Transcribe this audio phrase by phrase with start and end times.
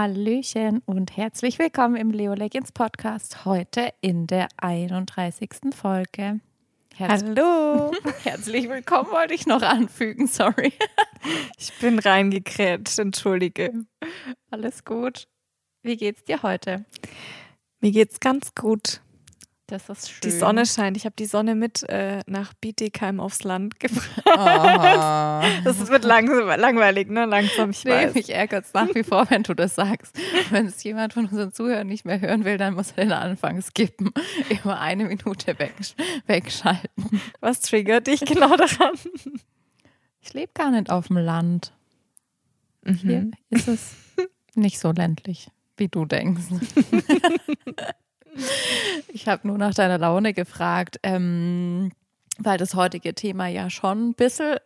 [0.00, 3.44] Hallöchen und herzlich willkommen im Leo Leggins Podcast.
[3.44, 5.74] Heute in der 31.
[5.74, 6.38] Folge.
[6.94, 7.90] Herz Hallo!
[8.22, 10.72] Herzlich willkommen wollte ich noch anfügen, sorry.
[11.58, 13.72] Ich bin reingekrätscht, entschuldige.
[14.52, 15.26] Alles gut.
[15.82, 16.84] Wie geht's dir heute?
[17.80, 19.00] Mir geht's ganz gut.
[19.68, 20.20] Das ist schön.
[20.24, 20.96] Die Sonne scheint.
[20.96, 24.22] Ich habe die Sonne mit äh, nach Bietigheim aufs Land gebracht.
[24.24, 25.28] Oh.
[25.64, 27.26] Das wird langsam, langweilig, ne?
[27.26, 28.14] Langsam, ich nee, weiß.
[28.14, 30.16] Mich ärgert es nach wie vor, wenn du das sagst.
[30.50, 33.60] Wenn es jemand von unseren Zuhörern nicht mehr hören will, dann muss er den Anfang
[33.60, 34.10] skippen.
[34.48, 35.74] Immer eine Minute weg,
[36.26, 37.20] wegschalten.
[37.40, 38.94] Was triggert dich genau daran?
[40.22, 41.74] Ich lebe gar nicht auf dem Land.
[42.84, 42.96] Mhm.
[42.96, 43.96] Hier ist es
[44.54, 46.44] nicht so ländlich, wie du denkst.
[49.12, 51.90] Ich habe nur nach deiner Laune gefragt, ähm,
[52.38, 54.56] weil das heutige Thema ja schon ein bisschen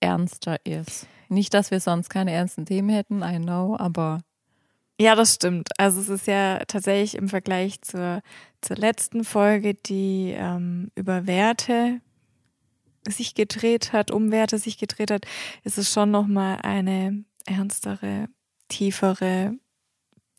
[0.00, 1.06] ernster ist.
[1.28, 4.20] Nicht, dass wir sonst keine ernsten Themen hätten, I know, aber.
[5.00, 5.68] Ja, das stimmt.
[5.78, 8.22] Also es ist ja tatsächlich im Vergleich zur,
[8.60, 12.00] zur letzten Folge, die ähm, über Werte
[13.08, 15.24] sich gedreht hat, um Werte sich gedreht hat,
[15.64, 18.28] ist es schon nochmal eine ernstere,
[18.68, 19.54] tiefere,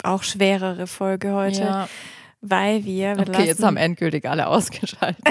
[0.04, 1.62] auch schwerere Folge heute.
[1.62, 1.90] Ja
[2.44, 3.18] weil wir.
[3.18, 5.24] wir okay, jetzt haben endgültig alle ausgeschaltet.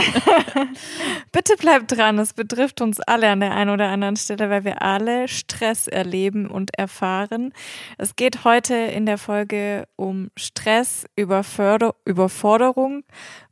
[1.33, 4.83] Bitte bleibt dran, es betrifft uns alle an der einen oder anderen Stelle, weil wir
[4.83, 7.53] alle Stress erleben und erfahren.
[7.99, 13.05] Es geht heute in der Folge um Stress, Überförder Überforderung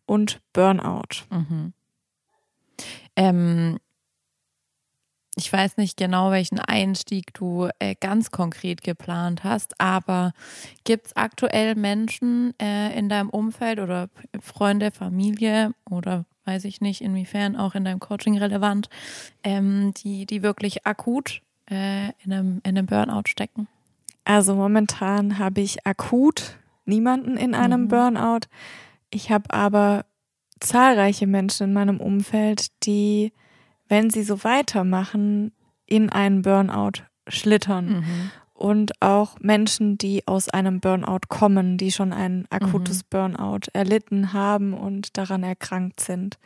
[0.07, 1.27] und Burnout.
[1.31, 1.75] Mhm.
[3.15, 3.79] Ähm,
[5.41, 10.35] ich weiß nicht genau, welchen Einstieg du äh, ganz konkret geplant hast, aber
[10.85, 17.01] gibt es aktuell Menschen äh, in deinem Umfeld oder Freunde, Familie oder weiß ich nicht,
[17.01, 18.91] inwiefern auch in deinem Coaching relevant,
[19.43, 21.41] ähm, die, die wirklich akut
[21.71, 23.67] äh, in, einem, in einem Burnout stecken?
[24.27, 27.89] Also momentan habe ich akut niemanden in einem mhm.
[27.89, 28.41] Burnout.
[29.09, 30.05] Ich habe aber
[30.61, 33.33] zahlreiche Menschen in meinem Umfeld, die
[33.91, 35.53] wenn sie so weitermachen,
[35.85, 37.99] in einen Burnout schlittern.
[37.99, 38.31] Mhm.
[38.55, 43.07] Und auch Menschen, die aus einem Burnout kommen, die schon ein akutes mhm.
[43.11, 46.39] Burnout erlitten haben und daran erkrankt sind.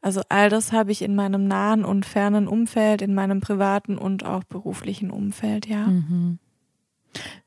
[0.00, 4.24] Also all das habe ich in meinem nahen und fernen Umfeld, in meinem privaten und
[4.24, 5.86] auch beruflichen Umfeld, ja.
[5.86, 6.38] Mhm.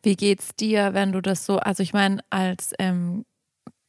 [0.01, 3.25] Wie geht's dir, wenn du das so, also ich meine, als ähm,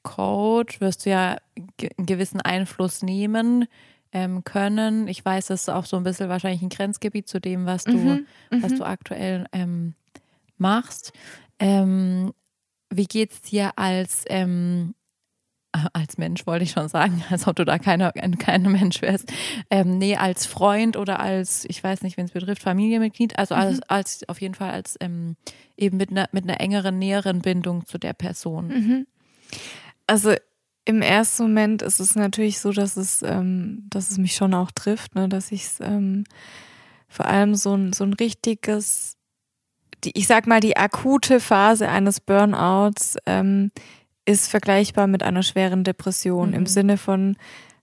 [0.03, 3.67] Coach wirst du ja einen gewissen Einfluss nehmen
[4.13, 5.09] ähm, können.
[5.09, 7.97] Ich weiß, das ist auch so ein bisschen wahrscheinlich ein Grenzgebiet zu dem, was du,
[7.97, 8.79] mhm, was mhm.
[8.79, 9.95] du aktuell ähm,
[10.59, 11.13] machst.
[11.59, 12.33] Ähm,
[12.91, 14.95] wie es dir als ähm,
[15.93, 19.33] als Mensch wollte ich schon sagen, als ob du da keiner kein Mensch wärst.
[19.71, 23.61] Ähm, nee, als Freund oder als, ich weiß nicht, wenn es betrifft, Familienmitglied, also mhm.
[23.61, 25.37] als, als auf jeden Fall als ähm,
[25.77, 28.69] eben mit einer mit einer engeren, näheren Bindung zu der Person.
[28.69, 29.07] Mhm.
[30.07, 30.35] Also
[30.87, 34.71] im ersten Moment ist es natürlich so, dass es, ähm, dass es mich schon auch
[34.71, 35.29] trifft, ne?
[35.29, 36.25] dass ich es ähm,
[37.09, 39.17] vor allem so ein, so ein richtiges,
[40.05, 43.73] die, ich sag mal, die akute Phase eines Burnouts ähm,
[44.25, 46.55] ist vergleichbar mit einer schweren Depression mhm.
[46.55, 47.37] im Sinne von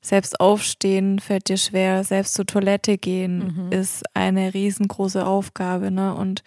[0.04, 3.72] selbst aufstehen fällt dir schwer, selbst zur Toilette gehen mhm.
[3.72, 5.92] ist eine riesengroße Aufgabe.
[5.92, 6.14] Ne?
[6.14, 6.44] Und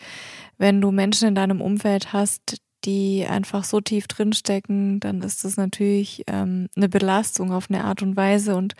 [0.58, 5.56] wenn du Menschen in deinem Umfeld hast, die einfach so tief drinstecken, dann ist das
[5.56, 8.56] natürlich ähm, eine Belastung auf eine Art und Weise.
[8.56, 8.74] Und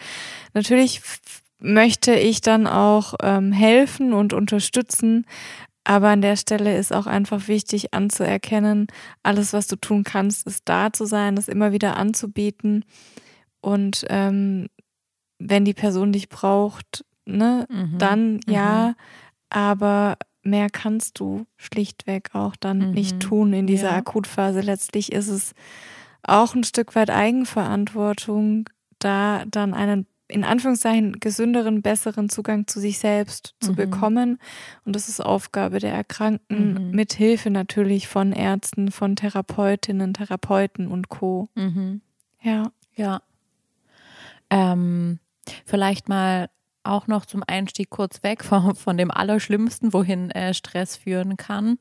[0.54, 1.02] natürlich
[1.58, 5.26] möchte ich dann auch ähm, helfen und unterstützen.
[5.84, 8.88] Aber an der Stelle ist auch einfach wichtig anzuerkennen,
[9.22, 12.84] alles, was du tun kannst, ist da zu sein, das immer wieder anzubieten.
[13.60, 14.68] Und ähm,
[15.38, 17.98] wenn die Person dich braucht, ne, mhm.
[17.98, 18.88] dann ja.
[18.88, 18.94] Mhm.
[19.48, 22.91] Aber mehr kannst du schlichtweg auch dann mhm.
[22.92, 23.97] nicht tun in dieser ja.
[23.97, 24.60] Akutphase.
[24.60, 25.53] Letztlich ist es
[26.22, 28.68] auch ein Stück weit Eigenverantwortung,
[28.98, 33.76] da dann einen in Anführungszeichen gesünderen, besseren Zugang zu sich selbst zu mhm.
[33.76, 34.38] bekommen.
[34.84, 36.91] Und das ist Aufgabe der Erkrankten, mhm.
[36.91, 41.48] mit Hilfe natürlich von Ärzten, von Therapeutinnen, Therapeuten und Co.
[41.54, 42.00] Mhm.
[42.42, 42.72] Ja.
[42.94, 43.22] Ja.
[44.50, 45.21] Ähm,
[45.65, 46.48] vielleicht mal
[46.86, 51.78] auch noch zum Einstieg kurz weg von, von dem Allerschlimmsten, wohin äh, Stress führen kann.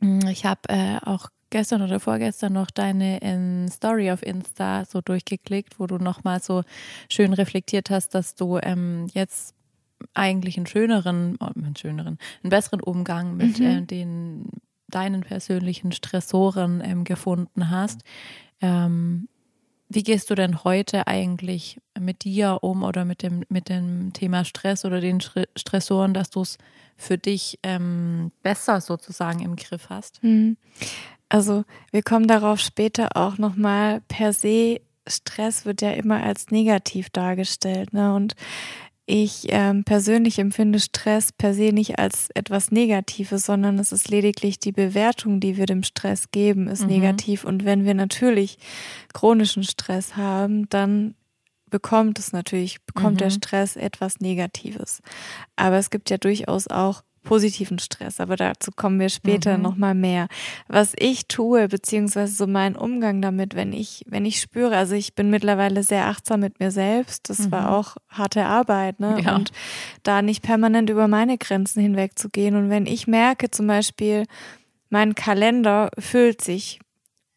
[0.00, 5.00] Mm, ich habe äh, auch gestern oder vorgestern noch deine in Story auf Insta so
[5.00, 6.62] durchgeklickt, wo du nochmal so
[7.08, 9.54] schön reflektiert hast, dass du ähm, jetzt
[10.14, 13.66] eigentlich einen schöneren, oh, einen schöneren, einen besseren Umgang mit mhm.
[13.66, 14.46] äh, den
[14.88, 18.02] deinen persönlichen Stressoren ähm, gefunden hast.
[18.60, 19.28] Ähm,
[19.94, 24.44] wie gehst du denn heute eigentlich mit dir um oder mit dem, mit dem Thema
[24.44, 26.58] Stress oder den Stressoren, dass du es
[26.96, 30.22] für dich ähm, besser sozusagen im Griff hast?
[30.22, 30.56] Mhm.
[31.28, 34.02] Also wir kommen darauf später auch nochmal.
[34.08, 37.92] Per se, Stress wird ja immer als negativ dargestellt.
[37.92, 38.14] Ne?
[38.14, 38.34] Und
[39.14, 44.58] ich ähm, persönlich empfinde Stress per se nicht als etwas Negatives, sondern es ist lediglich
[44.58, 46.88] die Bewertung, die wir dem Stress geben, ist mhm.
[46.88, 47.44] negativ.
[47.44, 48.56] Und wenn wir natürlich
[49.12, 51.14] chronischen Stress haben, dann
[51.68, 53.18] bekommt es natürlich, bekommt mhm.
[53.18, 55.02] der Stress etwas Negatives.
[55.56, 59.62] Aber es gibt ja durchaus auch positiven Stress, aber dazu kommen wir später mhm.
[59.62, 60.28] nochmal mehr.
[60.68, 65.14] Was ich tue, beziehungsweise so mein Umgang damit, wenn ich, wenn ich spüre, also ich
[65.14, 67.52] bin mittlerweile sehr achtsam mit mir selbst, das mhm.
[67.52, 69.20] war auch harte Arbeit, ne?
[69.22, 69.36] Ja.
[69.36, 69.52] Und
[70.02, 72.56] da nicht permanent über meine Grenzen hinweg zu gehen.
[72.56, 74.24] Und wenn ich merke zum Beispiel,
[74.90, 76.80] mein Kalender füllt sich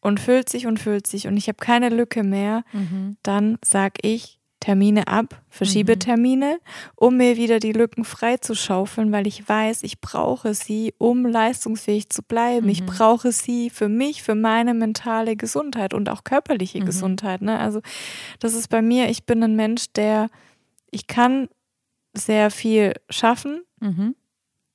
[0.00, 3.16] und füllt sich und füllt sich und ich habe keine Lücke mehr, mhm.
[3.22, 4.35] dann sag ich,
[4.66, 6.00] Termine ab, verschiebe mhm.
[6.00, 6.58] Termine,
[6.96, 11.24] um mir wieder die Lücken frei zu schaufeln, weil ich weiß, ich brauche sie, um
[11.24, 12.66] leistungsfähig zu bleiben.
[12.66, 12.72] Mhm.
[12.72, 16.86] Ich brauche sie für mich, für meine mentale Gesundheit und auch körperliche mhm.
[16.86, 17.42] Gesundheit.
[17.42, 17.60] Ne?
[17.60, 17.80] Also
[18.40, 20.30] das ist bei mir, ich bin ein Mensch, der,
[20.90, 21.48] ich kann
[22.12, 24.16] sehr viel schaffen, mhm.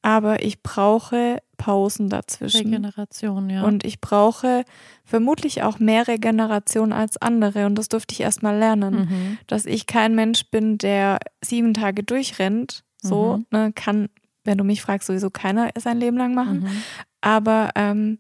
[0.01, 2.68] Aber ich brauche Pausen dazwischen.
[2.68, 3.63] Regeneration, ja.
[3.63, 4.63] Und ich brauche
[5.03, 7.68] vermutlich auch mehr Regeneration als andere.
[7.68, 9.38] Und das durfte ich erstmal lernen, mhm.
[9.48, 12.83] dass ich kein Mensch bin, der sieben Tage durchrennt.
[12.98, 13.45] So, mhm.
[13.51, 14.09] ne, kann,
[14.44, 16.62] wenn du mich fragst, sowieso keiner sein Leben lang machen.
[16.62, 16.83] Mhm.
[17.21, 18.18] Aber ähm,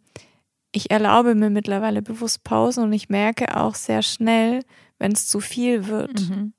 [0.71, 4.63] ich erlaube mir mittlerweile bewusst Pausen und ich merke auch sehr schnell,
[4.99, 6.29] wenn es zu viel wird.
[6.29, 6.53] Mhm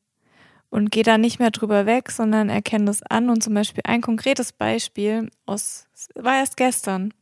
[0.72, 3.28] und gehe da nicht mehr drüber weg, sondern erkenne das an.
[3.28, 5.84] Und zum Beispiel ein konkretes Beispiel aus,
[6.14, 7.12] war erst gestern.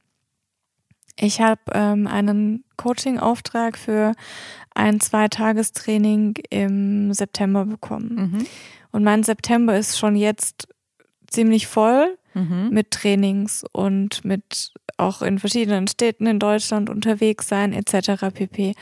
[1.18, 4.12] Ich habe ähm, einen Coaching-Auftrag für
[4.72, 8.14] ein Zweitagestraining im September bekommen.
[8.14, 8.46] Mhm.
[8.92, 10.68] Und mein September ist schon jetzt
[11.28, 12.68] ziemlich voll mhm.
[12.70, 18.32] mit Trainings und mit auch in verschiedenen Städten in Deutschland unterwegs sein etc.
[18.32, 18.74] pp.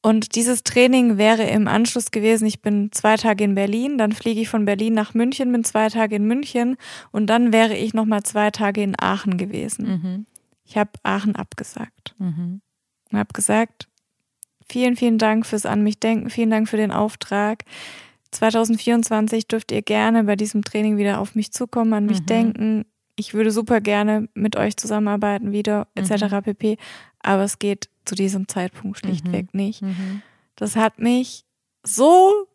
[0.00, 4.40] Und dieses Training wäre im Anschluss gewesen, ich bin zwei Tage in Berlin, dann fliege
[4.40, 6.76] ich von Berlin nach München, bin zwei Tage in München
[7.10, 9.86] und dann wäre ich nochmal zwei Tage in Aachen gewesen.
[9.86, 10.26] Mhm.
[10.64, 12.14] Ich habe Aachen abgesagt.
[12.18, 12.60] Mhm.
[13.10, 13.88] Und habe gesagt,
[14.68, 17.64] vielen, vielen Dank fürs An mich denken, vielen Dank für den Auftrag.
[18.30, 22.26] 2024 dürft ihr gerne bei diesem Training wieder auf mich zukommen, an mich mhm.
[22.26, 22.84] denken.
[23.16, 26.24] Ich würde super gerne mit euch zusammenarbeiten wieder, etc.
[26.30, 26.42] Mhm.
[26.42, 26.76] pp.
[27.20, 29.60] Aber es geht zu diesem Zeitpunkt schlichtweg mhm.
[29.60, 29.82] nicht.
[29.82, 30.22] Mhm.
[30.56, 31.44] Das hat mich
[31.84, 32.46] so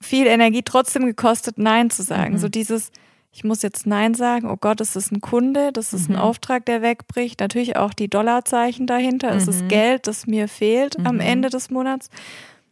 [0.00, 2.34] viel Energie trotzdem gekostet, Nein zu sagen.
[2.34, 2.38] Mhm.
[2.38, 2.90] So dieses,
[3.30, 6.20] ich muss jetzt Nein sagen, oh Gott, es ist ein Kunde, das ist ein mhm.
[6.20, 7.40] Auftrag, der wegbricht.
[7.40, 9.68] Natürlich auch die Dollarzeichen dahinter, es ist mhm.
[9.68, 11.20] Geld, das mir fehlt am.
[11.20, 12.10] Ende des Monats.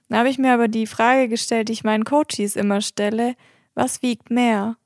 [0.08, 3.34] Da habe ich mir aber die Frage gestellt, die ich meinen Coaches immer stelle,
[3.74, 4.76] was wiegt mehr?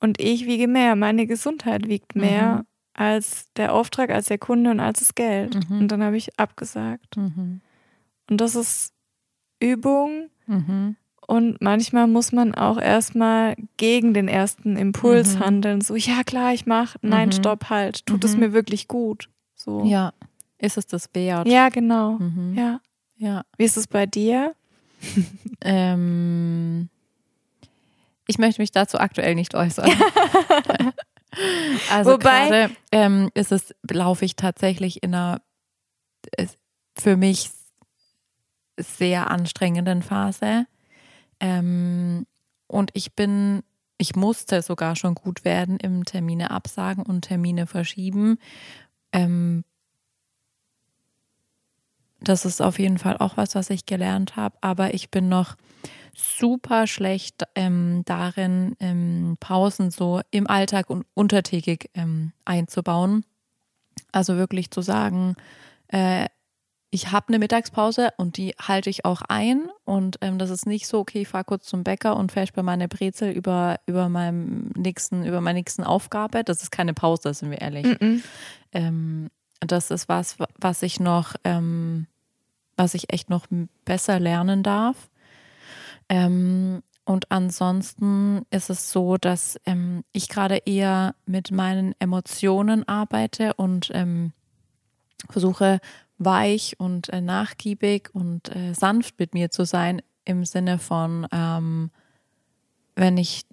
[0.00, 2.64] Und ich wiege mehr, meine Gesundheit wiegt mehr
[2.94, 5.68] als der Auftrag, als der Kunde und als das Geld.
[5.68, 5.80] Mhm.
[5.80, 7.16] Und dann habe ich abgesagt.
[7.16, 7.60] Mhm.
[8.30, 8.92] Und das ist
[9.60, 10.28] Übung.
[10.46, 10.96] Mhm.
[11.26, 15.40] Und manchmal muss man auch erstmal gegen den ersten Impuls mhm.
[15.40, 15.80] handeln.
[15.80, 16.98] So, ja klar, ich mache.
[17.00, 17.32] Nein, mhm.
[17.32, 18.04] stopp, halt.
[18.06, 18.40] Tut es mhm.
[18.40, 19.28] mir wirklich gut?
[19.54, 19.84] So.
[19.84, 20.12] Ja.
[20.58, 21.48] Ist es das wert?
[21.48, 22.18] Ja, genau.
[22.54, 22.80] Ja.
[23.16, 23.44] Ja.
[23.56, 24.54] Wie ist es bei dir?
[25.60, 26.88] ähm,
[28.26, 29.90] ich möchte mich dazu aktuell nicht äußern.
[31.90, 35.40] Also Wobei, gerade ähm, ist es, laufe ich tatsächlich in einer
[36.94, 37.50] für mich
[38.78, 40.66] sehr anstrengenden Phase.
[41.40, 42.26] Ähm,
[42.66, 43.62] und ich bin,
[43.98, 48.38] ich musste sogar schon gut werden im Termine absagen und Termine verschieben.
[49.12, 49.64] Ähm,
[52.20, 54.56] das ist auf jeden Fall auch was, was ich gelernt habe.
[54.60, 55.56] Aber ich bin noch
[56.14, 63.24] super schlecht ähm, darin, ähm, Pausen so im Alltag und untertägig ähm, einzubauen.
[64.12, 65.36] Also wirklich zu sagen,
[65.88, 66.26] äh,
[66.94, 69.70] ich habe eine Mittagspause und die halte ich auch ein.
[69.84, 72.62] Und ähm, das ist nicht so, okay, ich fahre kurz zum Bäcker und fährst bei
[72.62, 76.44] meiner Brezel über, über meinem nächsten, über meiner nächsten Aufgabe.
[76.44, 77.86] Das ist keine Pause, sind wir ehrlich.
[77.86, 78.22] Mm -mm.
[78.72, 82.08] Ähm, das ist was, was ich noch, ähm,
[82.76, 83.46] was ich echt noch
[83.86, 85.08] besser lernen darf.
[86.12, 93.54] Ähm, und ansonsten ist es so, dass ähm, ich gerade eher mit meinen Emotionen arbeite
[93.54, 94.32] und ähm,
[95.30, 95.80] versuche
[96.18, 101.90] weich und äh, nachgiebig und äh, sanft mit mir zu sein im Sinne von, ähm,
[102.94, 103.46] wenn ich,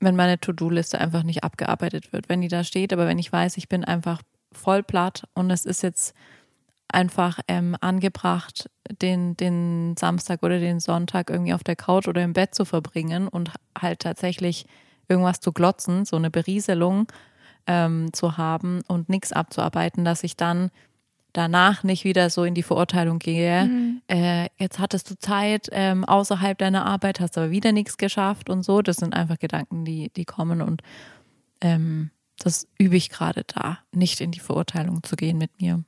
[0.00, 3.58] wenn meine To-Do-Liste einfach nicht abgearbeitet wird, wenn die da steht, aber wenn ich weiß,
[3.58, 4.22] ich bin einfach
[4.52, 6.14] voll platt und es ist jetzt
[6.94, 8.70] einfach ähm, angebracht,
[9.02, 13.28] den, den Samstag oder den Sonntag irgendwie auf der Couch oder im Bett zu verbringen
[13.28, 14.66] und halt tatsächlich
[15.08, 17.06] irgendwas zu glotzen, so eine Berieselung,
[17.66, 20.70] ähm, zu haben und nichts abzuarbeiten, dass ich dann
[21.32, 23.64] danach nicht wieder so in die Verurteilung gehe.
[23.64, 24.02] Mhm.
[24.06, 28.62] Äh, jetzt hattest du Zeit ähm, außerhalb deiner Arbeit, hast aber wieder nichts geschafft und
[28.62, 28.82] so.
[28.82, 30.82] Das sind einfach Gedanken, die, die kommen und
[31.60, 35.82] ähm, das übe ich gerade da, nicht in die Verurteilung zu gehen mit mir.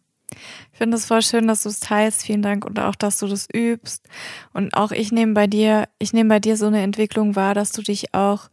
[0.72, 2.22] Ich finde es voll schön, dass du es teilst.
[2.22, 4.06] Vielen Dank und auch, dass du das übst.
[4.52, 7.72] Und auch ich nehme bei dir, ich nehme bei dir so eine Entwicklung wahr, dass
[7.72, 8.48] du dich auch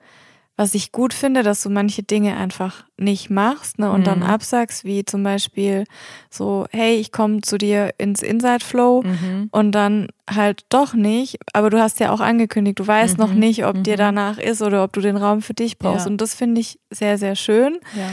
[0.56, 4.06] was ich gut finde, dass du manche Dinge einfach nicht machst ne, und mhm.
[4.06, 5.86] dann absagst, wie zum Beispiel
[6.30, 9.50] so, hey, ich komme zu dir ins Inside Flow mhm.
[9.52, 13.24] und dann halt doch nicht, aber du hast ja auch angekündigt, du weißt mhm.
[13.24, 14.00] noch nicht, ob dir mhm.
[14.00, 16.12] danach ist oder ob du den Raum für dich brauchst ja.
[16.12, 17.80] und das finde ich sehr, sehr schön.
[17.96, 18.12] Ja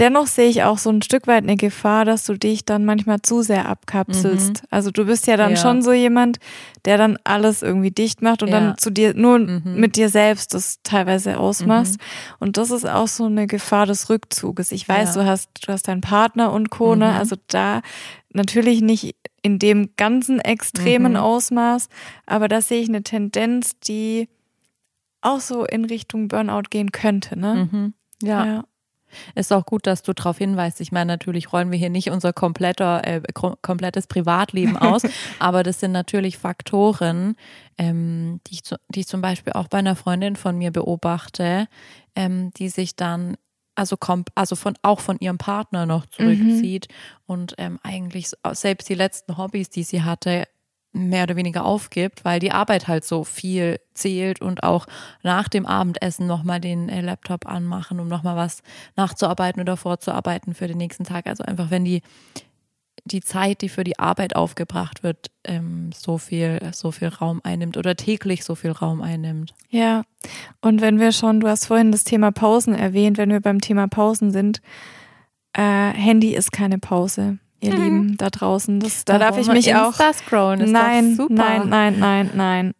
[0.00, 3.22] dennoch sehe ich auch so ein Stück weit eine Gefahr, dass du dich dann manchmal
[3.22, 4.62] zu sehr abkapselst.
[4.62, 4.68] Mhm.
[4.70, 5.56] Also du bist ja dann ja.
[5.56, 6.38] schon so jemand,
[6.84, 8.60] der dann alles irgendwie dicht macht und ja.
[8.60, 9.62] dann zu dir nur mhm.
[9.76, 11.98] mit dir selbst das teilweise ausmachst.
[11.98, 12.36] Mhm.
[12.40, 14.72] Und das ist auch so eine Gefahr des Rückzuges.
[14.72, 15.22] Ich weiß, ja.
[15.22, 16.94] du hast du hast deinen Partner und Co.
[16.94, 17.10] Ne?
[17.10, 17.16] Mhm.
[17.16, 17.82] Also da
[18.30, 21.18] natürlich nicht in dem ganzen extremen mhm.
[21.18, 21.88] Ausmaß,
[22.26, 24.28] aber da sehe ich eine Tendenz, die
[25.20, 27.38] auch so in Richtung Burnout gehen könnte.
[27.38, 27.68] Ne?
[27.70, 27.94] Mhm.
[28.22, 28.64] ja.
[29.34, 30.80] Ist auch gut, dass du darauf hinweist.
[30.80, 35.02] Ich meine, natürlich rollen wir hier nicht unser kompletter, äh, komplettes Privatleben aus,
[35.38, 37.36] aber das sind natürlich Faktoren,
[37.78, 41.68] ähm, die, ich zu, die ich zum Beispiel auch bei einer Freundin von mir beobachte,
[42.14, 43.36] ähm, die sich dann
[43.76, 46.94] also kommt, also von auch von ihrem Partner noch zurückzieht mhm.
[47.26, 50.44] und ähm, eigentlich selbst die letzten Hobbys, die sie hatte,
[50.96, 54.86] mehr oder weniger aufgibt, weil die Arbeit halt so viel zählt und auch
[55.22, 58.62] nach dem Abendessen nochmal den äh, Laptop anmachen, um nochmal was
[58.96, 61.26] nachzuarbeiten oder vorzuarbeiten für den nächsten Tag.
[61.26, 62.02] Also einfach, wenn die,
[63.04, 67.76] die Zeit, die für die Arbeit aufgebracht wird, ähm, so viel, so viel Raum einnimmt
[67.76, 69.54] oder täglich so viel Raum einnimmt.
[69.70, 70.02] Ja,
[70.60, 73.86] und wenn wir schon, du hast vorhin das Thema Pausen erwähnt, wenn wir beim Thema
[73.86, 74.60] Pausen sind,
[75.52, 75.62] äh,
[75.92, 77.82] Handy ist keine Pause ihr mhm.
[77.82, 78.80] Lieben da draußen.
[78.80, 79.94] Das, da darf ich mich auch.
[80.12, 82.74] Scrollen nein, nein, nein, nein, nein.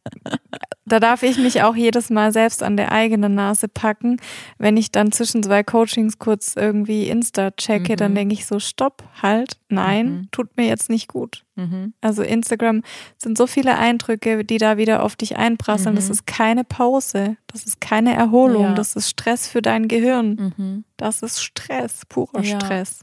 [0.85, 4.21] da darf ich mich auch jedes Mal selbst an der eigenen Nase packen.
[4.59, 7.97] Wenn ich dann zwischen zwei Coachings kurz irgendwie Insta checke, mhm.
[7.97, 10.28] dann denke ich so, stopp, halt, nein, mhm.
[10.30, 11.45] tut mir jetzt nicht gut.
[11.56, 11.95] Mhm.
[12.00, 12.83] Also Instagram
[13.16, 15.97] sind so viele Eindrücke, die da wieder auf dich einprasseln.
[15.97, 16.12] Das mhm.
[16.12, 17.37] ist keine Pause.
[17.47, 18.62] Das ist keine Erholung.
[18.62, 18.75] Ja.
[18.75, 20.52] Das ist Stress für dein Gehirn.
[20.56, 20.85] Mhm.
[20.97, 22.61] Das ist Stress, purer ja.
[22.61, 23.00] Stress.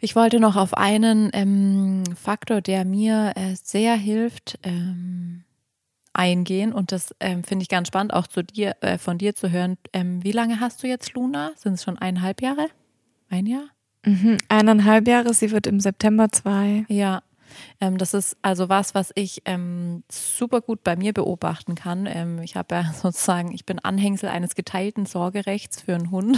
[0.00, 5.44] Ich wollte noch auf einen ähm, Faktor, der mir äh, sehr hilft, ähm,
[6.12, 6.72] eingehen.
[6.72, 9.76] Und das ähm, finde ich ganz spannend, auch zu dir, äh, von dir zu hören.
[9.92, 11.52] Ähm, wie lange hast du jetzt Luna?
[11.56, 12.68] Sind es schon eineinhalb Jahre?
[13.28, 13.66] Ein Jahr?
[14.06, 15.34] Mhm, eineinhalb Jahre.
[15.34, 16.84] Sie wird im September zwei.
[16.88, 17.22] Ja.
[17.80, 22.06] Ähm, das ist also was, was ich ähm, super gut bei mir beobachten kann.
[22.06, 26.36] Ähm, ich habe ja sozusagen, ich bin Anhängsel eines geteilten Sorgerechts für einen Hund.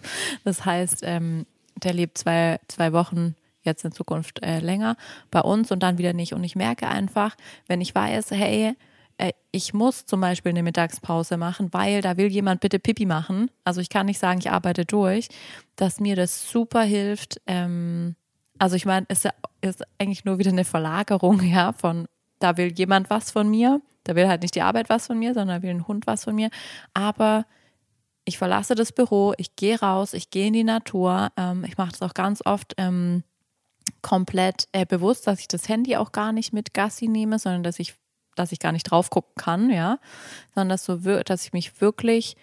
[0.44, 1.46] das heißt, ähm,
[1.76, 4.96] der lebt zwei, zwei Wochen jetzt in Zukunft äh, länger
[5.30, 6.32] bei uns und dann wieder nicht.
[6.32, 8.74] Und ich merke einfach, wenn ich weiß, hey,
[9.18, 13.50] äh, ich muss zum Beispiel eine Mittagspause machen, weil da will jemand bitte Pipi machen.
[13.64, 15.28] Also ich kann nicht sagen, ich arbeite durch,
[15.76, 17.40] dass mir das super hilft.
[17.46, 18.14] Ähm,
[18.58, 19.26] also ich meine, es
[19.60, 22.06] ist eigentlich nur wieder eine Verlagerung, ja, von
[22.38, 23.80] da will jemand was von mir.
[24.04, 26.34] Da will halt nicht die Arbeit was von mir, sondern will ein Hund was von
[26.34, 26.50] mir.
[26.94, 27.44] Aber
[28.26, 31.30] ich verlasse das Büro, ich gehe raus, ich gehe in die Natur.
[31.36, 33.22] Ähm, ich mache das auch ganz oft ähm,
[34.02, 37.78] komplett äh, bewusst, dass ich das Handy auch gar nicht mit Gassi nehme, sondern dass
[37.78, 37.94] ich,
[38.34, 39.98] dass ich gar nicht drauf gucken kann, ja,
[40.54, 42.36] sondern dass, so, dass ich mich wirklich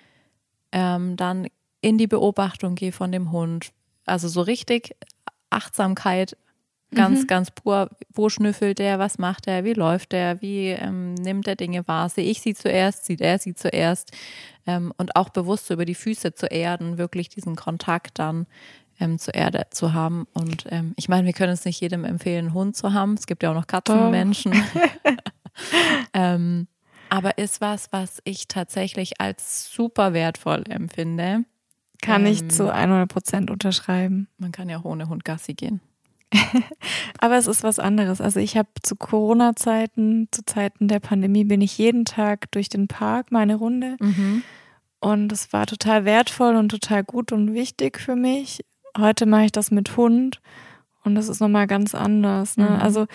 [0.72, 1.48] ähm, dann
[1.82, 3.74] in die Beobachtung gehe von dem Hund.
[4.06, 4.96] Also so richtig
[5.50, 6.38] Achtsamkeit
[6.94, 7.28] Ganz, mhm.
[7.28, 11.56] ganz pur, wo schnüffelt der, was macht er, wie läuft der, wie ähm, nimmt er
[11.56, 12.10] Dinge wahr?
[12.10, 14.12] Sehe ich sie zuerst, sieht er sie zuerst?
[14.66, 18.48] Ähm, und auch bewusst so über die Füße zu erden, wirklich diesen Kontakt dann
[19.00, 20.28] ähm, zur Erde zu haben.
[20.34, 23.16] Und ähm, ich meine, wir können es nicht jedem empfehlen, einen Hund zu haben.
[23.16, 24.54] Es gibt ja auch noch Katzenmenschen.
[26.14, 26.68] ähm,
[27.10, 31.46] aber ist was, was ich tatsächlich als super wertvoll empfinde.
[32.02, 34.28] Kann ich ähm, zu 100 Prozent unterschreiben.
[34.38, 35.80] Man kann ja auch ohne Hund Gassi gehen.
[37.20, 38.22] Aber es ist was anderes.
[38.22, 42.88] Also ich habe zu Corona-Zeiten, zu Zeiten der Pandemie, bin ich jeden Tag durch den
[42.88, 43.98] Park meine Runde.
[44.00, 44.44] Mhm.
[45.00, 48.64] Und es war total wertvoll und total gut und wichtig für mich.
[48.98, 50.42] Heute mache ich das mit Hund
[51.04, 52.58] und das ist nochmal ganz anders.
[52.58, 52.70] Ne?
[52.70, 52.76] Mhm.
[52.76, 53.08] Also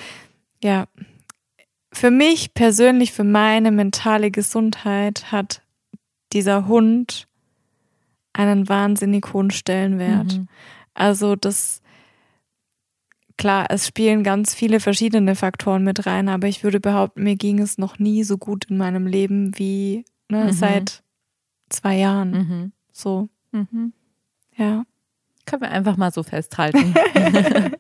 [0.62, 0.86] ja,
[1.92, 5.62] für mich persönlich, für meine mentale Gesundheit hat
[6.32, 7.26] dieser Hund
[8.32, 10.38] einen wahnsinnig hohen Stellenwert.
[10.38, 10.48] Mhm.
[10.94, 11.80] Also das
[13.38, 17.60] klar, es spielen ganz viele verschiedene Faktoren mit rein, aber ich würde behaupten, mir ging
[17.60, 20.52] es noch nie so gut in meinem Leben wie ne, mhm.
[20.52, 21.02] seit
[21.70, 22.30] zwei Jahren.
[22.30, 22.72] Mhm.
[22.92, 23.28] So.
[23.52, 23.92] Mhm.
[24.56, 24.84] Ja.
[25.46, 26.94] Können wir einfach mal so festhalten.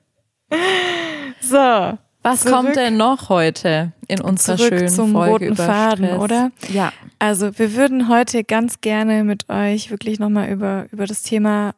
[1.40, 1.98] so.
[2.22, 6.06] Was zurück, kommt denn noch heute in unserer zurück schönen zum Folge roten über Faden,
[6.06, 6.20] Stress?
[6.20, 6.50] oder?
[6.68, 6.92] Ja.
[7.18, 11.74] Also wir würden heute ganz gerne mit euch wirklich nochmal über, über das Thema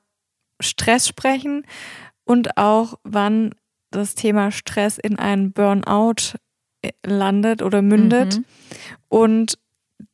[0.60, 1.64] Stress sprechen
[2.24, 3.54] und auch wann
[3.90, 6.36] das Thema Stress in einen Burnout
[6.82, 8.44] äh, landet oder mündet Mhm.
[9.08, 9.58] und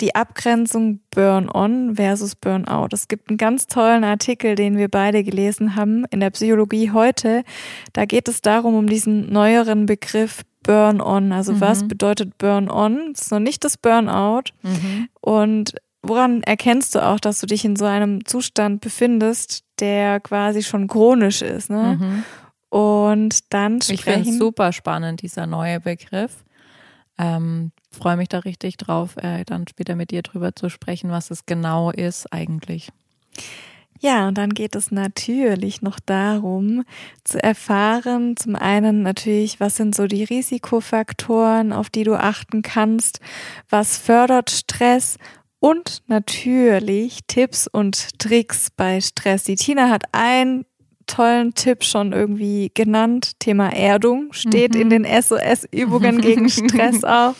[0.00, 2.88] die Abgrenzung Burn-on versus Burnout.
[2.92, 7.44] Es gibt einen ganz tollen Artikel, den wir beide gelesen haben in der Psychologie heute.
[7.92, 11.30] Da geht es darum, um diesen neueren Begriff Burn-on.
[11.32, 11.60] Also Mhm.
[11.60, 13.12] was bedeutet Burn-on?
[13.12, 14.50] Das ist noch nicht das Burnout.
[14.62, 15.08] Mhm.
[15.20, 20.64] Und woran erkennst du auch, dass du dich in so einem Zustand befindest, der quasi
[20.64, 21.70] schon chronisch ist?
[21.70, 21.96] Ne?
[22.00, 22.24] Mhm.
[22.76, 24.38] Und dann Ich finde es sprechen.
[24.38, 26.44] super spannend, dieser neue Begriff.
[27.16, 31.30] Ähm, Freue mich da richtig drauf, äh, dann später mit dir drüber zu sprechen, was
[31.30, 32.90] es genau ist eigentlich.
[33.98, 36.84] Ja, und dann geht es natürlich noch darum,
[37.24, 43.20] zu erfahren, zum einen natürlich, was sind so die Risikofaktoren, auf die du achten kannst,
[43.70, 45.16] was fördert Stress
[45.60, 49.44] und natürlich Tipps und Tricks bei Stress.
[49.44, 50.66] Die Tina hat einen
[51.06, 53.38] tollen Tipp schon irgendwie genannt.
[53.38, 54.80] Thema Erdung steht Mhm.
[54.80, 57.34] in den SOS-Übungen gegen Stress auch.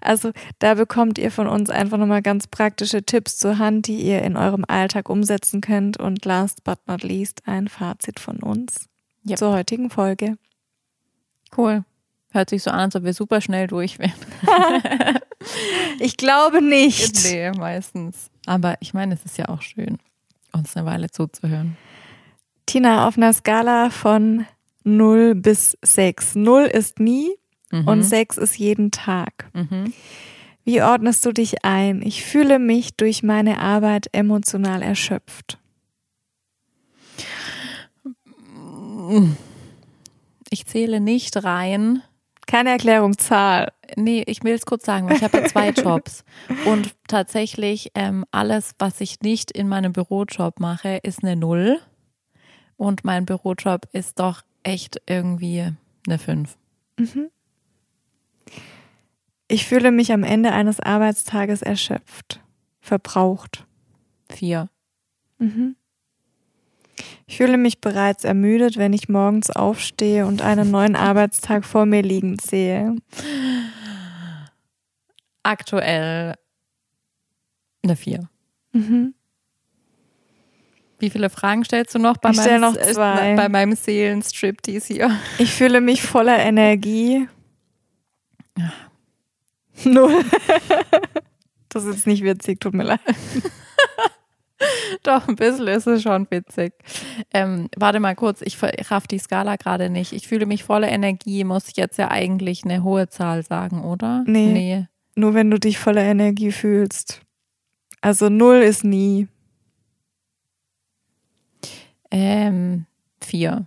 [0.00, 4.22] Also da bekommt ihr von uns einfach nochmal ganz praktische Tipps zur Hand, die ihr
[4.22, 5.96] in eurem Alltag umsetzen könnt.
[5.98, 8.88] Und last but not least ein Fazit von uns
[9.28, 9.38] Yep.
[9.38, 10.36] zur heutigen Folge.
[11.56, 11.84] Cool.
[12.32, 14.12] Hört sich so an, als ob wir super schnell durch wären.
[15.98, 17.24] Ich glaube nicht.
[17.24, 18.30] nee, meistens.
[18.46, 19.98] Aber ich meine, es ist ja auch schön,
[20.52, 21.76] uns eine Weile zuzuhören.
[22.66, 24.46] Tina, auf einer Skala von
[24.84, 26.34] 0 bis 6.
[26.36, 27.30] 0 ist nie
[27.70, 27.88] Mhm.
[27.88, 29.48] und 6 ist jeden Tag.
[29.54, 29.92] Mhm.
[30.64, 32.02] Wie ordnest du dich ein?
[32.02, 35.58] Ich fühle mich durch meine Arbeit emotional erschöpft.
[40.50, 42.02] Ich zähle nicht rein.
[42.46, 43.72] Keine Erklärung, Zahl.
[43.96, 46.24] Nee, ich will es kurz sagen, weil ich habe ja zwei Jobs.
[46.66, 51.80] Und tatsächlich, ähm, alles, was ich nicht in meinem Bürojob mache, ist eine Null.
[52.82, 55.70] Und mein Bürojob ist doch echt irgendwie
[56.04, 56.58] eine Fünf.
[59.46, 62.40] Ich fühle mich am Ende eines Arbeitstages erschöpft,
[62.80, 63.68] verbraucht.
[64.28, 64.68] Vier.
[65.38, 65.76] Mhm.
[67.28, 72.02] Ich fühle mich bereits ermüdet, wenn ich morgens aufstehe und einen neuen Arbeitstag vor mir
[72.02, 72.96] liegen sehe.
[75.44, 76.34] Aktuell
[77.84, 78.28] eine Vier.
[78.72, 79.14] Mhm.
[81.02, 83.34] Wie viele Fragen stellst du noch bei, Ich meinem, noch zwei.
[83.34, 85.10] bei meinem Seelenstriptease hier?
[85.38, 87.26] Ich fühle mich voller Energie.
[89.84, 90.24] Null.
[91.70, 93.00] Das ist nicht witzig, tut mir leid.
[95.04, 96.74] Doch, ein bisschen ist es schon witzig.
[97.32, 100.12] Ähm, warte mal kurz, ich raff die Skala gerade nicht.
[100.12, 104.22] Ich fühle mich voller Energie, muss ich jetzt ja eigentlich eine hohe Zahl sagen, oder?
[104.26, 104.52] Nee.
[104.52, 104.86] Nee.
[105.14, 107.22] Nur wenn du dich voller Energie fühlst.
[108.02, 109.28] Also null ist nie.
[112.12, 112.86] Ähm,
[113.20, 113.66] vier.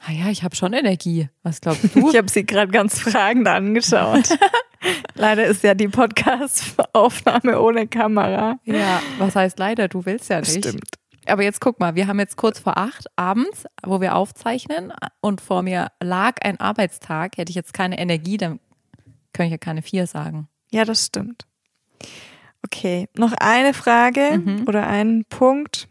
[0.00, 1.28] Ah ja, ich habe schon Energie.
[1.42, 2.10] Was glaubst du?
[2.10, 4.28] Ich habe sie gerade ganz fragend angeschaut.
[5.14, 8.58] Leider ist ja die Podcast-Aufnahme ohne Kamera.
[8.64, 9.88] ja, was heißt leider?
[9.88, 10.58] Du willst ja nicht.
[10.66, 10.84] Stimmt.
[11.26, 15.40] Aber jetzt guck mal, wir haben jetzt kurz vor acht abends, wo wir aufzeichnen und
[15.40, 17.36] vor mir lag ein Arbeitstag.
[17.36, 18.60] Hätte ich jetzt keine Energie, dann
[19.32, 20.48] könnte ich ja keine vier sagen.
[20.70, 21.46] Ja, das stimmt.
[22.64, 24.64] Okay, noch eine Frage Mhm.
[24.66, 25.88] oder einen Punkt.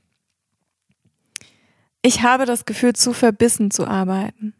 [2.01, 4.53] Ich habe das Gefühl, zu verbissen zu arbeiten.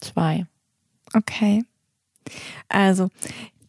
[0.00, 0.46] Zwei.
[1.14, 1.64] Okay.
[2.68, 3.08] Also,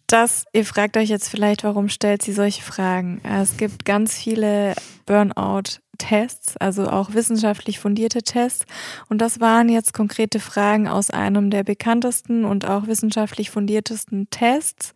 [0.07, 3.21] das, ihr fragt euch jetzt vielleicht, warum stellt sie solche Fragen?
[3.23, 8.65] Es gibt ganz viele Burnout-Tests, also auch wissenschaftlich fundierte Tests.
[9.09, 14.93] Und das waren jetzt konkrete Fragen aus einem der bekanntesten und auch wissenschaftlich fundiertesten Tests,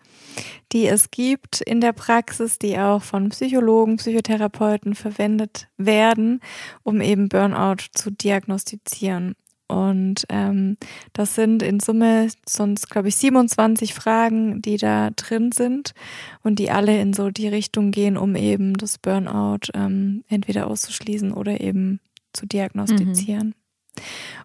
[0.71, 6.41] die es gibt in der Praxis, die auch von Psychologen, Psychotherapeuten verwendet werden,
[6.83, 9.35] um eben Burnout zu diagnostizieren.
[9.67, 10.77] Und ähm,
[11.11, 15.93] das sind in Summe sonst, glaube ich, 27 Fragen, die da drin sind
[16.41, 21.33] und die alle in so die Richtung gehen, um eben das Burnout ähm, entweder auszuschließen
[21.33, 21.99] oder eben
[22.31, 23.55] zu diagnostizieren.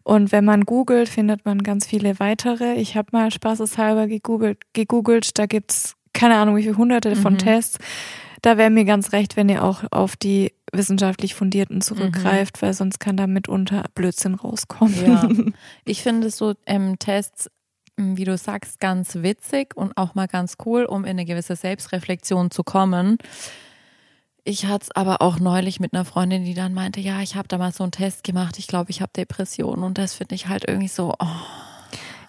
[0.02, 2.74] Und wenn man googelt, findet man ganz viele weitere.
[2.74, 7.38] Ich habe mal spaßeshalber gegoogelt, gegoogelt da gibt's keine Ahnung, wie viele hunderte von Mhm.
[7.38, 7.78] Tests.
[8.42, 12.98] Da wäre mir ganz recht, wenn ihr auch auf die wissenschaftlich fundierten zurückgreift, weil sonst
[12.98, 14.94] kann da mitunter Blödsinn rauskommen.
[15.06, 15.28] Ja.
[15.84, 17.48] Ich finde so ähm, Tests,
[17.96, 21.54] m, wie du sagst, ganz witzig und auch mal ganz cool, um in eine gewisse
[21.56, 23.18] Selbstreflexion zu kommen.
[24.44, 27.46] Ich hatte es aber auch neulich mit einer Freundin, die dann meinte, ja, ich habe
[27.46, 30.48] da mal so einen Test gemacht, ich glaube, ich habe Depressionen und das finde ich
[30.48, 31.26] halt irgendwie so, oh.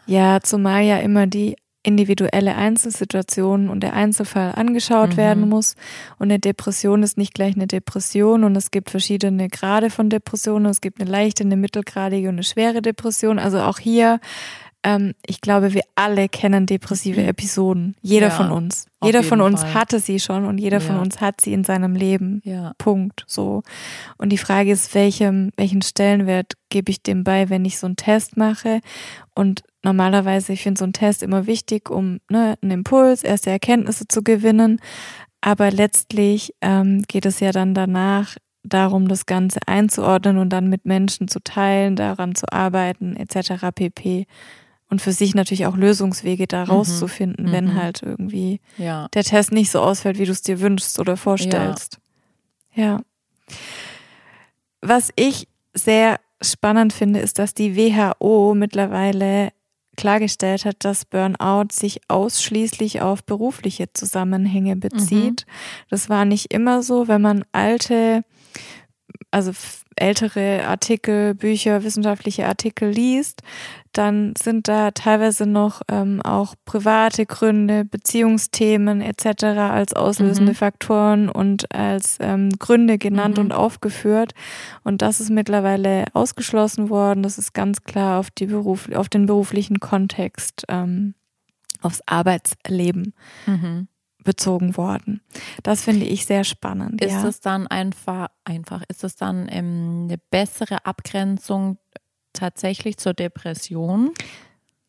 [0.05, 5.17] Ja, zumal ja immer die individuelle Einzelsituation und der Einzelfall angeschaut mhm.
[5.17, 5.75] werden muss.
[6.17, 10.67] Und eine Depression ist nicht gleich eine Depression und es gibt verschiedene Grade von Depressionen.
[10.67, 13.37] Es gibt eine leichte, eine mittelgradige und eine schwere Depression.
[13.37, 14.21] Also auch hier,
[14.83, 17.29] ähm, ich glaube, wir alle kennen depressive mhm.
[17.29, 17.95] Episoden.
[18.01, 18.85] Jeder ja, von uns.
[19.01, 19.73] Jeder von uns Fall.
[19.73, 20.85] hatte sie schon und jeder ja.
[20.85, 22.41] von uns hat sie in seinem Leben.
[22.43, 22.73] Ja.
[22.77, 23.23] Punkt.
[23.27, 23.63] So.
[24.17, 27.95] Und die Frage ist, welchem, welchen Stellenwert gebe ich dem bei, wenn ich so einen
[27.95, 28.81] Test mache?
[29.33, 34.07] Und normalerweise, ich finde so einen Test immer wichtig, um ne, einen Impuls, erste Erkenntnisse
[34.07, 34.79] zu gewinnen.
[35.41, 40.85] Aber letztlich ähm, geht es ja dann danach darum, das Ganze einzuordnen und dann mit
[40.85, 43.67] Menschen zu teilen, daran zu arbeiten, etc.
[43.75, 44.25] pp.
[44.93, 46.69] Und für sich natürlich auch Lösungswege da mhm.
[46.69, 47.51] rauszufinden, mhm.
[47.51, 49.07] wenn halt irgendwie ja.
[49.15, 51.97] der Test nicht so ausfällt, wie du es dir wünschst oder vorstellst.
[52.75, 52.83] Ja.
[52.83, 53.01] ja.
[54.81, 59.49] Was ich sehr spannend finde, ist, dass die WHO mittlerweile
[59.97, 65.47] klargestellt hat, dass Burnout sich ausschließlich auf berufliche Zusammenhänge bezieht.
[65.47, 65.87] Mhm.
[65.89, 68.23] Das war nicht immer so, wenn man alte,
[69.31, 69.53] also
[69.95, 73.41] ältere Artikel, Bücher, wissenschaftliche Artikel liest,
[73.91, 79.43] dann sind da teilweise noch ähm, auch private Gründe, Beziehungsthemen etc.
[79.43, 80.55] als auslösende mhm.
[80.57, 83.45] Faktoren und als ähm, Gründe genannt mhm.
[83.45, 84.33] und aufgeführt.
[84.83, 87.23] Und das ist mittlerweile ausgeschlossen worden.
[87.23, 91.13] Das ist ganz klar auf die Beruf, auf den beruflichen Kontext, ähm,
[91.81, 93.13] aufs Arbeitsleben.
[93.45, 93.87] Mhm
[94.23, 95.21] bezogen worden.
[95.63, 97.01] Das finde ich sehr spannend.
[97.01, 97.27] Ist ja.
[97.27, 101.77] es dann einfach, einfach, ist es dann ähm, eine bessere Abgrenzung
[102.33, 104.11] tatsächlich zur Depression?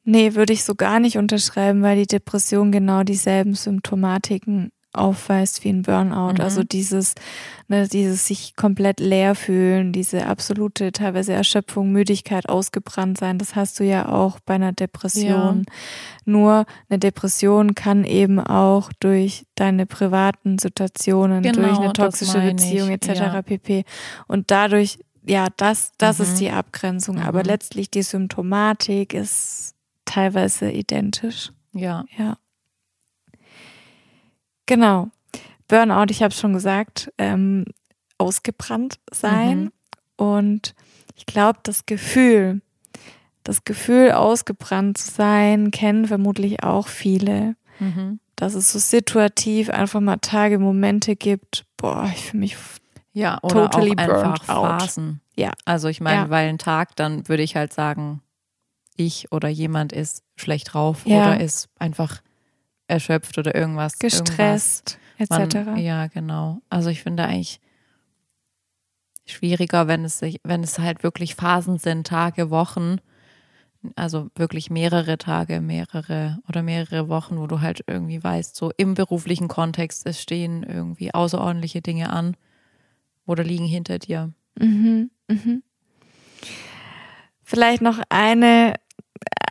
[0.05, 5.71] Nee, würde ich so gar nicht unterschreiben, weil die Depression genau dieselben Symptomatiken aufweist wie
[5.71, 6.35] ein Burnout.
[6.35, 6.41] Mhm.
[6.41, 7.15] Also dieses,
[7.69, 13.81] ne, dieses sich komplett leer fühlen, diese absolute teilweise Erschöpfung, Müdigkeit, ausgebrannt sein, das hast
[13.81, 15.65] du ja auch bei einer Depression.
[15.67, 15.73] Ja.
[16.25, 22.91] Nur eine Depression kann eben auch durch deine privaten Situationen, genau, durch eine toxische Beziehung
[22.91, 23.09] etc.
[23.09, 23.43] Ja.
[23.43, 23.85] pp.
[24.27, 26.25] Und dadurch ja, das, das mhm.
[26.25, 27.17] ist die Abgrenzung.
[27.17, 27.23] Mhm.
[27.23, 31.53] Aber letztlich die Symptomatik ist teilweise identisch.
[31.73, 32.05] Ja.
[32.17, 32.37] Ja.
[34.67, 35.11] Genau.
[35.69, 37.65] Burnout, ich habe schon gesagt, ähm,
[38.19, 39.65] ausgebrannt sein.
[39.65, 39.73] Mhm.
[40.17, 40.75] Und
[41.17, 42.61] ich glaube, das Gefühl,
[43.43, 47.57] das Gefühl, ausgebrannt zu sein, kennen vermutlich auch viele.
[47.79, 48.21] Mhm.
[48.37, 52.57] Dass es so situativ einfach mal Tage, Momente gibt, boah, ich fühle mich
[53.13, 55.21] ja, oder totally auch einfach Phasen.
[55.37, 55.53] Ja.
[55.65, 56.31] Also ich meine, ja.
[56.31, 58.23] weil ein Tag, dann würde ich halt sagen,
[58.97, 61.19] ich oder jemand ist schlecht drauf ja.
[61.19, 62.23] oder ist einfach
[62.89, 63.99] erschöpft oder irgendwas.
[63.99, 65.77] Gestresst, etc.
[65.77, 66.61] Ja, genau.
[66.69, 67.61] Also ich finde eigentlich
[69.27, 72.99] schwieriger, wenn es sich, wenn es halt wirklich Phasen sind, Tage, Wochen,
[73.97, 78.95] also wirklich mehrere Tage, mehrere oder mehrere Wochen, wo du halt irgendwie weißt, so im
[78.95, 82.37] beruflichen Kontext, es stehen irgendwie außerordentliche Dinge an
[83.27, 84.33] oder liegen hinter dir.
[84.59, 85.63] Mhm, mhm.
[87.43, 88.75] Vielleicht noch eine,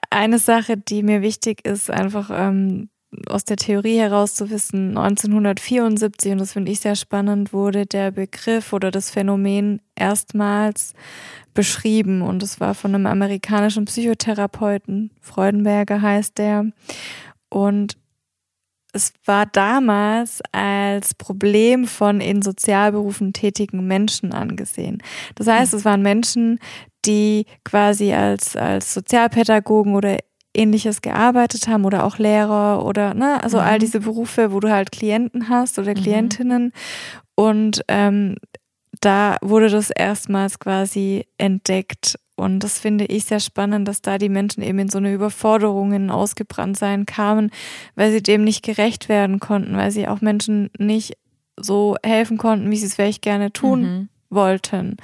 [0.09, 2.89] eine Sache, die mir wichtig ist, einfach ähm,
[3.27, 4.97] aus der Theorie heraus zu wissen.
[4.97, 10.93] 1974, und das finde ich sehr spannend, wurde der Begriff oder das Phänomen erstmals
[11.53, 12.21] beschrieben.
[12.21, 16.65] Und es war von einem amerikanischen Psychotherapeuten, Freudenberger heißt der.
[17.49, 17.97] Und
[18.93, 25.01] es war damals als Problem von in Sozialberufen tätigen Menschen angesehen.
[25.35, 26.59] Das heißt, es waren Menschen,
[27.05, 30.19] die quasi als, als Sozialpädagogen oder
[30.53, 33.63] ähnliches gearbeitet haben oder auch Lehrer oder ne, also mhm.
[33.63, 36.01] all diese Berufe, wo du halt Klienten hast oder mhm.
[36.01, 36.63] Klientinnen.
[36.63, 36.71] Mhm.
[37.35, 38.35] Und ähm,
[39.01, 44.29] da wurde das erstmals quasi entdeckt und das finde ich sehr spannend, dass da die
[44.29, 47.51] Menschen eben in so eine Überforderung, in Ausgebranntsein kamen,
[47.95, 51.17] weil sie dem nicht gerecht werden konnten, weil sie auch Menschen nicht
[51.57, 54.09] so helfen konnten, wie sie es vielleicht gerne tun mhm.
[54.29, 54.97] wollten.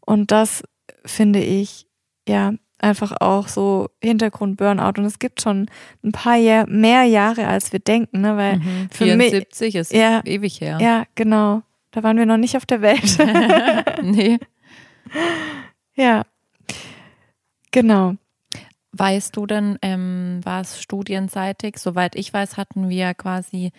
[0.00, 0.62] Und das
[1.04, 1.86] finde ich,
[2.26, 4.98] ja, einfach auch so Hintergrund Burnout.
[4.98, 5.70] Und es gibt schon
[6.02, 8.36] ein paar Jahr, mehr Jahre, als wir denken, ne?
[8.36, 8.88] Weil mhm.
[8.90, 10.78] 74 mich, ist ja, ewig her.
[10.80, 11.62] Ja, genau.
[11.90, 13.18] Da waren wir noch nicht auf der Welt.
[14.02, 14.38] nee.
[15.94, 16.24] Ja.
[17.72, 18.14] Genau.
[18.92, 21.78] Weißt du denn, ähm, war es studienseitig?
[21.78, 23.72] Soweit ich weiß, hatten wir quasi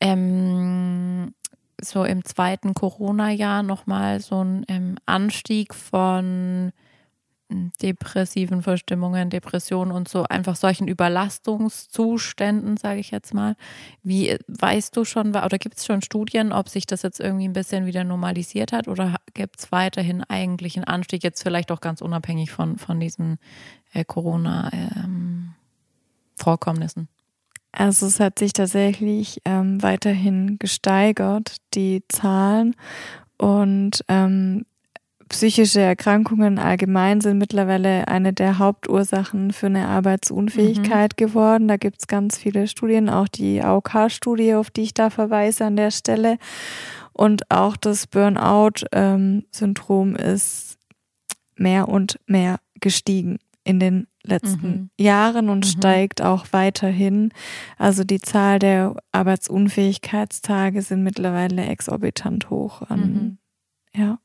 [0.00, 1.34] ähm,
[1.80, 6.72] so im zweiten Corona-Jahr nochmal so einen ähm, Anstieg von
[7.50, 13.56] depressiven Verstimmungen, Depressionen und so einfach solchen Überlastungszuständen, sage ich jetzt mal.
[14.02, 17.52] Wie weißt du schon, oder gibt es schon Studien, ob sich das jetzt irgendwie ein
[17.52, 22.00] bisschen wieder normalisiert hat oder gibt es weiterhin eigentlich einen Anstieg, jetzt vielleicht auch ganz
[22.00, 23.38] unabhängig von, von diesen
[23.92, 27.00] äh, Corona-Vorkommnissen?
[27.00, 27.08] Ähm,
[27.72, 32.76] also es hat sich tatsächlich ähm, weiterhin gesteigert, die Zahlen.
[33.36, 34.64] Und ähm,
[35.28, 41.16] psychische Erkrankungen allgemein sind mittlerweile eine der Hauptursachen für eine Arbeitsunfähigkeit mhm.
[41.16, 41.68] geworden.
[41.68, 45.76] Da gibt es ganz viele Studien, auch die AOK-Studie, auf die ich da verweise an
[45.76, 46.38] der Stelle.
[47.12, 50.78] Und auch das Burnout-Syndrom ähm, ist
[51.56, 54.90] mehr und mehr gestiegen in den letzten mhm.
[54.98, 55.70] Jahren und mhm.
[55.70, 57.32] steigt auch weiterhin.
[57.78, 62.82] Also die Zahl der Arbeitsunfähigkeitstage sind mittlerweile exorbitant hoch.
[62.82, 63.38] An, mhm.
[63.94, 64.18] Ja.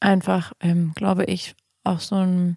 [0.00, 1.54] Einfach, ähm, glaube ich,
[1.84, 2.56] auch so ein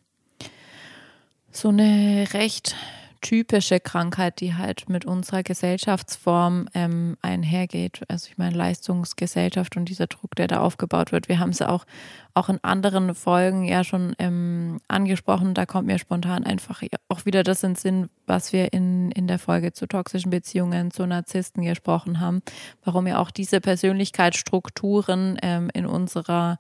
[1.52, 2.75] so eine recht
[3.21, 8.02] typische Krankheit, die halt mit unserer Gesellschaftsform ähm, einhergeht.
[8.08, 11.28] Also ich meine Leistungsgesellschaft und dieser Druck, der da aufgebaut wird.
[11.28, 11.86] Wir haben es auch,
[12.34, 15.54] auch in anderen Folgen ja schon ähm, angesprochen.
[15.54, 19.39] Da kommt mir spontan einfach auch wieder das in Sinn, was wir in, in der
[19.39, 22.41] Folge zu toxischen Beziehungen, zu Narzissten gesprochen haben.
[22.86, 26.58] Warum ja auch diese Persönlichkeitsstrukturen ähm, in unserer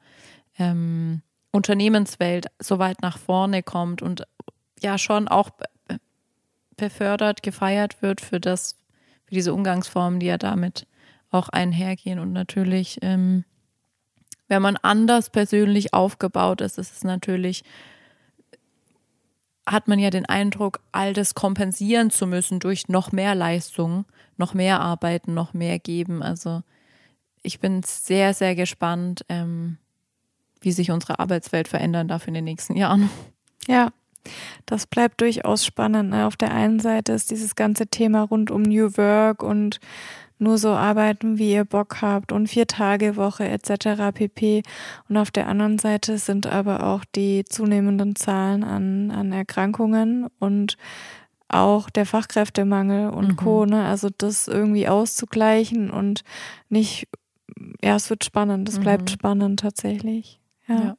[0.59, 4.23] ähm, Unternehmenswelt so weit nach vorne kommt und
[4.81, 5.49] ja schon auch
[6.79, 8.75] befördert, gefeiert wird für das,
[9.25, 10.87] für diese Umgangsformen, die ja damit
[11.29, 12.19] auch einhergehen.
[12.19, 13.45] Und natürlich, ähm,
[14.47, 17.63] wenn man anders persönlich aufgebaut ist, ist es natürlich,
[19.67, 24.05] hat man ja den Eindruck, all das kompensieren zu müssen durch noch mehr Leistung,
[24.37, 26.23] noch mehr arbeiten, noch mehr geben.
[26.23, 26.63] Also
[27.43, 29.77] ich bin sehr, sehr gespannt, ähm,
[30.61, 33.09] wie sich unsere Arbeitswelt verändern darf in den nächsten Jahren.
[33.67, 33.89] Ja,
[34.65, 36.11] das bleibt durchaus spannend.
[36.11, 36.25] Ne?
[36.25, 39.79] Auf der einen Seite ist dieses ganze Thema rund um New Work und
[40.39, 44.13] nur so arbeiten, wie ihr Bock habt und vier Tage Woche etc.
[44.13, 44.63] pp.
[45.09, 50.77] Und auf der anderen Seite sind aber auch die zunehmenden Zahlen an, an Erkrankungen und
[51.49, 53.35] auch der Fachkräftemangel und mhm.
[53.35, 53.65] Co.
[53.65, 53.83] Ne?
[53.85, 56.23] Also das irgendwie auszugleichen und
[56.69, 57.07] nicht,
[57.83, 59.13] ja, es wird spannend, es bleibt mhm.
[59.13, 60.38] spannend tatsächlich.
[60.69, 60.75] Ja.
[60.75, 60.97] ja.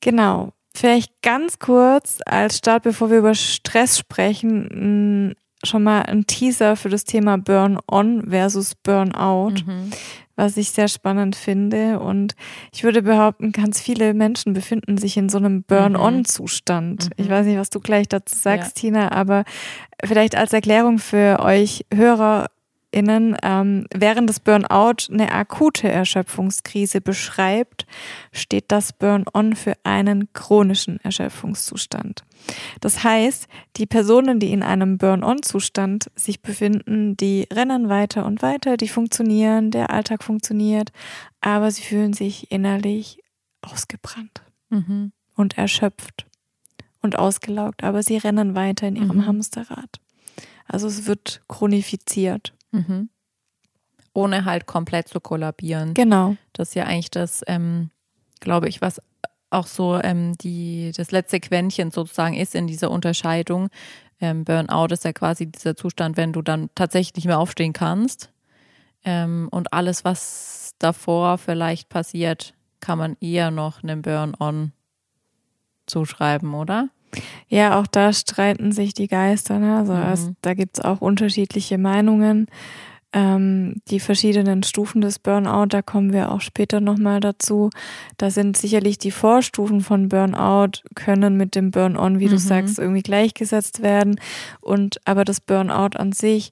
[0.00, 0.52] Genau.
[0.74, 6.88] Vielleicht ganz kurz als Start, bevor wir über Stress sprechen, schon mal ein Teaser für
[6.90, 9.90] das Thema Burn-on versus Burnout, mhm.
[10.36, 11.98] was ich sehr spannend finde.
[11.98, 12.34] Und
[12.72, 17.04] ich würde behaupten, ganz viele Menschen befinden sich in so einem Burn-on-Zustand.
[17.06, 17.24] Mhm.
[17.24, 18.80] Ich weiß nicht, was du gleich dazu sagst, ja.
[18.80, 19.44] Tina, aber
[20.04, 22.46] vielleicht als Erklärung für euch Hörer
[22.90, 27.86] innen ähm, während des Burnout eine akute Erschöpfungskrise beschreibt,
[28.32, 32.22] steht das Burn-on für einen chronischen Erschöpfungszustand.
[32.80, 38.76] Das heißt, die Personen, die in einem Burn-on-Zustand sich befinden, die rennen weiter und weiter,
[38.76, 40.92] die funktionieren, der Alltag funktioniert,
[41.40, 43.22] aber sie fühlen sich innerlich
[43.62, 45.12] ausgebrannt mhm.
[45.34, 46.26] und erschöpft
[47.02, 49.26] und ausgelaugt, aber sie rennen weiter in ihrem mhm.
[49.26, 50.00] Hamsterrad.
[50.66, 52.52] Also es wird chronifiziert.
[52.72, 53.08] Mhm.
[54.12, 55.94] Ohne halt komplett zu kollabieren.
[55.94, 56.36] Genau.
[56.52, 57.90] Das ist ja eigentlich das, ähm,
[58.40, 59.00] glaube ich, was
[59.50, 63.68] auch so ähm, die, das letzte Quäntchen sozusagen ist in dieser Unterscheidung.
[64.20, 68.32] Ähm, Burnout ist ja quasi dieser Zustand, wenn du dann tatsächlich nicht mehr aufstehen kannst.
[69.04, 74.72] Ähm, und alles, was davor vielleicht passiert, kann man eher noch einem Burn-on
[75.86, 76.88] zuschreiben, oder?
[77.48, 79.58] Ja, auch da streiten sich die Geister.
[79.58, 79.76] Ne?
[79.76, 80.02] Also mhm.
[80.12, 82.46] es, da gibt es auch unterschiedliche Meinungen.
[83.12, 87.70] Ähm, die verschiedenen Stufen des Burnout, da kommen wir auch später nochmal dazu.
[88.18, 92.32] Da sind sicherlich die Vorstufen von Burnout, können mit dem Burn-on, wie mhm.
[92.32, 94.20] du sagst, irgendwie gleichgesetzt werden.
[94.60, 96.50] Und aber das Burnout an sich,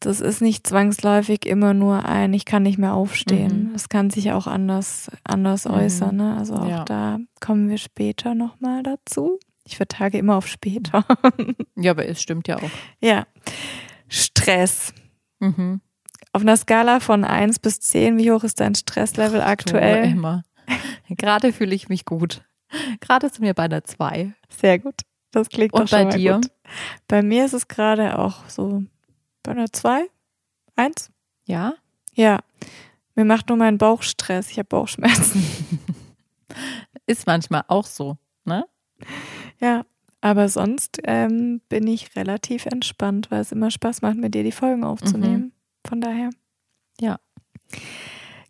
[0.00, 3.72] das ist nicht zwangsläufig immer nur ein, ich kann nicht mehr aufstehen.
[3.74, 3.88] Es mhm.
[3.88, 5.74] kann sich auch anders, anders mhm.
[5.74, 6.16] äußern.
[6.16, 6.36] Ne?
[6.36, 6.84] Also auch ja.
[6.84, 9.38] da kommen wir später nochmal dazu.
[9.66, 11.04] Ich vertage immer auf später.
[11.76, 12.70] Ja, aber es stimmt ja auch.
[13.00, 13.26] Ja.
[14.08, 14.94] Stress.
[15.40, 15.80] Mhm.
[16.32, 20.04] Auf einer Skala von 1 bis 10, wie hoch ist dein Stresslevel aktuell?
[20.04, 20.42] Oh, immer.
[21.08, 22.44] Gerade fühle ich mich gut.
[23.00, 24.32] Gerade sind wir bei der 2.
[24.48, 24.94] Sehr gut.
[25.30, 26.34] Das klingt Und doch schon bei mal dir?
[26.34, 26.46] Gut.
[27.08, 28.84] Bei mir ist es gerade auch so
[29.42, 30.08] bei einer 2,
[30.76, 31.10] 1.
[31.46, 31.74] Ja?
[32.14, 32.38] Ja.
[33.14, 34.50] Mir macht nur mein Bauch Stress.
[34.50, 35.44] Ich habe Bauchschmerzen.
[37.06, 38.64] ist manchmal auch so, ne?
[39.60, 39.84] Ja,
[40.20, 44.52] aber sonst ähm, bin ich relativ entspannt, weil es immer Spaß macht, mit dir die
[44.52, 45.42] Folgen aufzunehmen.
[45.42, 45.52] Mhm.
[45.86, 46.30] Von daher.
[47.00, 47.18] Ja.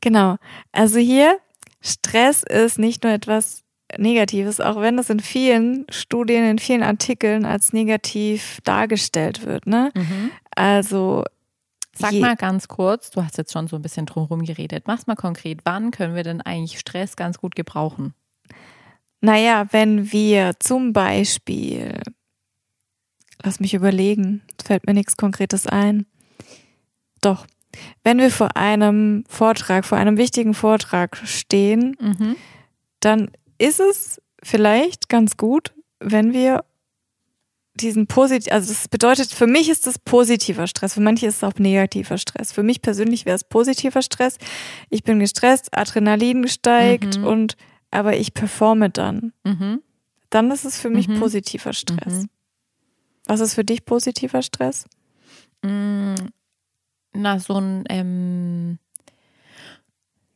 [0.00, 0.36] Genau.
[0.70, 1.38] Also hier
[1.80, 3.64] Stress ist nicht nur etwas
[3.98, 9.66] Negatives, auch wenn es in vielen Studien, in vielen Artikeln als negativ dargestellt wird.
[9.66, 9.90] Ne?
[9.94, 10.30] Mhm.
[10.54, 11.24] Also
[11.96, 14.84] Sag mal ganz kurz, du hast jetzt schon so ein bisschen drumherum geredet.
[14.86, 15.60] Mach's mal konkret.
[15.64, 18.14] Wann können wir denn eigentlich Stress ganz gut gebrauchen?
[19.24, 22.00] Naja, wenn wir zum Beispiel,
[23.42, 26.06] lass mich überlegen, es fällt mir nichts Konkretes ein.
[27.20, 27.46] Doch,
[28.04, 32.36] wenn wir vor einem Vortrag, vor einem wichtigen Vortrag stehen, Mhm.
[33.00, 36.64] dann ist es vielleicht ganz gut, wenn wir
[37.76, 41.44] diesen positiv, also das bedeutet, für mich ist das positiver Stress, für manche ist es
[41.44, 42.52] auch negativer Stress.
[42.52, 44.36] Für mich persönlich wäre es positiver Stress.
[44.90, 47.24] Ich bin gestresst, Adrenalin steigt Mhm.
[47.24, 47.56] und
[47.94, 49.32] aber ich performe dann.
[49.44, 49.80] Mhm.
[50.30, 51.20] Dann ist es für mich Mhm.
[51.20, 52.22] positiver Stress.
[52.22, 52.28] Mhm.
[53.26, 54.86] Was ist für dich positiver Stress?
[55.62, 56.14] Mm,
[57.16, 58.78] Na, so ein, ähm,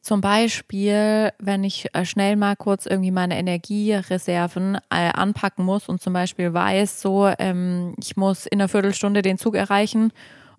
[0.00, 6.00] zum Beispiel, wenn ich äh, schnell mal kurz irgendwie meine Energiereserven äh, anpacken muss und
[6.00, 10.12] zum Beispiel weiß, so, ähm, ich muss in einer Viertelstunde den Zug erreichen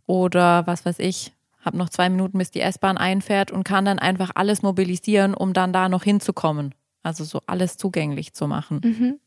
[0.06, 1.32] oder was weiß ich,
[1.62, 5.54] habe noch zwei Minuten, bis die S-Bahn einfährt und kann dann einfach alles mobilisieren, um
[5.54, 6.76] dann da noch hinzukommen.
[7.10, 8.82] Also so alles zugänglich zu machen.
[8.84, 9.20] Mhm.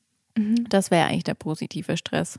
[0.69, 2.39] Das wäre eigentlich der positive Stress.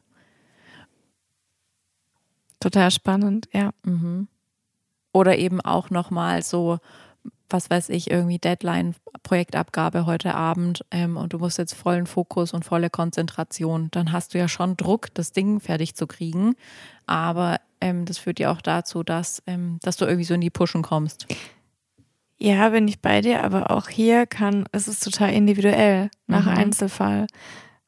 [2.62, 3.72] Total spannend, ja.
[3.84, 4.30] Mhm.
[5.12, 6.80] Oder eben auch nochmal so,
[7.50, 12.54] was weiß ich, irgendwie Deadline, Projektabgabe heute Abend ähm, und du musst jetzt vollen Fokus
[12.54, 13.90] und volle Konzentration.
[13.92, 16.56] Dann hast du ja schon Druck, das Ding fertig zu kriegen.
[17.06, 20.50] Aber ähm, das führt ja auch dazu, dass, ähm, dass du irgendwie so in die
[20.50, 21.28] Pushen kommst.
[22.44, 26.52] Ja, bin ich bei dir, aber auch hier kann, es ist total individuell nach Mhm.
[26.52, 27.28] Einzelfall.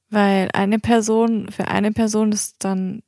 [0.10, 3.02] Weil eine Person, für eine Person ist dann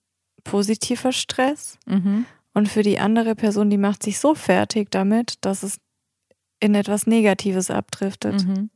[0.43, 2.25] positiver Stress Mhm.
[2.53, 5.79] und für die andere Person, die macht sich so fertig damit, dass es
[6.59, 8.45] in etwas Negatives abdriftet.
[8.45, 8.69] Mhm.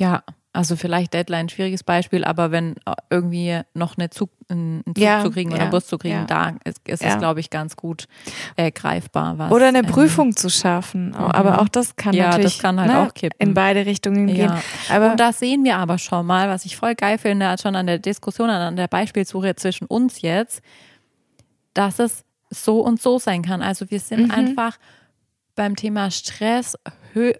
[0.00, 0.24] Ja,
[0.56, 5.22] also vielleicht Deadline, schwieriges Beispiel, aber wenn äh, irgendwie noch eine Zug, einen Zug Ja,
[5.22, 6.24] zu kriegen oder ja, einen Bus zu kriegen, ja.
[6.24, 8.06] da ist, ist es, glaube ich, ganz gut
[8.56, 9.38] äh, greifbar.
[9.38, 11.14] Was, Oder eine ähm, Prüfung zu schaffen.
[11.14, 13.36] Au- Aber auch das kann Ja, das natürlich kann halt ne, auch kippen.
[13.40, 14.52] in beide Richtungen gehen.
[14.90, 17.86] Aber und das sehen wir aber schon mal, was ich voll geil finde, schon an
[17.86, 20.62] der Diskussion, an der Beispielsuche zwischen uns jetzt,
[21.74, 23.60] dass es so und so sein kann.
[23.62, 24.30] Also wir sind Mhm.
[24.30, 24.78] einfach
[25.54, 26.76] beim Thema Stress
[27.12, 27.32] hö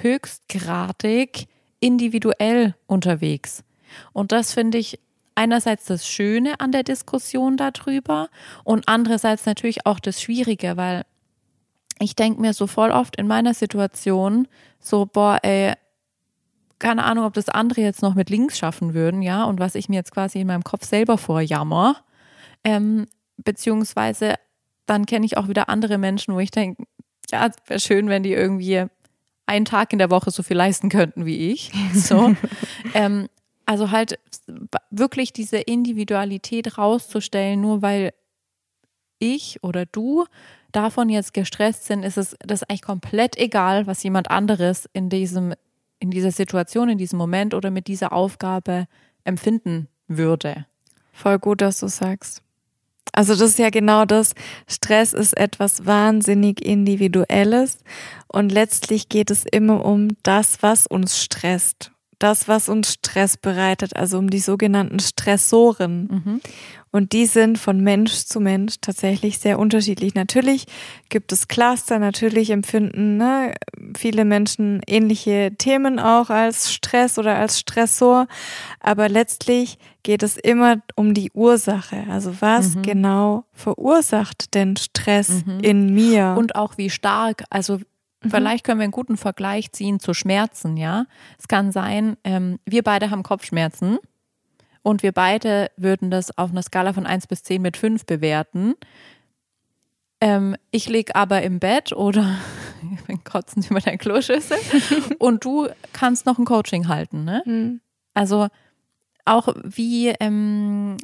[0.00, 1.46] höchstgradig
[1.80, 3.64] individuell unterwegs.
[4.12, 4.98] Und das finde ich
[5.34, 8.28] einerseits das Schöne an der Diskussion darüber
[8.64, 11.04] und andererseits natürlich auch das Schwierige, weil
[12.00, 14.48] ich denke mir so voll oft in meiner Situation
[14.80, 15.74] so, boah, ey,
[16.78, 19.88] keine Ahnung, ob das andere jetzt noch mit links schaffen würden, ja, und was ich
[19.88, 21.96] mir jetzt quasi in meinem Kopf selber vorjammer.
[22.64, 24.34] Ähm, beziehungsweise
[24.86, 26.84] dann kenne ich auch wieder andere Menschen, wo ich denke,
[27.30, 28.86] ja, wäre schön, wenn die irgendwie
[29.48, 31.72] einen Tag in der Woche so viel leisten könnten wie ich.
[31.94, 32.34] So.
[32.94, 33.28] ähm,
[33.66, 34.18] also halt
[34.90, 38.12] wirklich diese Individualität rauszustellen, nur weil
[39.18, 40.26] ich oder du
[40.72, 45.08] davon jetzt gestresst sind, ist es das ist eigentlich komplett egal, was jemand anderes in
[45.08, 45.54] diesem
[45.98, 48.86] in dieser Situation, in diesem Moment oder mit dieser Aufgabe
[49.24, 50.66] empfinden würde.
[51.12, 52.42] Voll gut, dass du sagst.
[53.12, 54.34] Also das ist ja genau das.
[54.68, 57.78] Stress ist etwas wahnsinnig Individuelles
[58.28, 61.92] und letztlich geht es immer um das, was uns stresst.
[62.18, 66.40] Das, was uns Stress bereitet, also um die sogenannten Stressoren.
[66.90, 70.14] Und die sind von Mensch zu Mensch tatsächlich sehr unterschiedlich.
[70.14, 70.64] Natürlich
[71.10, 73.54] gibt es Cluster, natürlich empfinden ne,
[73.96, 78.26] viele Menschen ähnliche Themen auch als Stress oder als Stressor,
[78.80, 82.04] aber letztlich geht es immer um die Ursache.
[82.10, 82.82] Also was Mhm.
[82.82, 86.34] genau verursacht denn Stress in mir?
[86.38, 87.78] Und auch wie stark, also
[88.26, 91.06] vielleicht können wir einen guten Vergleich ziehen zu Schmerzen, ja.
[91.38, 93.98] Es kann sein, ähm, wir beide haben Kopfschmerzen
[94.82, 98.74] und wir beide würden das auf einer Skala von 1 bis 10 mit 5 bewerten.
[100.20, 102.36] Ähm, ich lieg aber im Bett oder
[102.92, 104.58] ich bin kotzen über dein Kloschüssel
[105.18, 107.42] und du kannst noch ein Coaching halten, ne?
[107.44, 107.80] Hm.
[108.14, 108.48] Also
[109.24, 110.96] auch wie, ähm,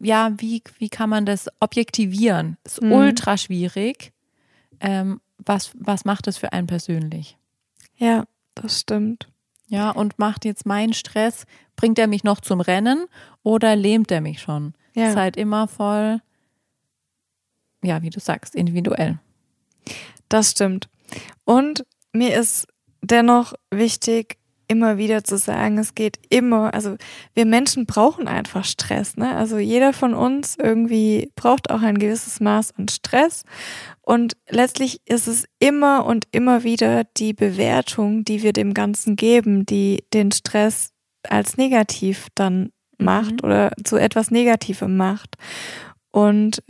[0.00, 2.56] ja, wie, wie kann man das objektivieren?
[2.64, 2.92] Ist Mhm.
[2.92, 4.12] ultra schwierig.
[4.78, 7.36] Ähm, was, was macht es für einen persönlich?
[7.96, 8.24] Ja,
[8.54, 9.28] das stimmt.
[9.66, 13.06] Ja, und macht jetzt meinen Stress, bringt er mich noch zum Rennen
[13.42, 14.74] oder lähmt er mich schon?
[14.94, 15.10] Ja.
[15.10, 16.20] Ist halt immer voll,
[17.82, 19.20] ja, wie du sagst, individuell.
[20.28, 20.88] Das stimmt.
[21.44, 22.66] Und mir ist
[23.00, 24.39] dennoch wichtig,
[24.70, 26.96] immer wieder zu sagen, es geht immer, also
[27.34, 29.34] wir Menschen brauchen einfach Stress, ne?
[29.34, 33.42] Also jeder von uns irgendwie braucht auch ein gewisses Maß an Stress
[34.00, 39.66] und letztlich ist es immer und immer wieder die Bewertung, die wir dem Ganzen geben,
[39.66, 40.92] die den Stress
[41.28, 43.44] als negativ dann macht mhm.
[43.44, 45.36] oder zu etwas Negativem macht.
[46.12, 46.62] Und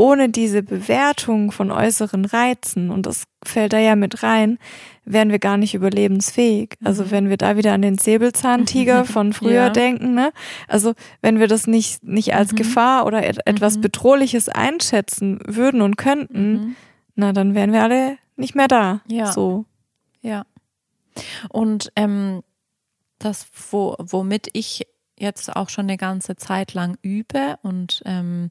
[0.00, 4.58] ohne diese Bewertung von äußeren Reizen, und das fällt da ja mit rein,
[5.04, 6.76] wären wir gar nicht überlebensfähig.
[6.82, 7.10] Also mhm.
[7.10, 9.68] wenn wir da wieder an den Säbelzahntiger von früher ja.
[9.68, 10.32] denken, ne?
[10.68, 12.56] Also wenn wir das nicht, nicht als mhm.
[12.56, 13.82] Gefahr oder et etwas mhm.
[13.82, 16.76] Bedrohliches einschätzen würden und könnten, mhm.
[17.14, 19.02] na, dann wären wir alle nicht mehr da.
[19.06, 19.30] Ja.
[19.30, 19.66] So.
[20.22, 20.46] Ja.
[21.50, 22.42] Und ähm,
[23.18, 24.86] das, wo, womit ich
[25.18, 28.50] jetzt auch schon eine ganze Zeit lang übe und ähm,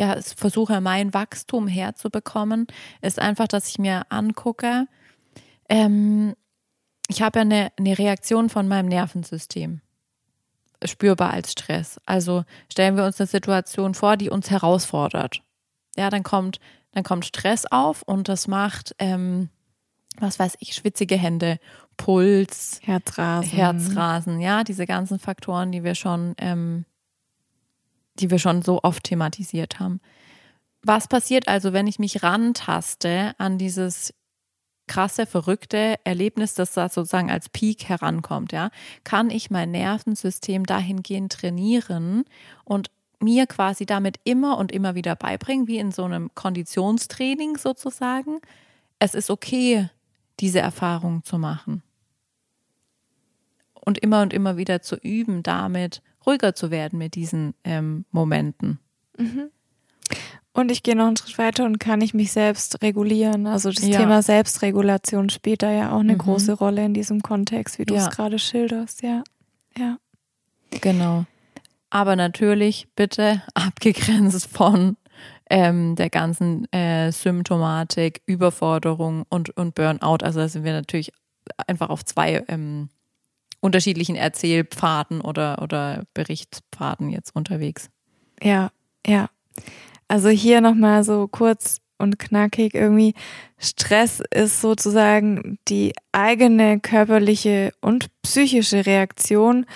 [0.00, 2.66] ja, versuche mein Wachstum herzubekommen,
[3.02, 4.86] ist einfach, dass ich mir angucke,
[5.68, 6.34] ähm,
[7.08, 9.82] ich habe ja eine, eine Reaktion von meinem Nervensystem
[10.82, 12.00] spürbar als Stress.
[12.06, 15.42] Also stellen wir uns eine Situation vor, die uns herausfordert.
[15.98, 16.60] Ja, dann kommt,
[16.92, 19.50] dann kommt Stress auf und das macht, ähm,
[20.18, 21.58] was weiß ich, schwitzige Hände,
[21.98, 26.86] Puls, Herzrasen, Herzrasen, ja, diese ganzen Faktoren, die wir schon ähm,
[28.20, 30.00] die wir schon so oft thematisiert haben.
[30.82, 34.14] Was passiert also, wenn ich mich rantaste an dieses
[34.86, 38.70] krasse, verrückte Erlebnis, das da sozusagen als Peak herankommt, ja?
[39.04, 42.24] Kann ich mein Nervensystem dahingehend trainieren
[42.64, 42.90] und
[43.20, 48.40] mir quasi damit immer und immer wieder beibringen, wie in so einem Konditionstraining sozusagen.
[48.98, 49.90] Es ist okay,
[50.40, 51.82] diese Erfahrung zu machen.
[53.74, 58.78] Und immer und immer wieder zu üben, damit ruhiger zu werden mit diesen ähm, Momenten.
[59.18, 59.50] Mhm.
[60.52, 63.46] Und ich gehe noch einen Schritt weiter und kann ich mich selbst regulieren.
[63.46, 63.98] Also das ja.
[63.98, 66.18] Thema Selbstregulation spielt da ja auch eine mhm.
[66.18, 68.02] große Rolle in diesem Kontext, wie du ja.
[68.06, 69.22] es gerade schilderst, ja.
[69.78, 69.98] Ja.
[70.80, 71.24] Genau.
[71.90, 74.96] Aber natürlich bitte abgegrenzt von
[75.48, 80.18] ähm, der ganzen äh, Symptomatik, Überforderung und, und Burnout.
[80.22, 81.12] Also da sind wir natürlich
[81.66, 82.88] einfach auf zwei ähm,
[83.60, 87.90] unterschiedlichen Erzählpfaden oder, oder Berichtspfaden jetzt unterwegs.
[88.42, 88.70] Ja,
[89.06, 89.28] ja.
[90.08, 93.14] Also hier nochmal so kurz und knackig irgendwie.
[93.58, 99.66] Stress ist sozusagen die eigene körperliche und psychische Reaktion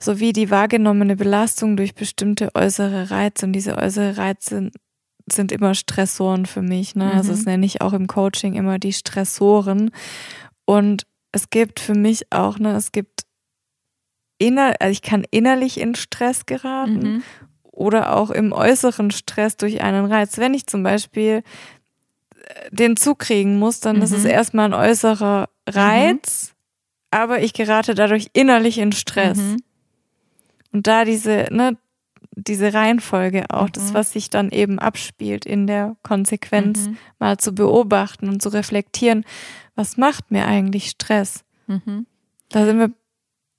[0.00, 3.46] sowie die wahrgenommene Belastung durch bestimmte äußere Reize.
[3.46, 4.70] Und diese äußere Reize
[5.26, 6.94] sind immer Stressoren für mich.
[6.94, 7.04] Ne?
[7.04, 7.18] Also mhm.
[7.18, 9.90] Also das nenne ich auch im Coaching immer die Stressoren.
[10.64, 13.22] Und es gibt für mich auch, ne, es gibt
[14.38, 17.22] inner, also ich kann innerlich in Stress geraten mhm.
[17.64, 20.38] oder auch im äußeren Stress durch einen Reiz.
[20.38, 21.42] Wenn ich zum Beispiel
[22.36, 24.02] äh, den Zug kriegen muss, dann mhm.
[24.02, 24.30] ist es mhm.
[24.30, 27.18] erstmal ein äußerer Reiz, mhm.
[27.18, 29.38] aber ich gerate dadurch innerlich in Stress.
[29.38, 29.56] Mhm.
[30.72, 31.76] Und da diese, ne,
[32.30, 33.94] diese Reihenfolge auch, das, mhm.
[33.94, 39.24] was sich dann eben abspielt in der Konsequenz, mal zu beobachten und zu reflektieren,
[39.74, 41.44] was macht mir eigentlich Stress?
[42.50, 42.90] Da sind wir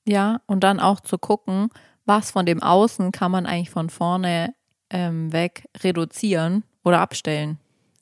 [0.07, 1.70] ja, und dann auch zu gucken,
[2.05, 4.53] was von dem Außen kann man eigentlich von vorne
[4.89, 7.57] ähm, weg reduzieren oder abstellen.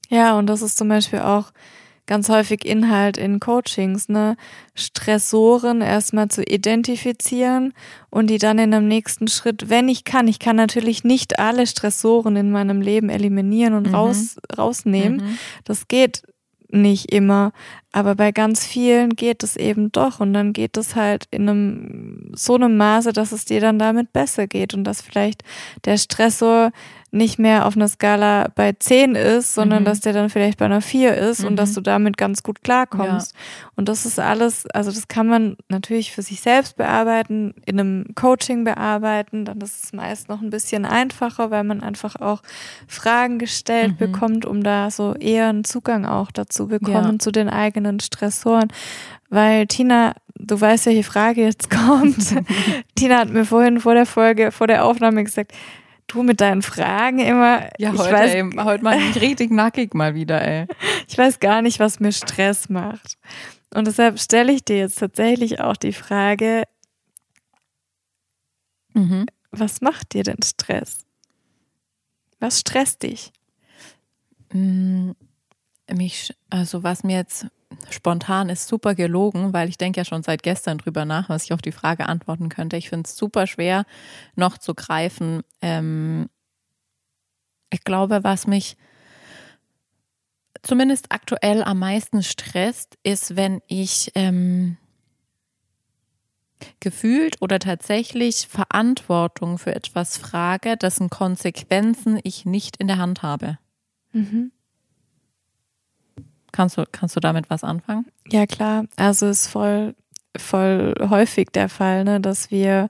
[0.10, 1.52] Ja, und das ist zum Beispiel auch
[2.06, 4.36] ganz häufig Inhalt in Coachings, ne?
[4.76, 7.74] Stressoren erstmal zu identifizieren
[8.10, 11.66] und die dann in einem nächsten Schritt, wenn ich kann, ich kann natürlich nicht alle
[11.66, 13.96] Stressoren in meinem Leben eliminieren und mhm.
[13.96, 15.26] raus, rausnehmen.
[15.26, 15.38] Mhm.
[15.64, 16.24] Das geht
[16.74, 17.52] nicht immer,
[17.92, 22.32] aber bei ganz vielen geht es eben doch und dann geht es halt in einem
[22.34, 25.44] so einem Maße, dass es dir dann damit besser geht und dass vielleicht
[25.86, 26.72] der Stressor
[27.14, 29.86] nicht mehr auf einer Skala bei 10 ist, sondern mhm.
[29.86, 31.50] dass der dann vielleicht bei einer 4 ist mhm.
[31.50, 31.76] und dass mhm.
[31.76, 33.34] du damit ganz gut klarkommst.
[33.34, 33.40] Ja.
[33.76, 38.06] Und das ist alles, also das kann man natürlich für sich selbst bearbeiten, in einem
[38.16, 42.42] Coaching bearbeiten, dann ist es meist noch ein bisschen einfacher, weil man einfach auch
[42.88, 43.98] Fragen gestellt mhm.
[43.98, 47.20] bekommt, um da so eher einen Zugang auch dazu bekommen, ja.
[47.20, 48.70] zu den eigenen Stressoren.
[49.30, 52.36] Weil Tina, du weißt, welche Frage jetzt kommt.
[52.96, 55.54] Tina hat mir vorhin vor der Folge, vor der Aufnahme gesagt,
[56.08, 57.70] du mit deinen Fragen immer.
[57.78, 60.68] Ja, heute, weiß, ey, heute mal richtig nackig mal wieder, ey.
[61.08, 63.18] Ich weiß gar nicht, was mir Stress macht.
[63.74, 66.64] Und deshalb stelle ich dir jetzt tatsächlich auch die Frage,
[68.94, 69.26] mhm.
[69.52, 71.06] was macht dir denn Stress?
[72.40, 73.32] Was stresst dich?
[74.52, 75.12] Mm,
[75.92, 77.48] mich, also was mir jetzt
[77.90, 81.54] spontan ist super gelogen, weil ich denke ja schon seit gestern drüber nach, was ich
[81.54, 82.78] auf die Frage antworten könnte.
[82.78, 83.86] Ich finde es super schwer
[84.36, 85.42] noch zu greifen.
[85.62, 86.30] Ähm,
[87.70, 88.78] ich glaube, was mich
[90.62, 94.78] zumindest aktuell am meisten stresst, ist, wenn ich ähm,
[96.80, 103.58] gefühlt oder tatsächlich Verantwortung für etwas frage, dessen Konsequenzen ich nicht in der Hand habe.
[104.12, 104.52] Mhm.
[106.54, 108.06] Kannst du, kannst du damit was anfangen?
[108.30, 108.86] Ja, klar.
[108.96, 109.96] Also ist voll,
[110.38, 112.90] voll häufig der Fall, ne, dass wir,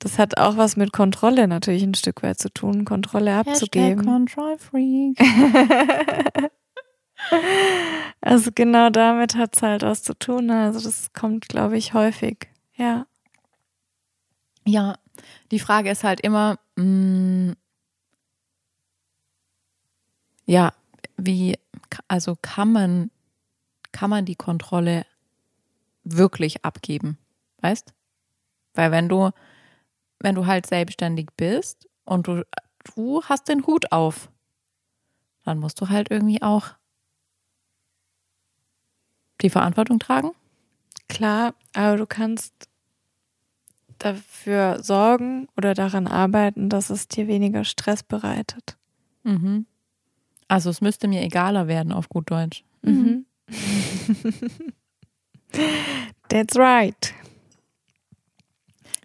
[0.00, 4.04] das hat auch was mit Kontrolle natürlich ein Stück weit zu tun, Kontrolle abzugeben.
[4.04, 5.16] Control Freak.
[8.20, 10.46] also genau damit hat es halt was zu tun.
[10.46, 10.64] ne?
[10.64, 12.48] Also das kommt, glaube ich, häufig.
[12.74, 13.06] Ja.
[14.66, 14.96] Ja,
[15.52, 17.54] die Frage ist halt immer, mh,
[20.46, 20.72] ja,
[21.16, 21.56] wie,
[22.08, 23.10] also kann man,
[23.92, 25.06] kann man die Kontrolle
[26.04, 27.18] wirklich abgeben,
[27.60, 27.92] weißt?
[28.74, 29.30] Weil wenn du,
[30.20, 32.44] wenn du halt selbstständig bist und du,
[32.94, 34.30] du hast den Hut auf,
[35.44, 36.74] dann musst du halt irgendwie auch
[39.40, 40.32] die Verantwortung tragen.
[41.08, 42.68] Klar, aber du kannst
[43.98, 48.76] dafür sorgen oder daran arbeiten, dass es dir weniger Stress bereitet.
[49.22, 49.66] Mhm.
[50.48, 52.64] Also es müsste mir egaler werden auf gut Deutsch.
[52.82, 53.26] Mhm.
[56.28, 57.14] That's right.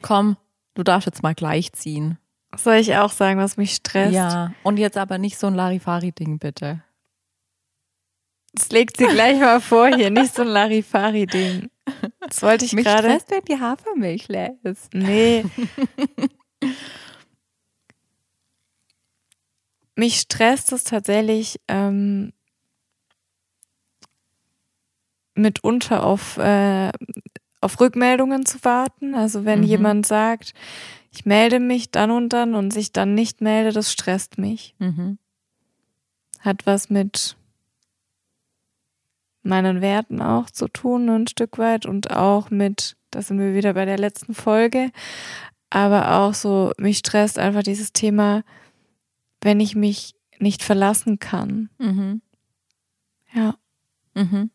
[0.01, 0.37] Komm,
[0.73, 2.17] du darfst jetzt mal gleich ziehen.
[2.55, 4.13] Soll ich auch sagen, was mich stresst?
[4.13, 6.83] Ja, und jetzt aber nicht so ein Larifari-Ding, bitte.
[8.53, 11.69] Das legt sie gleich mal vor hier, nicht so ein Larifari-Ding.
[12.19, 13.07] Das wollte ich Mich gerade.
[13.07, 14.93] stresst, wenn die Hafermilch leer ist.
[14.93, 15.45] Nee.
[20.01, 22.33] Mich stresst es tatsächlich ähm,
[25.35, 26.91] mitunter auf, äh,
[27.61, 29.13] auf Rückmeldungen zu warten.
[29.13, 29.65] Also wenn Mhm.
[29.67, 30.55] jemand sagt,
[31.11, 34.73] ich melde mich dann und dann und sich dann nicht melde, das stresst mich.
[34.79, 35.19] Mhm.
[36.39, 37.37] Hat was mit
[39.43, 43.75] meinen Werten auch zu tun, ein Stück weit und auch mit, da sind wir wieder
[43.75, 44.89] bei der letzten Folge,
[45.69, 48.41] aber auch so, mich stresst einfach dieses Thema,
[49.41, 51.69] wenn ich mich nicht verlassen kann.
[51.77, 52.21] Mhm.
[53.33, 53.55] Ja,
[54.13, 54.49] Mhm.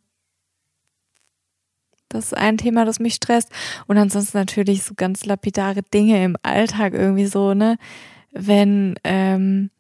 [2.09, 3.51] das ist ein Thema, das mich stresst.
[3.87, 7.79] Und ansonsten natürlich so ganz lapidare Dinge im Alltag irgendwie so, ne?
[8.33, 9.71] Wenn, ähm,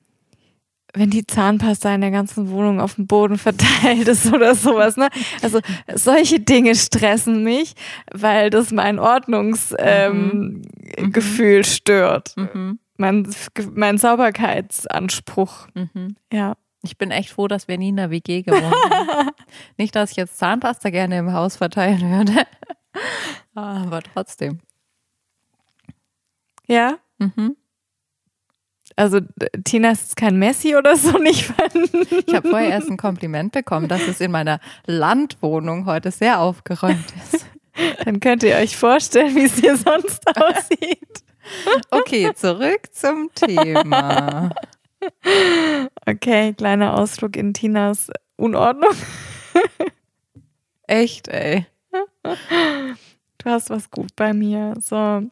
[0.95, 5.09] wenn die Zahnpasta in der ganzen Wohnung auf dem Boden verteilt ist oder sowas, ne?
[5.43, 5.61] Also
[5.95, 7.75] solche Dinge stressen mich,
[8.13, 10.63] weil das mein Ordnungsgefühl ähm,
[10.99, 11.13] Mhm.
[11.13, 12.35] Gefühl stört.
[12.37, 12.79] Mhm.
[12.97, 13.29] Mein,
[13.75, 15.69] mein Sauberkeitsanspruch.
[15.75, 16.17] Mhm.
[16.33, 16.57] Ja.
[16.83, 19.31] Ich bin echt froh, dass wir nie in der WG gewohnt haben.
[19.77, 22.47] Nicht, dass ich jetzt Zahnpasta gerne im Haus verteilen würde.
[23.55, 24.61] Aber trotzdem.
[26.67, 26.99] Ja.
[27.19, 27.57] Mhm.
[28.95, 29.21] Also
[29.65, 31.53] Tina ist kein Messi oder so nicht.
[32.27, 37.05] Ich habe vorher erst ein Kompliment bekommen, dass es in meiner Landwohnung heute sehr aufgeräumt
[37.33, 37.47] ist.
[38.05, 41.23] Dann könnt ihr euch vorstellen, wie es hier sonst aussieht.
[41.91, 44.51] Okay, zurück zum Thema.
[46.07, 48.95] Okay, kleiner Ausflug in Tinas Unordnung.
[50.87, 51.67] Echt, ey.
[52.23, 54.75] Du hast was gut bei mir.
[54.81, 55.23] So.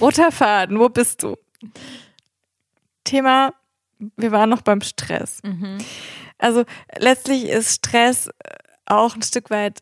[0.00, 1.36] Roter Faden, wo bist du?
[3.04, 3.52] Thema,
[4.16, 5.40] wir waren noch beim Stress.
[5.42, 5.78] Mhm.
[6.38, 6.64] Also
[6.98, 8.30] letztlich ist Stress
[8.86, 9.80] auch ein Stück weit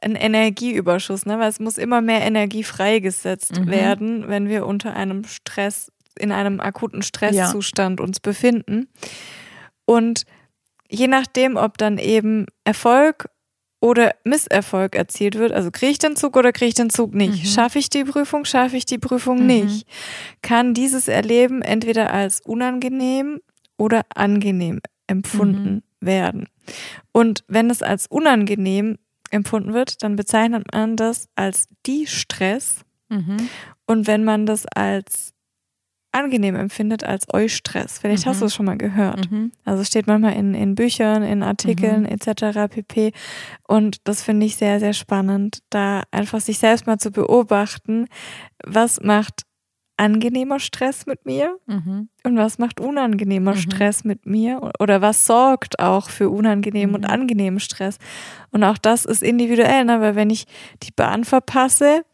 [0.00, 1.38] ein Energieüberschuss, ne?
[1.38, 3.66] weil es muss immer mehr Energie freigesetzt Mhm.
[3.68, 8.88] werden, wenn wir unter einem Stress, in einem akuten Stresszustand uns befinden.
[9.84, 10.24] Und
[10.88, 13.28] je nachdem, ob dann eben Erfolg
[13.80, 17.44] oder Misserfolg erzielt wird, also kriege ich den Zug oder kriege ich den Zug nicht,
[17.44, 17.48] Mhm.
[17.48, 19.46] schaffe ich die Prüfung, schaffe ich die Prüfung Mhm.
[19.46, 19.86] nicht,
[20.42, 23.40] kann dieses Erleben entweder als unangenehm
[23.78, 26.48] oder angenehm empfunden werden.
[27.12, 28.98] Und wenn es als unangenehm
[29.30, 32.84] empfunden wird, dann bezeichnet man das als die Stress.
[33.08, 33.48] Mhm.
[33.86, 35.32] Und wenn man das als
[36.12, 37.98] angenehm empfindet, als Eustress.
[38.00, 38.40] Vielleicht hast Mhm.
[38.40, 39.30] du es schon mal gehört.
[39.30, 39.52] Mhm.
[39.64, 42.68] Also steht manchmal in, in Büchern, in Artikeln etc.
[42.68, 43.12] pp.
[43.68, 48.06] Und das finde ich sehr, sehr spannend, da einfach sich selbst mal zu beobachten,
[48.64, 49.42] was macht
[50.00, 52.08] angenehmer Stress mit mir Mhm.
[52.24, 53.58] und was macht unangenehmer Mhm.
[53.58, 57.10] Stress mit mir oder was sorgt auch für unangenehmen und Mhm.
[57.10, 57.98] angenehmen Stress.
[58.50, 60.00] Und auch das ist individuell, ne?
[60.00, 60.46] weil wenn ich
[60.82, 62.04] die Bahn verpasse,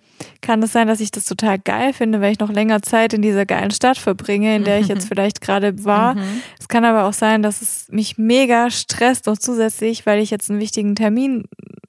[0.41, 3.20] kann es sein, dass ich das total geil finde, weil ich noch länger Zeit in
[3.20, 6.14] dieser geilen Stadt verbringe, in der ich jetzt vielleicht gerade war.
[6.14, 6.41] Mhm.
[6.59, 10.51] Es kann aber auch sein, dass es mich mega stresst, noch zusätzlich, weil ich jetzt
[10.51, 11.45] einen wichtigen Termin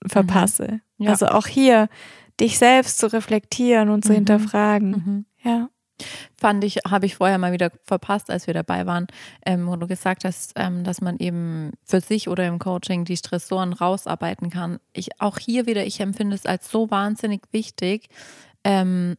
[0.06, 0.82] verpasse.
[0.98, 1.06] Mhm.
[1.06, 1.12] Ja.
[1.12, 1.88] Also auch hier
[2.40, 4.16] dich selbst zu reflektieren und zu Mhm.
[4.16, 4.90] hinterfragen.
[4.92, 5.26] Mhm.
[5.44, 5.70] Ja.
[6.40, 9.08] Fand ich, habe ich vorher mal wieder verpasst, als wir dabei waren,
[9.46, 13.18] ähm, wo du gesagt hast, ähm, dass man eben für sich oder im Coaching die
[13.18, 14.80] Stressoren rausarbeiten kann.
[14.94, 18.10] Ich auch hier wieder, ich empfinde es als so wahnsinnig wichtig,
[18.64, 19.16] ähm,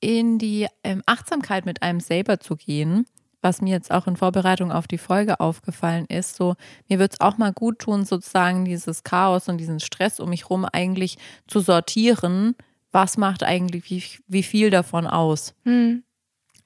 [0.00, 3.06] in die ähm, Achtsamkeit mit einem selber zu gehen
[3.44, 6.56] was mir jetzt auch in Vorbereitung auf die Folge aufgefallen ist, so
[6.88, 10.50] mir wird es auch mal gut tun, sozusagen dieses Chaos und diesen Stress um mich
[10.50, 12.56] rum eigentlich zu sortieren.
[12.94, 15.52] Was macht eigentlich wie, wie viel davon aus?
[15.64, 16.04] Hm.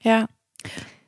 [0.02, 0.28] Ja.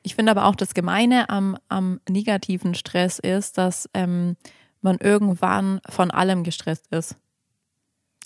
[0.02, 4.38] Ich finde aber auch das Gemeine am, am negativen Stress ist, dass ähm,
[4.80, 7.16] man irgendwann von allem gestresst ist.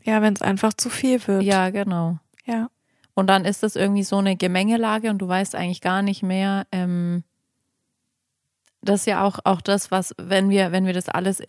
[0.04, 1.42] Ja, wenn es einfach zu viel wird.
[1.42, 2.20] Ja, genau.
[2.46, 2.70] Ja.
[3.14, 6.64] Und dann ist das irgendwie so eine Gemengelage und du weißt eigentlich gar nicht mehr,
[6.70, 7.24] ähm,
[8.82, 11.42] das ist ja auch, auch das, was, wenn wir, wenn wir das alles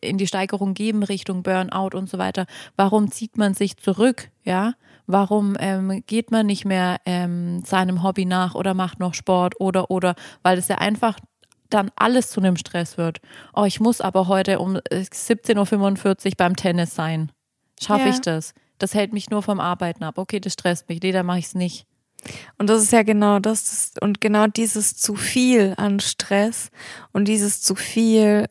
[0.00, 4.30] in die Steigerung geben Richtung Burnout und so weiter, warum zieht man sich zurück?
[4.42, 4.74] Ja,
[5.08, 9.90] warum ähm, geht man nicht mehr ähm, seinem Hobby nach oder macht noch Sport oder
[9.90, 11.18] oder, weil es ja einfach
[11.70, 13.20] dann alles zu einem Stress wird.
[13.54, 17.32] Oh, ich muss aber heute um 17.45 äh, Uhr beim Tennis sein.
[17.80, 18.10] Schaffe ja.
[18.10, 18.54] ich das?
[18.78, 20.18] Das hält mich nur vom Arbeiten ab.
[20.18, 21.02] Okay, das stresst mich.
[21.02, 21.86] Nee, dann mache ich es nicht.
[22.58, 26.70] Und das ist ja genau das und genau dieses zu viel an Stress
[27.12, 28.46] und dieses zu viel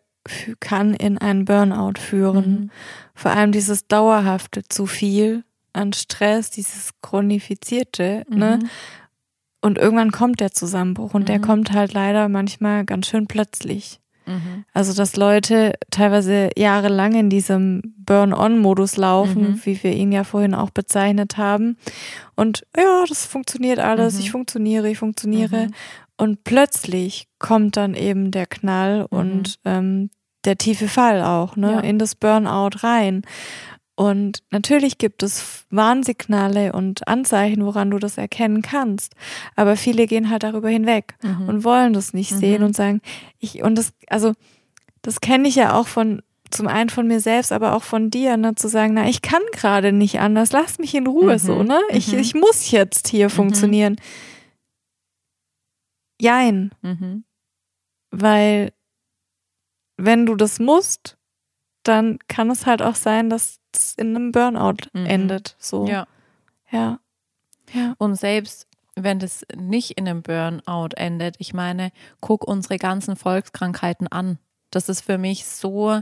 [0.59, 2.49] kann in einen Burnout führen.
[2.49, 2.71] Mhm.
[3.13, 5.43] Vor allem dieses dauerhafte zu viel
[5.77, 8.35] an Stress, dieses chronifizierte, ne?
[8.35, 8.39] mhm.
[8.39, 8.59] ne?
[9.59, 11.25] Und irgendwann kommt der Zusammenbruch und mhm.
[11.25, 13.99] der kommt halt leider manchmal ganz schön plötzlich.
[14.27, 14.65] Mhm.
[14.73, 19.61] Also, dass Leute teilweise jahrelang in diesem Burn-on-Modus laufen, mhm.
[19.63, 21.77] wie wir ihn ja vorhin auch bezeichnet haben.
[22.35, 24.19] Und ja, das funktioniert alles, mhm.
[24.19, 25.67] ich funktioniere, ich funktioniere.
[25.67, 25.73] Mhm.
[26.17, 29.17] Und plötzlich kommt dann eben der Knall mhm.
[29.17, 30.09] und ähm,
[30.45, 31.79] der tiefe Fall auch, ne, ja.
[31.79, 33.23] in das Burnout rein.
[33.97, 39.15] Und natürlich gibt es Warnsignale und Anzeichen, woran du das erkennen kannst.
[39.55, 41.49] Aber viele gehen halt darüber hinweg mhm.
[41.49, 42.37] und wollen das nicht mhm.
[42.37, 43.01] sehen und sagen,
[43.39, 44.33] ich, und das, also,
[45.01, 46.21] das kenne ich ja auch von,
[46.51, 49.41] zum einen von mir selbst, aber auch von dir, ne, zu sagen, na, ich kann
[49.51, 51.39] gerade nicht anders, lass mich in Ruhe, mhm.
[51.39, 51.81] so, ne?
[51.89, 52.19] Ich, mhm.
[52.19, 53.31] ich muss jetzt hier mhm.
[53.31, 53.95] funktionieren.
[56.21, 56.69] Jein.
[56.83, 57.23] Mhm.
[58.11, 58.73] Weil,
[59.97, 61.17] wenn du das musst,
[61.81, 65.05] dann kann es halt auch sein, dass es in einem Burnout mhm.
[65.05, 65.55] endet.
[65.59, 65.87] So.
[65.87, 66.07] Ja.
[66.71, 66.99] Ja.
[67.73, 67.95] ja.
[67.97, 68.67] Und selbst
[68.97, 74.39] wenn das nicht in einem Burnout endet, ich meine, guck unsere ganzen Volkskrankheiten an.
[74.71, 76.01] Das ist für mich so,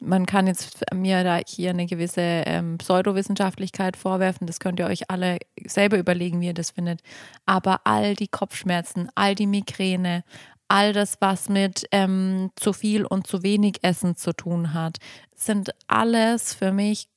[0.00, 5.10] man kann jetzt mir da hier eine gewisse ähm, Pseudowissenschaftlichkeit vorwerfen, das könnt ihr euch
[5.10, 7.00] alle selber überlegen, wie ihr das findet.
[7.46, 10.24] Aber all die Kopfschmerzen, all die Migräne,
[10.72, 14.96] all das, was mit ähm, zu viel und zu wenig Essen zu tun hat,
[15.34, 17.08] sind alles für mich,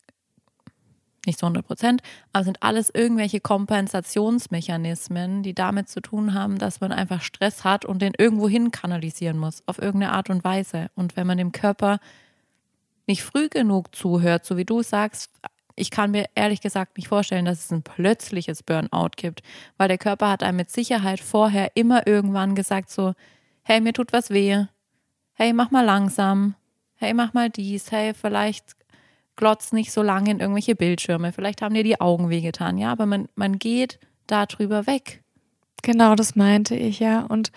[1.25, 2.01] nicht zu 100 Prozent,
[2.33, 7.85] aber sind alles irgendwelche Kompensationsmechanismen, die damit zu tun haben, dass man einfach Stress hat
[7.85, 10.87] und den irgendwo hin kanalisieren muss, auf irgendeine Art und Weise.
[10.95, 11.99] Und wenn man dem Körper
[13.07, 15.31] nicht früh genug zuhört, so wie du sagst,
[15.77, 19.43] ich kann mir ehrlich gesagt nicht vorstellen, dass es ein plötzliches Burnout gibt,
[19.77, 23.13] weil der Körper hat einem mit Sicherheit vorher immer irgendwann gesagt, so,
[23.65, 24.65] hey, mir tut was weh.
[25.33, 26.55] Hey, mach mal langsam.
[26.95, 27.91] Hey, mach mal dies.
[27.91, 28.75] Hey, vielleicht
[29.35, 31.33] glotz nicht so lange in irgendwelche Bildschirme.
[31.33, 32.77] Vielleicht haben dir die Augen wehgetan.
[32.77, 35.23] Ja, aber man, man geht da drüber weg.
[35.81, 37.21] Genau, das meinte ich, ja.
[37.25, 37.51] Und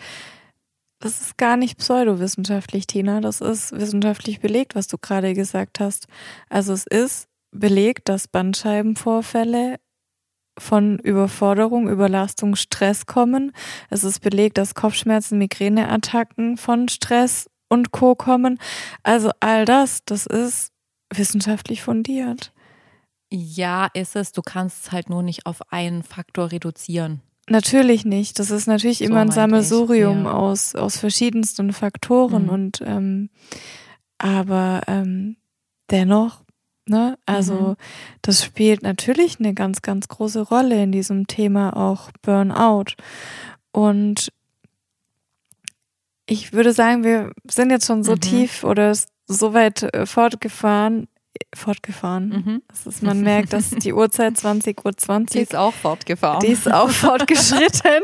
[0.98, 3.20] das ist gar nicht pseudowissenschaftlich, Tina.
[3.20, 6.08] Das ist wissenschaftlich belegt, was du gerade gesagt hast.
[6.48, 9.76] Also es ist belegt, dass Bandscheibenvorfälle
[10.58, 13.52] von Überforderung, Überlastung, Stress kommen.
[13.90, 18.14] Es ist belegt, dass Kopfschmerzen, Migräneattacken von Stress und Co.
[18.14, 18.58] kommen.
[19.02, 20.72] Also all das, das ist
[21.12, 22.52] wissenschaftlich fundiert.
[23.30, 24.32] Ja, ist es.
[24.32, 27.20] Du kannst es halt nur nicht auf einen Faktor reduzieren.
[27.50, 28.38] Natürlich nicht.
[28.38, 30.32] Das ist natürlich so immer ein Sammelsurium ja.
[30.32, 32.48] aus, aus verschiedensten Faktoren mhm.
[32.48, 33.30] und ähm,
[34.18, 35.36] aber ähm,
[35.90, 36.42] dennoch
[36.88, 37.18] Ne?
[37.26, 37.76] Also mhm.
[38.22, 42.94] das spielt natürlich eine ganz, ganz große Rolle in diesem Thema auch Burnout.
[43.72, 44.32] Und
[46.26, 48.20] ich würde sagen, wir sind jetzt schon so mhm.
[48.20, 48.94] tief oder
[49.26, 51.08] so weit äh, fortgefahren,
[51.54, 52.28] fortgefahren.
[52.28, 52.62] Mhm.
[52.86, 54.96] Ist, man merkt, dass die Uhrzeit 20.20 Uhr.
[54.96, 56.40] 20, die ist auch fortgefahren.
[56.40, 58.02] Die ist auch fortgeschritten.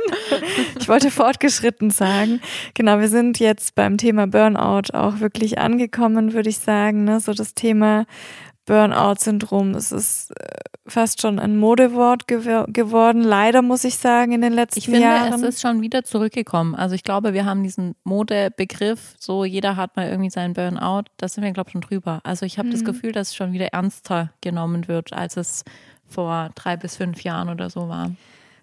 [0.78, 2.40] ich wollte fortgeschritten sagen.
[2.74, 7.04] Genau, wir sind jetzt beim Thema Burnout auch wirklich angekommen, würde ich sagen.
[7.04, 7.20] Ne?
[7.20, 8.06] So das Thema
[8.66, 9.74] Burnout-Syndrom.
[9.74, 14.52] Es ist äh, fast schon ein Modewort gew geworden, leider muss ich sagen, in den
[14.52, 15.32] letzten ich finde, Jahren.
[15.32, 16.74] Es ist schon wieder zurückgekommen.
[16.74, 21.28] Also ich glaube, wir haben diesen Modebegriff, so jeder hat mal irgendwie seinen Burnout, da
[21.28, 22.20] sind wir, glaube ich, schon drüber.
[22.24, 22.72] Also ich habe mhm.
[22.72, 25.64] das Gefühl, dass es schon wieder ernster genommen wird, als es
[26.08, 28.10] vor drei bis fünf Jahren oder so war.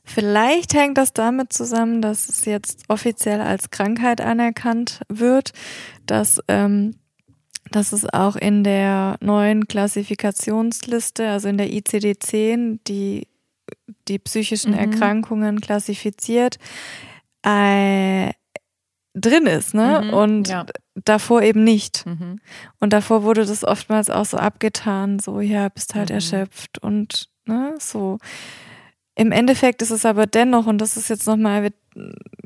[0.03, 5.51] Vielleicht hängt das damit zusammen, dass es jetzt offiziell als Krankheit anerkannt wird,
[6.07, 6.95] dass, ähm,
[7.71, 13.27] dass es auch in der neuen Klassifikationsliste, also in der ICD-10, die
[14.07, 14.79] die psychischen mhm.
[14.79, 16.57] Erkrankungen klassifiziert,
[17.43, 18.31] äh,
[19.13, 20.03] drin ist, ne?
[20.05, 20.65] Mhm, und ja.
[20.95, 22.05] davor eben nicht.
[22.05, 22.39] Mhm.
[22.79, 26.15] Und davor wurde das oftmals auch so abgetan, so, ja, bist halt mhm.
[26.15, 28.19] erschöpft und ne, so.
[29.15, 31.71] Im Endeffekt ist es aber dennoch, und das ist jetzt nochmal,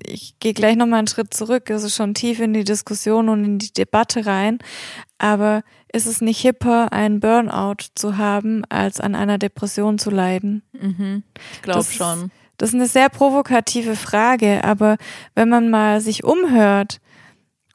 [0.03, 3.59] ich gehe gleich nochmal einen Schritt zurück, also schon tief in die Diskussion und in
[3.59, 4.59] die Debatte rein,
[5.17, 5.63] aber
[5.93, 10.63] ist es nicht hipper, einen Burnout zu haben, als an einer Depression zu leiden?
[10.73, 11.23] Mhm.
[11.53, 12.31] Ich glaube schon.
[12.57, 14.97] Das ist eine sehr provokative Frage, aber
[15.35, 16.99] wenn man mal sich umhört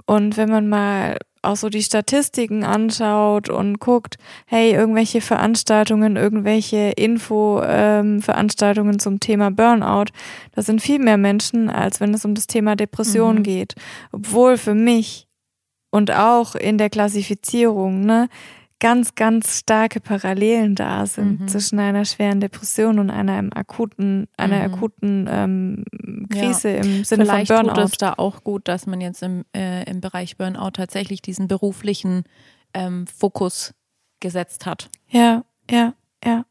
[0.07, 4.17] und wenn man mal auch so die Statistiken anschaut und guckt,
[4.47, 10.13] hey, irgendwelche Veranstaltungen, irgendwelche Info-Veranstaltungen ähm, zum Thema Burnout,
[10.53, 13.43] da sind viel mehr Menschen, als wenn es um das Thema Depression mhm.
[13.43, 13.75] geht.
[14.13, 15.29] Obwohl für mich
[15.91, 18.29] und auch in der Klassifizierung, ne,
[18.81, 21.49] ganz, ganz starke Parallelen da sind mhm.
[21.49, 24.75] zwischen einer schweren Depression und einer akuten, einer mhm.
[24.75, 25.85] akuten ähm,
[26.31, 26.77] Krise ja.
[26.79, 27.75] im Sinne Vielleicht von Burnout.
[27.75, 31.23] Vielleicht tut es da auch gut, dass man jetzt im, äh, im Bereich Burnout tatsächlich
[31.23, 32.25] diesen beruflichen
[32.75, 33.75] ähm, Fokus
[34.19, 34.89] gesetzt hat.
[35.09, 36.45] Ja, ja, ja.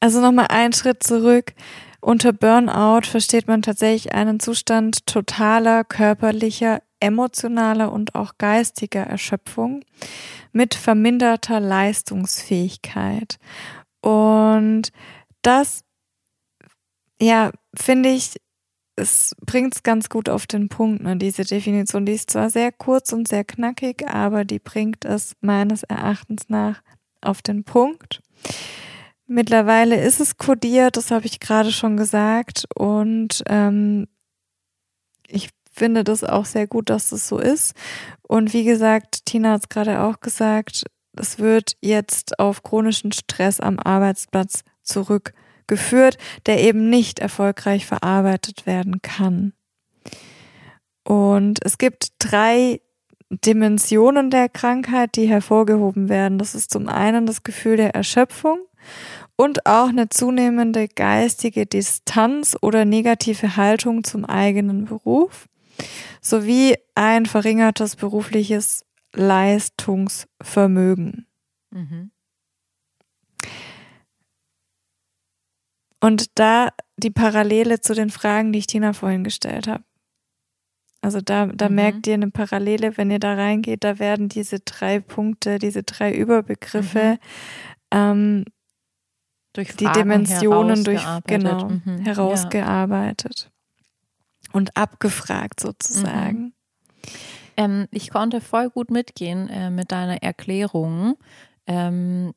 [0.00, 1.54] Also nochmal einen Schritt zurück.
[2.00, 9.84] Unter Burnout versteht man tatsächlich einen Zustand totaler körperlicher, emotionaler und auch geistiger Erschöpfung
[10.52, 13.38] mit verminderter Leistungsfähigkeit.
[14.00, 14.92] Und
[15.42, 15.84] das,
[17.20, 18.40] ja, finde ich,
[18.94, 22.06] es bringt es ganz gut auf den Punkt, ne, diese Definition.
[22.06, 26.82] Die ist zwar sehr kurz und sehr knackig, aber die bringt es meines Erachtens nach
[27.20, 28.20] auf den Punkt.
[29.26, 32.66] Mittlerweile ist es kodiert, das habe ich gerade schon gesagt.
[32.74, 34.06] Und ähm,
[35.26, 37.74] ich finde das auch sehr gut, dass das so ist.
[38.22, 40.84] Und wie gesagt, Tina hat es gerade auch gesagt,
[41.16, 49.02] es wird jetzt auf chronischen Stress am Arbeitsplatz zurückgeführt, der eben nicht erfolgreich verarbeitet werden
[49.02, 49.52] kann.
[51.04, 52.80] Und es gibt drei
[53.30, 56.38] Dimensionen der Krankheit, die hervorgehoben werden.
[56.38, 58.58] Das ist zum einen das Gefühl der Erschöpfung
[59.36, 65.48] und auch eine zunehmende geistige Distanz oder negative Haltung zum eigenen Beruf
[66.20, 71.26] sowie ein verringertes berufliches Leistungsvermögen.
[71.70, 72.12] Mhm.
[76.00, 79.84] Und da die Parallele zu den Fragen, die ich Tina vorhin gestellt habe.
[81.00, 81.74] Also da, da mhm.
[81.74, 86.14] merkt ihr eine Parallele, wenn ihr da reingeht, da werden diese drei Punkte, diese drei
[86.14, 87.18] Überbegriffe, mhm.
[87.92, 88.44] ähm,
[89.52, 91.98] durch die Dimensionen durch genau mhm.
[91.98, 93.51] herausgearbeitet
[94.52, 96.40] und abgefragt sozusagen.
[96.40, 96.52] Mhm.
[97.56, 101.16] Ähm, ich konnte voll gut mitgehen äh, mit deiner Erklärung.
[101.66, 102.32] Ähm,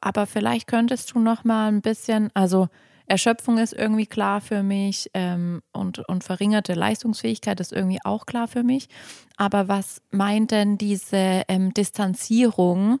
[0.00, 2.68] aber vielleicht könntest du noch mal ein bisschen, also
[3.06, 8.48] Erschöpfung ist irgendwie klar für mich ähm, und, und verringerte Leistungsfähigkeit ist irgendwie auch klar
[8.48, 8.88] für mich.
[9.36, 12.98] Aber was meint denn diese ähm, Distanzierung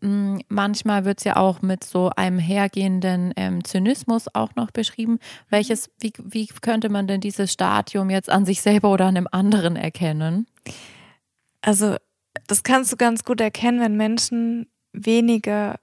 [0.00, 5.18] manchmal wird es ja auch mit so einem hergehenden ähm, Zynismus auch noch beschrieben.
[5.48, 9.28] Welches, wie, wie könnte man denn dieses Stadium jetzt an sich selber oder an einem
[9.30, 10.46] anderen erkennen?
[11.62, 11.96] Also,
[12.46, 15.78] das kannst du ganz gut erkennen, wenn Menschen weniger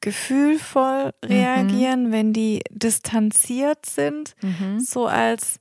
[0.00, 1.28] gefühlvoll mhm.
[1.28, 2.12] reagieren, mhm.
[2.12, 4.80] wenn die distanziert sind, mhm.
[4.80, 5.58] so als,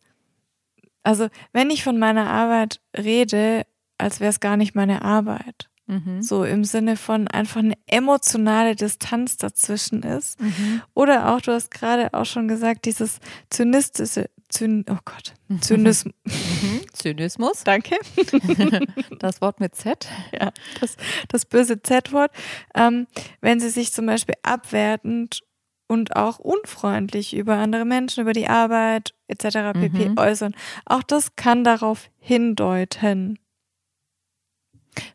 [1.04, 3.66] also wenn ich von meiner Arbeit rede,
[3.98, 5.71] als wäre es gar nicht meine Arbeit.
[5.88, 6.22] Mhm.
[6.22, 10.40] So im Sinne von einfach eine emotionale Distanz dazwischen ist.
[10.40, 10.82] Mhm.
[10.94, 13.20] Oder auch, du hast gerade auch schon gesagt, dieses
[13.50, 16.14] zynistische, Zyn, oh Gott, Zynismus.
[16.26, 16.82] Mhm.
[16.94, 17.64] Zynismus.
[17.64, 17.96] Danke.
[19.20, 20.08] Das Wort mit Z.
[20.32, 22.32] Ja, das, das böse Z-Wort.
[22.74, 23.06] Ähm,
[23.40, 25.42] wenn sie sich zum Beispiel abwertend
[25.88, 29.80] und auch unfreundlich über andere Menschen, über die Arbeit etc.
[29.80, 30.10] pp.
[30.10, 30.18] Mhm.
[30.18, 30.56] äußern.
[30.86, 33.38] Auch das kann darauf hindeuten.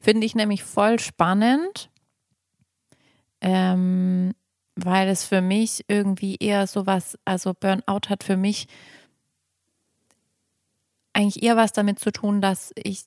[0.01, 1.91] Finde ich nämlich voll spannend,
[3.41, 4.33] ähm,
[4.75, 8.69] weil es für mich irgendwie eher sowas, also Burnout hat für mich
[11.13, 13.05] eigentlich eher was damit zu tun, dass ich,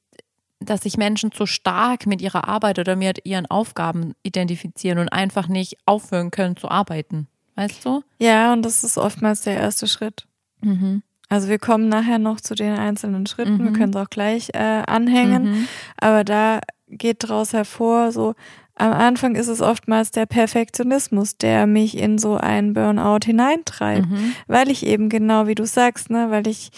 [0.60, 5.48] dass sich Menschen zu stark mit ihrer Arbeit oder mit ihren Aufgaben identifizieren und einfach
[5.48, 7.28] nicht aufhören können zu arbeiten.
[7.56, 8.04] Weißt du?
[8.18, 10.26] Ja, und das ist oftmals der erste Schritt.
[10.62, 11.04] Mhm.
[11.30, 13.66] Also wir kommen nachher noch zu den einzelnen Schritten, mhm.
[13.66, 15.68] wir können es auch gleich äh, anhängen, mhm.
[15.98, 18.34] aber da geht daraus hervor, so
[18.80, 24.34] am Anfang ist es oftmals der Perfektionismus, der mich in so einen Burnout hineintreibt, mhm.
[24.48, 26.72] weil ich eben genau wie du sagst, ne, weil ich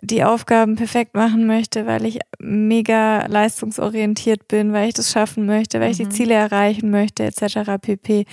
[0.00, 5.80] die Aufgaben perfekt machen möchte, weil ich mega leistungsorientiert bin, weil ich das schaffen möchte,
[5.80, 6.12] weil ich die mhm.
[6.12, 7.72] Ziele erreichen möchte, etc.
[7.82, 8.24] pp.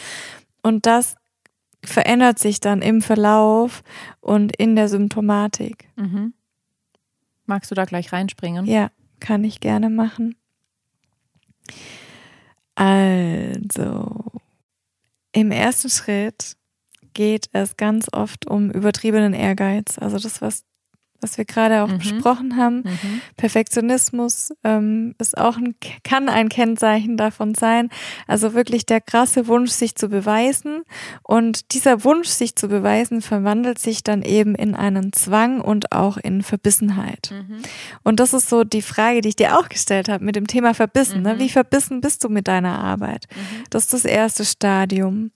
[0.62, 1.16] Und das
[1.88, 3.84] verändert sich dann im Verlauf
[4.22, 5.90] und in der Symptomatik.
[5.96, 6.34] Mhm.
[7.46, 8.66] Magst du da gleich reinspringen?
[8.66, 10.36] Ja, kann ich gerne machen.
[12.76, 14.32] Also,
[15.32, 16.58] im ersten Schritt
[17.14, 19.98] geht es ganz oft um übertriebenen Ehrgeiz.
[19.98, 20.66] Also das, was
[21.26, 21.98] was wir gerade auch mhm.
[21.98, 22.84] besprochen haben.
[22.84, 23.22] Mhm.
[23.36, 25.74] Perfektionismus ähm, ist auch ein,
[26.04, 27.90] kann ein Kennzeichen davon sein.
[28.28, 30.84] Also wirklich der krasse Wunsch, sich zu beweisen.
[31.24, 36.18] Und dieser Wunsch, sich zu beweisen, verwandelt sich dann eben in einen Zwang und auch
[36.18, 37.32] in Verbissenheit.
[37.32, 37.58] Mhm.
[38.04, 40.76] Und das ist so die Frage, die ich dir auch gestellt habe mit dem Thema
[40.76, 41.24] Verbissen.
[41.24, 41.34] Ne?
[41.34, 41.40] Mhm.
[41.40, 43.26] Wie verbissen bist du mit deiner Arbeit?
[43.32, 43.64] Mhm.
[43.72, 45.32] Das ist das erste Stadium.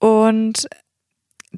[0.00, 0.68] Und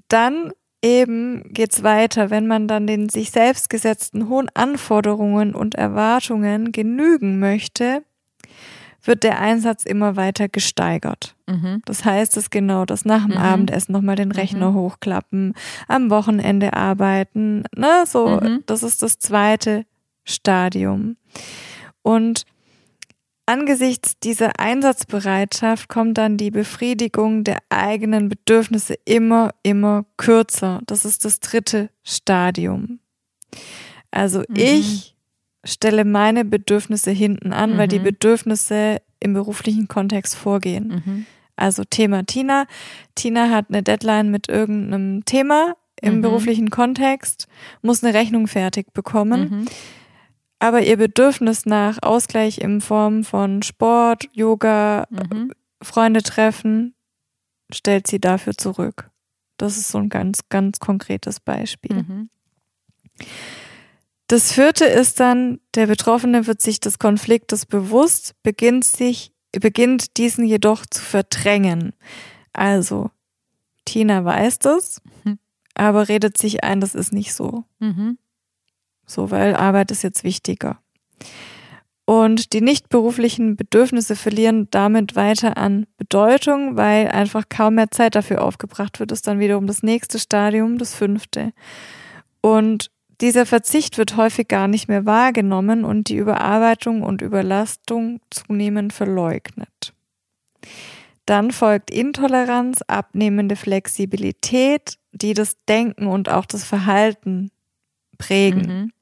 [0.07, 6.73] dann eben geht's weiter, wenn man dann den sich selbst gesetzten hohen Anforderungen und Erwartungen
[6.73, 8.03] genügen möchte,
[9.03, 11.35] wird der Einsatz immer weiter gesteigert.
[11.47, 11.83] Mhm.
[11.85, 13.43] Das heißt es genau, dass nach dem mhm.
[13.43, 14.75] Abendessen nochmal den Rechner mhm.
[14.75, 15.55] hochklappen,
[15.89, 18.63] am Wochenende arbeiten, ne, so, mhm.
[18.67, 19.85] das ist das zweite
[20.25, 21.17] Stadium.
[22.03, 22.45] Und
[23.51, 30.81] Angesichts dieser Einsatzbereitschaft kommt dann die Befriedigung der eigenen Bedürfnisse immer, immer kürzer.
[30.87, 33.01] Das ist das dritte Stadium.
[34.13, 34.55] Also mhm.
[34.55, 35.17] ich
[35.65, 37.79] stelle meine Bedürfnisse hinten an, mhm.
[37.79, 38.05] weil die mhm.
[38.05, 41.03] Bedürfnisse im beruflichen Kontext vorgehen.
[41.05, 41.27] Mhm.
[41.57, 42.67] Also Thema Tina.
[43.17, 46.21] Tina hat eine Deadline mit irgendeinem Thema im mhm.
[46.23, 47.49] beruflichen Kontext,
[47.83, 49.67] muss eine Rechnung fertig bekommen.
[50.61, 55.53] Aber ihr Bedürfnis nach Ausgleich in Form von Sport, Yoga, mhm.
[55.83, 56.95] Freunde treffen,
[57.73, 59.11] stellt sie dafür zurück.
[59.57, 61.97] Das ist so ein ganz, ganz konkretes Beispiel.
[61.97, 62.31] Mhm.
[64.27, 70.45] Das vierte ist dann, der Betroffene wird sich des Konfliktes bewusst, beginnt sich, beginnt diesen
[70.45, 71.95] jedoch zu verdrängen.
[72.53, 73.11] Also,
[73.87, 75.39] Tina weiß das, mhm.
[75.75, 77.65] aber redet sich ein, das ist nicht so.
[77.79, 78.19] Mhm.
[79.11, 80.79] So, weil Arbeit ist jetzt wichtiger.
[82.05, 88.15] Und die nicht beruflichen Bedürfnisse verlieren damit weiter an Bedeutung, weil einfach kaum mehr Zeit
[88.15, 91.53] dafür aufgebracht wird, ist dann wiederum das nächste Stadium, das fünfte.
[92.41, 92.91] Und
[93.21, 99.93] dieser Verzicht wird häufig gar nicht mehr wahrgenommen und die Überarbeitung und Überlastung zunehmend verleugnet.
[101.27, 107.51] Dann folgt Intoleranz, abnehmende Flexibilität, die das Denken und auch das Verhalten
[108.19, 108.61] prägen.
[108.63, 108.93] Mhm.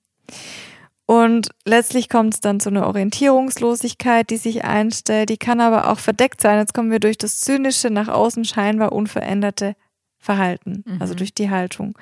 [1.06, 5.30] Und letztlich kommt es dann zu einer Orientierungslosigkeit, die sich einstellt.
[5.30, 6.58] Die kann aber auch verdeckt sein.
[6.58, 9.74] Jetzt kommen wir durch das zynische, nach außen scheinbar unveränderte
[10.18, 11.00] Verhalten, mhm.
[11.00, 11.96] also durch die Haltung.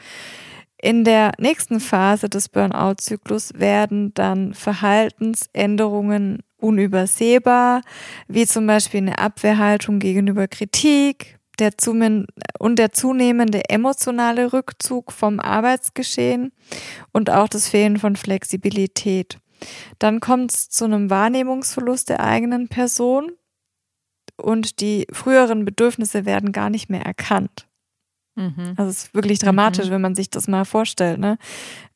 [0.82, 7.82] In der nächsten Phase des Burnout-Zyklus werden dann Verhaltensänderungen unübersehbar,
[8.28, 11.72] wie zum Beispiel eine Abwehrhaltung gegenüber Kritik, der
[12.58, 16.52] und der zunehmende emotionale Rückzug vom Arbeitsgeschehen
[17.12, 19.38] und auch das Fehlen von Flexibilität.
[19.98, 23.32] Dann kommt es zu einem Wahrnehmungsverlust der eigenen Person
[24.36, 27.66] und die früheren Bedürfnisse werden gar nicht mehr erkannt.
[28.36, 28.74] Mhm.
[28.76, 29.92] Also es ist wirklich dramatisch, mhm.
[29.92, 31.18] wenn man sich das mal vorstellt.
[31.18, 31.38] Ne?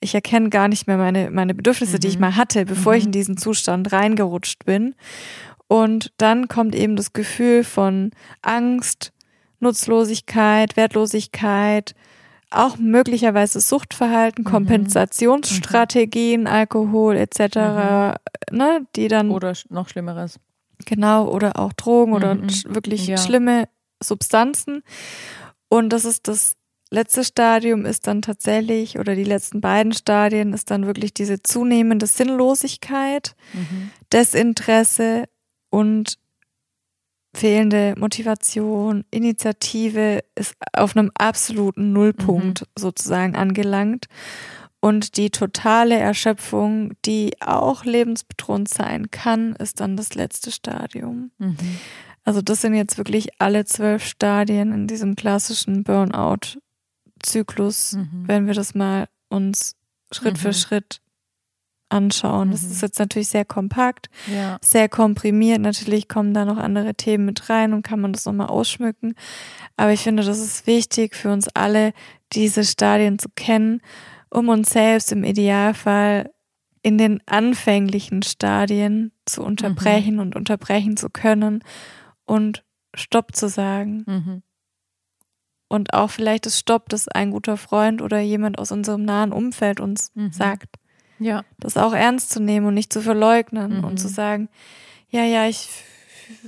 [0.01, 2.01] Ich erkenne gar nicht mehr meine, meine Bedürfnisse, mhm.
[2.01, 2.23] die ich mhm.
[2.23, 3.13] mal hatte, bevor ich in mhm.
[3.13, 4.95] diesen Zustand reingerutscht bin.
[5.69, 8.11] Und dann kommt eben das Gefühl von
[8.43, 9.13] Angst,
[9.61, 11.95] Nutzlosigkeit, Wertlosigkeit,
[12.51, 14.49] auch möglicherweise Suchtverhalten, mhm.
[14.49, 16.47] Kompensationsstrategien, mhm.
[16.47, 18.57] Alkohol etc., mhm.
[18.57, 20.41] ne, die dann oder noch Schlimmeres.
[20.87, 22.51] Genau, oder auch Drogen oder mhm.
[22.69, 23.19] wirklich ja.
[23.19, 23.69] schlimme
[24.03, 24.83] Substanzen.
[25.69, 26.57] Und das ist das
[26.91, 32.07] letzte Stadium ist dann tatsächlich, oder die letzten beiden Stadien ist dann wirklich diese zunehmende
[32.07, 33.91] Sinnlosigkeit, mhm.
[34.13, 35.25] Desinteresse
[35.71, 36.19] und
[37.33, 42.67] fehlende Motivation, Initiative ist auf einem absoluten Nullpunkt mhm.
[42.77, 44.07] sozusagen angelangt.
[44.81, 51.31] Und die totale Erschöpfung, die auch lebensbedrohend sein kann, ist dann das letzte Stadium.
[51.39, 51.57] Mhm.
[52.25, 58.25] Also das sind jetzt wirklich alle zwölf Stadien in diesem klassischen Burnout-Zyklus, mhm.
[58.27, 59.77] wenn wir das mal uns
[60.13, 60.55] Schritt für mhm.
[60.55, 61.03] Schritt
[61.91, 62.49] anschauen.
[62.49, 62.53] Mhm.
[62.53, 64.59] Das ist jetzt natürlich sehr kompakt, ja.
[64.63, 65.61] sehr komprimiert.
[65.61, 69.15] Natürlich kommen da noch andere Themen mit rein und kann man das nochmal ausschmücken.
[69.77, 71.93] Aber ich finde, das ist wichtig für uns alle,
[72.33, 73.81] diese Stadien zu kennen,
[74.31, 76.31] um uns selbst im Idealfall
[76.83, 80.21] in den anfänglichen Stadien zu unterbrechen mhm.
[80.21, 81.63] und unterbrechen zu können
[82.25, 82.65] und
[82.95, 84.05] Stopp zu sagen.
[84.07, 84.43] Mhm.
[85.69, 89.79] Und auch vielleicht das Stopp, das ein guter Freund oder jemand aus unserem nahen Umfeld
[89.79, 90.33] uns mhm.
[90.33, 90.77] sagt.
[91.21, 91.45] Ja.
[91.59, 94.13] Das auch ernst zu nehmen und nicht zu verleugnen und zu mhm.
[94.13, 94.49] sagen,
[95.11, 95.69] ja, ja, ich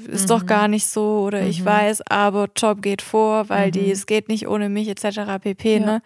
[0.06, 0.28] ist mhm.
[0.28, 1.48] doch gar nicht so oder mhm.
[1.48, 3.72] ich weiß, aber Job geht vor, weil mhm.
[3.72, 5.42] die, es geht nicht ohne mich etc.
[5.42, 5.74] pp.
[5.74, 5.80] Ja.
[5.80, 6.02] Ne?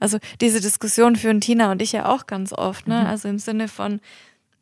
[0.00, 3.00] Also diese Diskussion führen Tina und ich ja auch ganz oft, ne?
[3.00, 3.06] Mhm.
[3.06, 4.00] Also im Sinne von,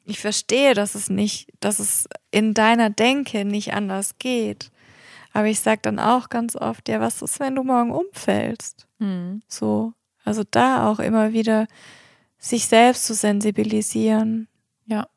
[0.04, 4.70] ich verstehe, dass es nicht, dass es in deiner Denke nicht anders geht.
[5.32, 8.86] Aber ich sag dann auch ganz oft, ja, was ist, wenn du morgen umfällst?
[8.98, 9.42] Mhm.
[9.48, 9.92] So.
[10.24, 11.66] Also da auch immer wieder
[12.44, 14.48] sich selbst zu sensibilisieren.
[14.86, 15.08] Ja.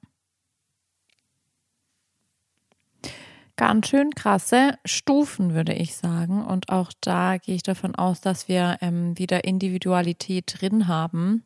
[3.57, 6.45] ganz schön krasse Stufen, würde ich sagen.
[6.45, 11.43] Und auch da gehe ich davon aus, dass wir ähm, wieder Individualität drin haben.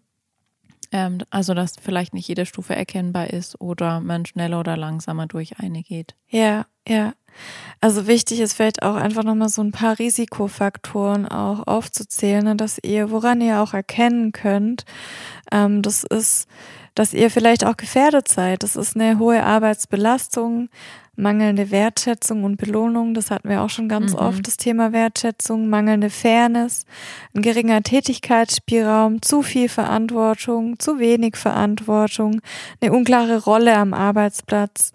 [0.91, 5.59] Ähm, also, dass vielleicht nicht jede Stufe erkennbar ist oder man schneller oder langsamer durch
[5.59, 6.15] eine geht.
[6.27, 7.13] Ja, ja.
[7.79, 12.77] Also wichtig ist vielleicht auch einfach nochmal so ein paar Risikofaktoren auch aufzuzählen, ne, dass
[12.83, 14.83] ihr, woran ihr auch erkennen könnt,
[15.51, 16.47] ähm, das ist,
[16.95, 18.63] dass ihr vielleicht auch gefährdet seid.
[18.63, 20.69] Das ist eine hohe Arbeitsbelastung,
[21.15, 24.19] mangelnde Wertschätzung und Belohnung, das hatten wir auch schon ganz mhm.
[24.19, 26.85] oft, das Thema Wertschätzung, mangelnde Fairness,
[27.35, 32.41] ein geringer Tätigkeitsspielraum, zu viel Verantwortung, zu wenig Verantwortung,
[32.81, 34.93] eine unklare Rolle am Arbeitsplatz,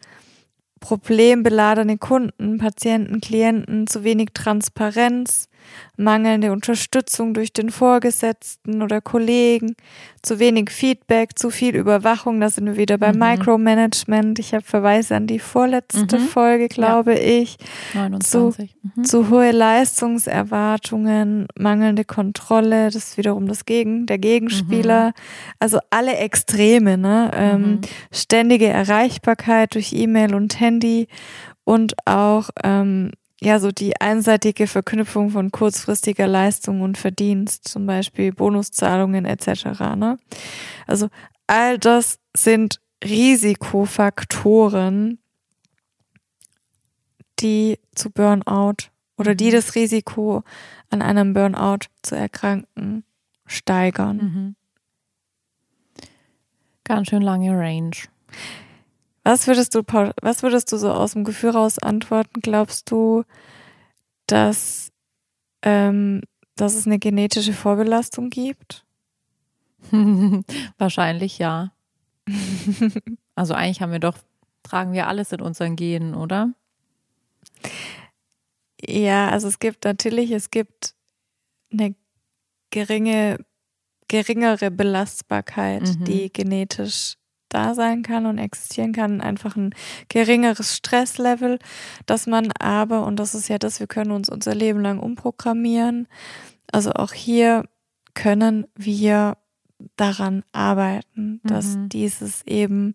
[0.81, 5.49] problembeladene Kunden, Patienten, Klienten, zu wenig Transparenz,
[5.97, 9.77] mangelnde Unterstützung durch den Vorgesetzten oder Kollegen,
[10.23, 13.21] zu wenig Feedback, zu viel Überwachung, da sind wir wieder beim mhm.
[13.21, 14.39] Micromanagement.
[14.39, 16.27] Ich habe Verweise an die vorletzte mhm.
[16.27, 17.41] Folge, glaube ja.
[17.43, 17.57] ich.
[17.95, 18.71] 29.
[18.71, 19.05] Zu, mhm.
[19.05, 25.09] zu hohe Leistungserwartungen, mangelnde Kontrolle, das ist wiederum das Gegen, der Gegenspieler.
[25.09, 25.13] Mhm.
[25.61, 27.31] Also alle Extreme, ne?
[27.35, 27.81] Ähm, mhm.
[28.13, 31.09] ständige Erreichbarkeit durch E-Mail und Handy
[31.65, 38.33] und auch ähm, ja, so die einseitige Verknüpfung von kurzfristiger Leistung und Verdienst, zum Beispiel
[38.33, 39.67] Bonuszahlungen etc.
[39.97, 40.17] Ne?
[40.87, 41.11] Also
[41.47, 45.19] all das sind Risikofaktoren,
[47.41, 49.53] die zu Burnout oder die mhm.
[49.53, 50.43] das Risiko
[50.91, 53.05] an einem Burnout zu erkranken
[53.45, 54.17] steigern.
[54.17, 54.57] Mhm.
[56.85, 57.97] Ganz schön lange Range.
[59.27, 59.83] Was würdest du,
[60.23, 62.43] was würdest du so aus dem Gefühl raus antworten?
[62.43, 63.25] Glaubst du,
[64.29, 64.93] dass,
[65.63, 66.23] ähm,
[66.55, 68.87] dass es eine genetische Vorbelastung gibt?
[70.79, 71.73] Wahrscheinlich ja.
[73.35, 74.17] also eigentlich haben wir doch,
[74.63, 76.53] tragen wir alles in unseren Genen, oder?
[78.81, 80.95] Ja, also es gibt natürlich, es gibt
[81.73, 81.97] eine
[82.71, 83.45] geringe,
[84.07, 86.05] geringere Belastbarkeit, mhm.
[86.05, 87.16] die genetisch
[87.49, 89.75] da sein kann und existieren kann, einfach ein
[90.09, 91.59] geringeres Stresslevel,
[92.07, 96.09] dass man aber, und das ist ja das, wir können uns unser Leben lang umprogrammieren,
[96.73, 97.65] also auch hier
[98.15, 99.37] können wir
[99.97, 101.89] daran arbeiten, dass mhm.
[101.91, 102.95] dieses eben,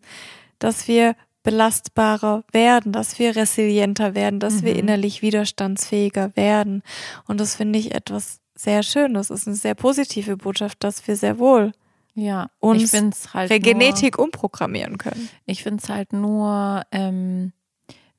[0.60, 4.66] dass wir belastbarer werden, dass wir resilienter werden, dass mhm.
[4.66, 6.84] wir innerlich widerstandsfähiger werden.
[7.28, 9.30] Und das finde ich etwas sehr Schönes.
[9.30, 11.72] Das ist eine sehr positive Botschaft, dass wir sehr wohl
[12.14, 12.94] ja, uns
[13.34, 15.30] halt Genetik nur, umprogrammieren können.
[15.46, 17.54] Ich finde es halt nur ähm,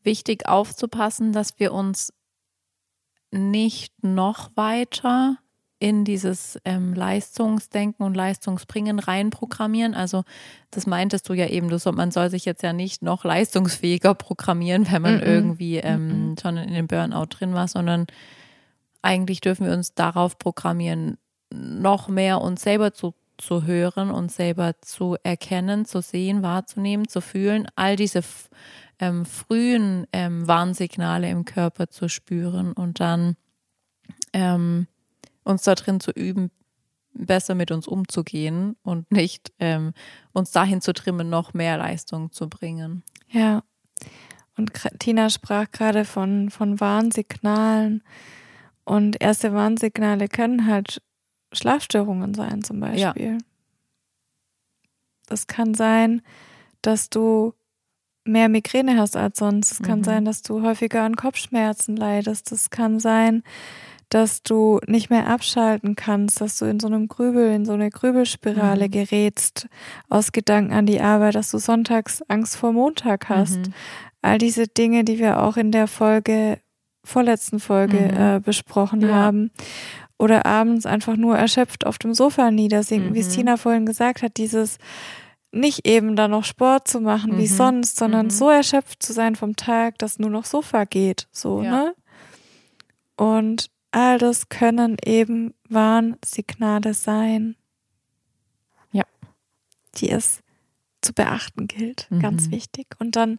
[0.02, 2.12] wichtig aufzupassen, dass wir uns
[3.30, 5.38] nicht noch weiter
[5.82, 9.94] in dieses ähm, Leistungsdenken und Leistungsbringen reinprogrammieren.
[9.94, 10.22] Also
[10.70, 14.86] das meintest du ja eben, du man soll sich jetzt ja nicht noch leistungsfähiger programmieren,
[14.92, 15.26] wenn man mm -mm.
[15.26, 18.06] irgendwie ähm, mm schon in dem Burnout drin war, sondern
[19.02, 21.18] eigentlich dürfen wir uns darauf programmieren,
[21.52, 27.20] noch mehr uns selber zu zu hören und selber zu erkennen, zu sehen, wahrzunehmen, zu
[27.20, 28.22] fühlen, all diese
[29.00, 33.36] ähm, frühen ähm, Warnsignale im Körper zu spüren und dann
[34.32, 34.86] ähm,
[35.42, 36.50] uns darin zu üben,
[37.14, 39.92] besser mit uns umzugehen und nicht ähm,
[40.32, 43.02] uns dahin zu trimmen, noch mehr Leistung zu bringen.
[43.28, 43.64] Ja.
[44.56, 48.02] Und Tina sprach gerade von, von Warnsignalen.
[48.84, 51.02] Und erste Warnsignale können halt
[51.52, 53.32] Schlafstörungen sein zum Beispiel.
[53.32, 53.38] Ja.
[55.26, 56.22] Das kann sein,
[56.82, 57.54] dass du
[58.24, 59.72] mehr Migräne hast als sonst.
[59.72, 60.04] Es kann mhm.
[60.04, 62.52] sein, dass du häufiger an Kopfschmerzen leidest.
[62.52, 63.42] Es kann sein,
[64.08, 67.90] dass du nicht mehr abschalten kannst, dass du in so einem Grübel, in so eine
[67.90, 68.90] Grübelspirale mhm.
[68.90, 69.68] gerätst,
[70.08, 73.58] aus Gedanken an die Arbeit, dass du sonntags Angst vor Montag hast.
[73.58, 73.74] Mhm.
[74.20, 76.58] All diese Dinge, die wir auch in der Folge,
[77.04, 78.16] vorletzten Folge mhm.
[78.36, 79.08] äh, besprochen ja.
[79.08, 79.50] haben
[80.22, 83.14] oder abends einfach nur erschöpft auf dem Sofa niedersinken, mhm.
[83.14, 83.32] wie es mhm.
[83.32, 84.78] Tina vorhin gesagt hat, dieses
[85.50, 87.56] nicht eben dann noch Sport zu machen wie Mhm.
[87.56, 88.30] sonst, sondern Mhm.
[88.30, 91.70] so erschöpft zu sein vom Tag, dass nur noch so vergeht, so, Ja.
[91.70, 91.94] ne?
[93.16, 97.56] Und all das können eben Warnsignale sein.
[98.92, 99.02] Ja.
[99.96, 100.40] Die es
[101.02, 102.52] zu beachten gilt, ganz Mhm.
[102.52, 102.86] wichtig.
[102.98, 103.38] Und dann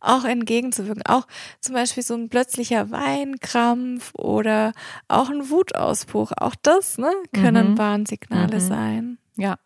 [0.00, 1.02] auch entgegenzuwirken.
[1.06, 1.26] Auch
[1.60, 4.72] zum Beispiel so ein plötzlicher Weinkrampf oder
[5.08, 6.32] auch ein Wutausbruch.
[6.38, 7.78] Auch das ne, können Mhm.
[7.78, 8.60] Warnsignale Mhm.
[8.60, 9.18] sein.
[9.36, 9.58] Ja.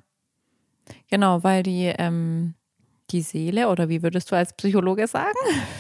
[1.08, 2.54] Genau, weil die, ähm,
[3.10, 5.36] die Seele, oder wie würdest du als Psychologe sagen?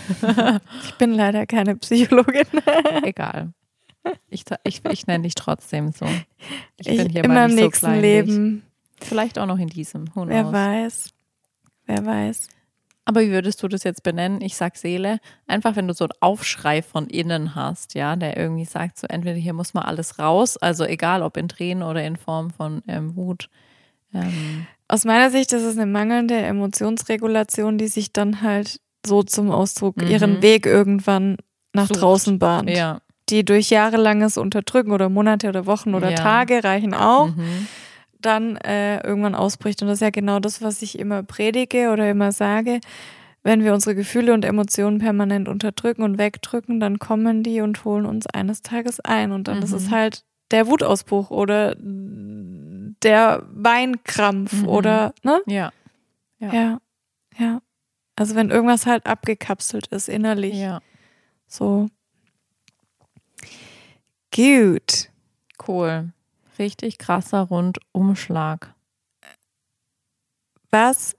[0.84, 2.46] Ich bin leider keine Psychologin.
[3.02, 3.52] Egal.
[4.28, 6.04] Ich, ich, ich nenne dich trotzdem so.
[6.76, 8.26] Ich, Ich, bin hier in mal meinem nicht so nächsten kleinlich.
[8.26, 8.62] Leben.
[9.00, 10.14] Vielleicht auch noch in diesem.
[10.14, 10.52] Who Wer knows?
[10.52, 11.13] weiß.
[11.86, 12.48] Wer weiß.
[13.06, 14.40] Aber wie würdest du das jetzt benennen?
[14.40, 15.18] Ich sag Seele.
[15.46, 19.36] Einfach, wenn du so einen Aufschrei von innen hast, ja, der irgendwie sagt, so entweder
[19.36, 23.14] hier muss mal alles raus, also egal ob in Tränen oder in Form von ähm,
[23.14, 23.50] Wut.
[24.14, 29.50] Ähm, Aus meiner Sicht ist es eine mangelnde Emotionsregulation, die sich dann halt so zum
[29.50, 30.08] Ausdruck Mhm.
[30.08, 31.36] ihren Weg irgendwann
[31.74, 32.00] nach Sucht.
[32.00, 32.70] draußen bahnt.
[32.70, 33.00] ja.
[33.30, 36.16] Die durch jahrelanges Unterdrücken oder Monate oder Wochen oder Ja.
[36.16, 37.66] Tage reichen auch, Mhm.
[38.26, 39.80] Dann äh, irgendwann ausbricht.
[39.82, 42.80] Und das ist ja genau das, was ich immer predige oder immer sage.
[43.42, 48.06] Wenn wir unsere Gefühle und Emotionen permanent unterdrücken und wegdrücken, dann kommen die und holen
[48.06, 49.32] uns eines Tages ein.
[49.32, 49.90] Und dann ist es Mhm.
[49.90, 54.68] halt der Wutausbruch oder der Weinkrampf Mhm.
[54.68, 55.40] oder, ne?
[55.46, 55.72] Ja.
[56.38, 56.52] Ja.
[56.54, 56.78] Ja.
[57.38, 57.60] ja.
[58.16, 60.54] Also wenn irgendwas halt abgekapselt ist innerlich.
[60.54, 60.80] Ja.
[61.46, 61.88] So.
[64.34, 65.10] Gut.
[65.66, 66.12] Cool.
[66.58, 68.74] Richtig krasser Rundumschlag.
[70.70, 71.16] Was,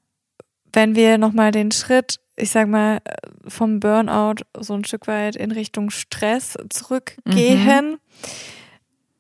[0.74, 3.02] wenn wir nochmal den Schritt, ich sag mal,
[3.48, 7.98] vom Burnout so ein Stück weit in Richtung Stress zurückgehen?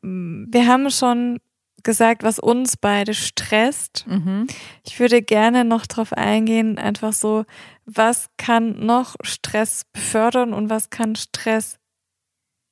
[0.01, 1.39] Wir haben schon
[1.83, 4.05] gesagt, was uns beide stresst.
[4.07, 4.47] Mhm.
[4.83, 7.45] Ich würde gerne noch drauf eingehen, einfach so,
[7.85, 11.77] was kann noch Stress befördern und was kann Stress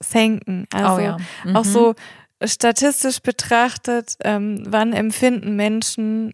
[0.03, 0.65] senken?
[0.73, 1.17] Also oh ja.
[1.45, 1.55] Mhm.
[1.55, 1.95] auch so
[2.45, 6.33] statistisch betrachtet, ähm, wann empfinden Menschen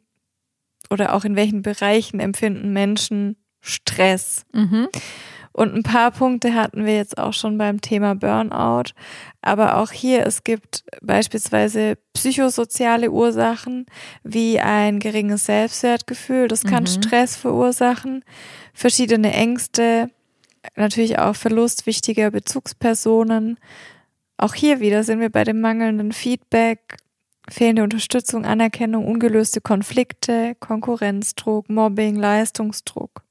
[0.89, 4.45] oder auch in welchen Bereichen empfinden Menschen Stress?
[4.53, 4.87] Mhm.
[5.51, 8.91] Und ein paar Punkte hatten wir jetzt auch schon beim Thema Burnout.
[9.41, 13.85] Aber auch hier, es gibt beispielsweise psychosoziale Ursachen
[14.23, 16.47] wie ein geringes Selbstwertgefühl.
[16.47, 16.87] Das kann Mhm.
[16.87, 18.23] Stress verursachen.
[18.73, 20.09] Verschiedene Ängste,
[20.75, 23.57] natürlich auch Verlust wichtiger Bezugspersonen.
[24.39, 26.95] Auch hier wieder sind wir bei dem mangelnden Feedback,
[27.49, 33.23] fehlende Unterstützung, Anerkennung, ungelöste Konflikte, Konkurrenzdruck, Mobbing, Leistungsdruck.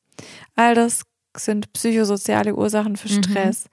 [0.54, 1.04] All das
[1.34, 3.22] sind psychosoziale Ursachen für Mhm.
[3.22, 3.64] Stress.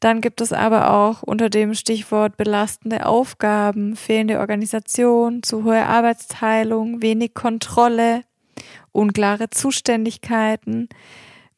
[0.00, 7.02] Dann gibt es aber auch unter dem Stichwort belastende Aufgaben, fehlende Organisation, zu hohe Arbeitsteilung,
[7.02, 8.22] wenig Kontrolle,
[8.92, 10.88] unklare Zuständigkeiten,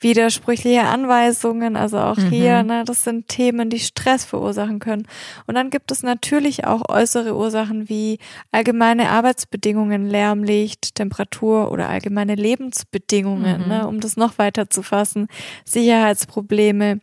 [0.02, 2.28] widersprüchliche Anweisungen, also auch Mhm.
[2.28, 5.06] hier, ne, das sind Themen, die Stress verursachen können.
[5.46, 8.18] Und dann gibt es natürlich auch äußere Ursachen wie
[8.50, 13.68] allgemeine Arbeitsbedingungen, Lärm, Licht, Temperatur oder allgemeine Lebensbedingungen, Mhm.
[13.68, 15.28] ne, um das noch weiter zu fassen,
[15.64, 17.00] Sicherheitsprobleme.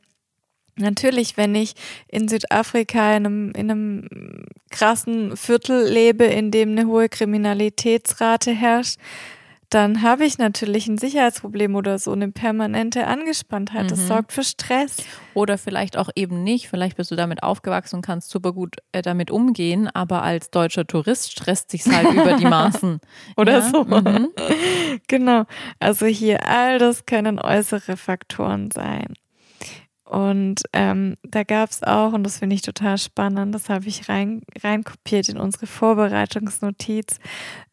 [0.77, 1.73] Natürlich, wenn ich
[2.07, 8.97] in Südafrika in einem, in einem krassen Viertel lebe, in dem eine hohe Kriminalitätsrate herrscht,
[9.69, 13.91] dann habe ich natürlich ein Sicherheitsproblem oder so eine permanente Angespanntheit.
[13.91, 14.07] Das Mhm.
[14.07, 14.97] sorgt für Stress.
[15.35, 16.69] Oder vielleicht auch eben nicht.
[16.69, 20.87] Vielleicht bist du damit aufgewachsen und kannst super gut äh, damit umgehen, aber als deutscher
[20.87, 22.99] Tourist stresst sich's halt über die Maßen.
[23.37, 23.61] Oder ja?
[23.61, 23.83] so.
[23.83, 24.29] Mhm.
[25.07, 25.45] Genau.
[25.79, 29.13] Also hier all das können äußere Faktoren sein.
[30.09, 34.09] Und ähm, da gab es auch, und das finde ich total spannend, das habe ich
[34.09, 37.19] rein, reinkopiert in unsere Vorbereitungsnotiz.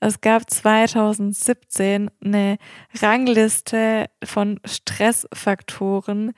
[0.01, 2.59] Es gab 2017 eine
[3.01, 6.33] Rangliste von Stressfaktoren,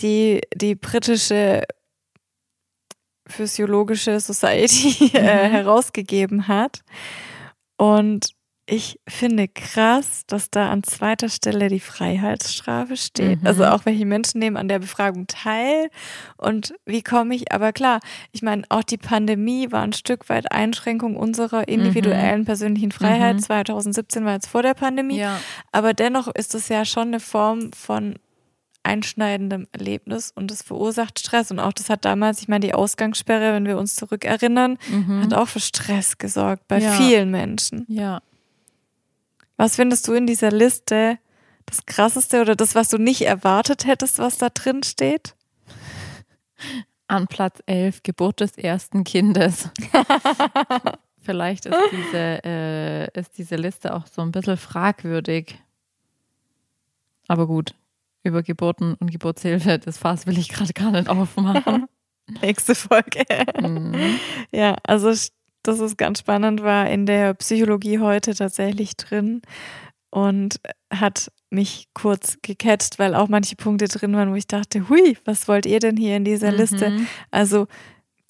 [0.00, 1.62] die die britische
[3.26, 5.52] Physiologische Society äh, Mhm.
[5.52, 6.82] herausgegeben hat.
[7.78, 8.34] Und
[8.72, 13.40] ich finde krass, dass da an zweiter Stelle die Freiheitsstrafe steht.
[13.40, 13.46] Mhm.
[13.46, 15.90] Also auch welche Menschen nehmen an der Befragung teil
[16.36, 17.98] und wie komme ich, aber klar,
[18.30, 23.36] ich meine, auch die Pandemie war ein Stück weit Einschränkung unserer individuellen persönlichen Freiheit.
[23.36, 23.40] Mhm.
[23.42, 25.40] 2017 war jetzt vor der Pandemie, Ja.
[25.72, 28.14] aber dennoch ist es ja schon eine Form von
[28.82, 31.50] einschneidendem Erlebnis und es verursacht Stress.
[31.50, 35.22] Und auch das hat damals, ich meine, die Ausgangssperre, wenn wir uns zurückerinnern, Mhm.
[35.22, 36.92] hat auch für Stress gesorgt bei Ja.
[36.92, 37.84] vielen Menschen.
[37.88, 38.20] ja.
[39.60, 41.18] Was findest du in dieser Liste
[41.66, 45.34] das krasseste oder das, was du nicht erwartet hättest, was da drin steht?
[47.08, 49.68] An Platz 11, Geburt des ersten Kindes.
[51.20, 55.58] Vielleicht ist diese, äh, ist diese Liste auch so ein bisschen fragwürdig.
[57.28, 57.74] Aber gut,
[58.22, 61.84] über Geburten und Geburtshilfe, das Fass will ich gerade gar nicht aufmachen.
[62.40, 63.26] Nächste Folge.
[63.60, 64.18] Mhm.
[64.52, 65.12] Ja, also
[65.62, 69.42] das ist ganz spannend, war in der Psychologie heute tatsächlich drin
[70.10, 70.60] und
[70.92, 75.48] hat mich kurz gecatcht, weil auch manche Punkte drin waren, wo ich dachte, hui, was
[75.48, 76.90] wollt ihr denn hier in dieser Liste?
[76.90, 77.06] Mhm.
[77.30, 77.66] Also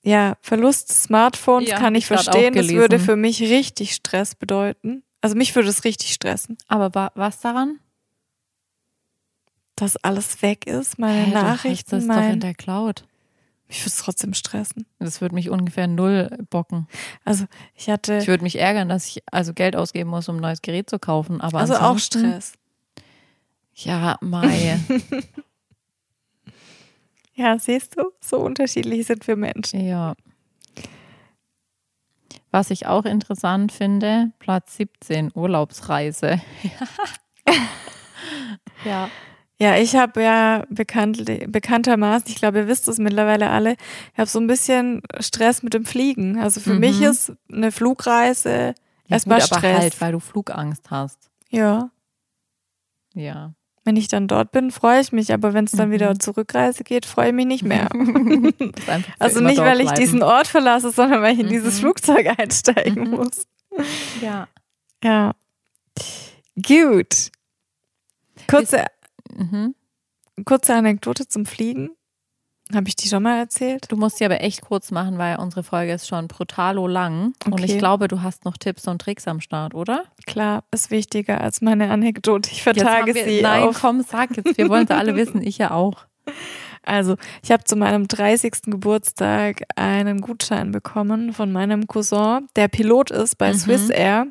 [0.02, 2.54] ja, Verlust Smartphones Ja, kann ich verstehen.
[2.54, 5.02] Das würde für mich richtig Stress bedeuten.
[5.20, 7.78] Also mich würde es richtig stressen, Aber wa was daran?
[9.76, 12.40] dass alles weg ist, meine hast Nachrichten, das doch in mein.
[12.40, 13.04] der Cloud.
[13.70, 14.84] Mich würde es trotzdem stressen.
[14.98, 16.88] Das würde mich ungefähr null bocken.
[17.24, 17.44] Also
[17.76, 20.60] ich hatte Ich würde mich ärgern, dass ich also Geld ausgeben muss, um ein neues
[20.60, 21.40] Gerät zu kaufen.
[21.40, 22.54] Aber also auch Stress.
[23.74, 24.80] Ja, Mai.
[27.34, 29.86] Ja, siehst du, so unterschiedlich sind wir Menschen.
[29.86, 30.14] ja.
[32.50, 36.38] Was ich auch interessant finde, Platz 17, Urlaubsreise.
[38.84, 38.84] ja.
[38.84, 39.10] Ja,
[39.60, 41.22] ich habe ja bekannt,
[41.52, 43.72] bekanntermaßen, ich glaube, ihr wisst es mittlerweile alle,
[44.12, 46.38] ich habe so ein bisschen Stress mit dem Fliegen.
[46.38, 46.80] Also für Mhm.
[46.80, 48.74] mich ist eine Flugreise
[49.06, 49.78] ja erstmal gut, aber Stress.
[49.80, 51.30] halt, weil du Flugangst hast.
[51.50, 51.90] ja,
[53.14, 53.52] Ja.
[53.84, 55.92] wenn ich dann dort bin, freue ich mich, aber wenn es dann Mhm.
[55.92, 57.88] wieder Zurückreise geht, freue ich mich nicht mehr.
[59.18, 61.80] Also nicht, weil ich diesen Ort verlasse, sondern weil ich in dieses Mhm.
[61.80, 63.16] Flugzeug einsteigen Mhm.
[63.16, 63.46] muss.
[64.22, 64.48] Ja.
[65.04, 65.32] Ja.
[66.56, 67.30] Gut.
[68.48, 68.84] Kurze,
[69.36, 69.74] Mhm.
[70.44, 71.90] kurze Anekdote zum Fliegen.
[72.72, 73.90] Habe ich die schon mal erzählt?
[73.90, 77.32] Du musst sie aber echt kurz machen, weil unsere Folge ist schon brutalo lang.
[77.44, 77.64] Und Okay.
[77.64, 80.04] ich glaube, du hast noch Tipps und Tricks am Start, oder?
[80.26, 82.48] Klar, ist wichtiger als meine Anekdote.
[82.52, 83.80] Ich vertage wir, sie Nein, auf.
[83.80, 84.56] komm, sag jetzt.
[84.56, 85.42] Wir wollen es alle wissen.
[85.42, 86.04] Ich ja auch.
[86.84, 88.52] Also, ich habe zu meinem 30.
[88.66, 93.56] Geburtstag einen Gutschein bekommen von meinem Cousin, der Pilot ist bei Mhm.
[93.58, 94.28] Swiss Air,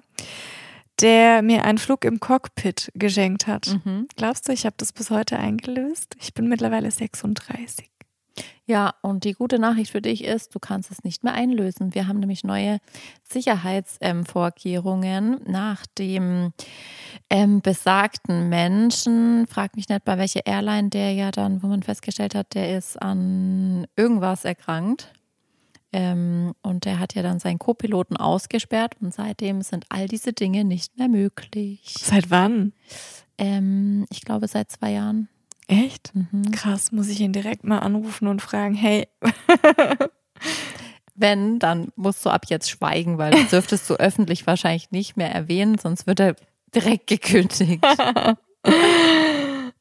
[1.01, 3.77] der mir einen Flug im Cockpit geschenkt hat.
[3.85, 4.07] Mhm.
[4.15, 6.15] Glaubst du, ich habe das bis heute eingelöst?
[6.19, 7.89] Ich bin mittlerweile 36.
[8.65, 11.95] Ja, und die gute Nachricht für dich ist, du kannst es nicht mehr einlösen.
[11.95, 12.77] Wir haben nämlich neue
[13.23, 16.53] Sicherheitsvorkehrungen nach dem
[17.31, 19.47] ähm, besagten Menschen.
[19.47, 23.01] Frag mich nicht, bei welcher Airline der ja dann, wo man festgestellt hat, der ist
[23.01, 25.11] an irgendwas erkrankt.
[25.91, 30.63] Ähm, und der hat ja dann seinen Co-Piloten ausgesperrt und seitdem sind all diese Dinge
[30.63, 31.95] nicht mehr möglich.
[31.97, 32.73] Seit wann?
[33.37, 35.29] Ähm, ich glaube seit zwei Jahren.
[35.67, 36.13] Echt?
[36.15, 36.51] Mhm.
[36.51, 39.07] Krass, muss ich ihn direkt mal anrufen und fragen, hey,
[41.15, 45.29] Wenn, dann musst du ab jetzt schweigen, weil das dürftest du öffentlich wahrscheinlich nicht mehr
[45.29, 46.35] erwähnen, sonst wird er
[46.73, 47.83] direkt gekündigt.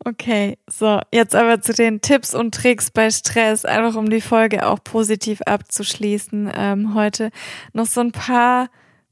[0.05, 4.67] Okay, so, jetzt aber zu den Tipps und Tricks bei Stress, einfach um die Folge
[4.67, 6.51] auch positiv abzuschließen.
[6.55, 7.31] Ähm, heute
[7.73, 8.69] noch so ein paar,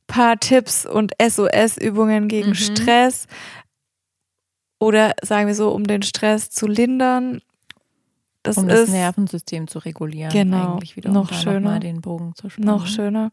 [0.07, 2.55] paar Tipps und SOS-Übungen gegen Mhm.
[2.55, 3.27] Stress.
[4.79, 7.41] Oder sagen wir so, um den Stress zu lindern.
[8.43, 10.31] Das um das ist Nervensystem zu regulieren.
[10.33, 11.73] Genau, Eigentlich wieder, noch um schöner.
[11.75, 12.67] Noch den Bogen zu spannen.
[12.69, 13.33] noch schöner.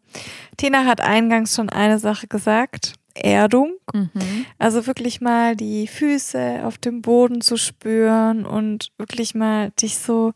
[0.57, 2.93] Tina hat eingangs schon eine Sache gesagt.
[3.15, 3.73] Erdung.
[3.93, 4.45] Mhm.
[4.57, 10.33] Also wirklich mal die Füße auf dem Boden zu spüren und wirklich mal dich so,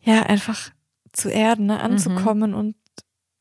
[0.00, 0.70] ja, einfach
[1.12, 2.76] zu erden, ne, anzukommen und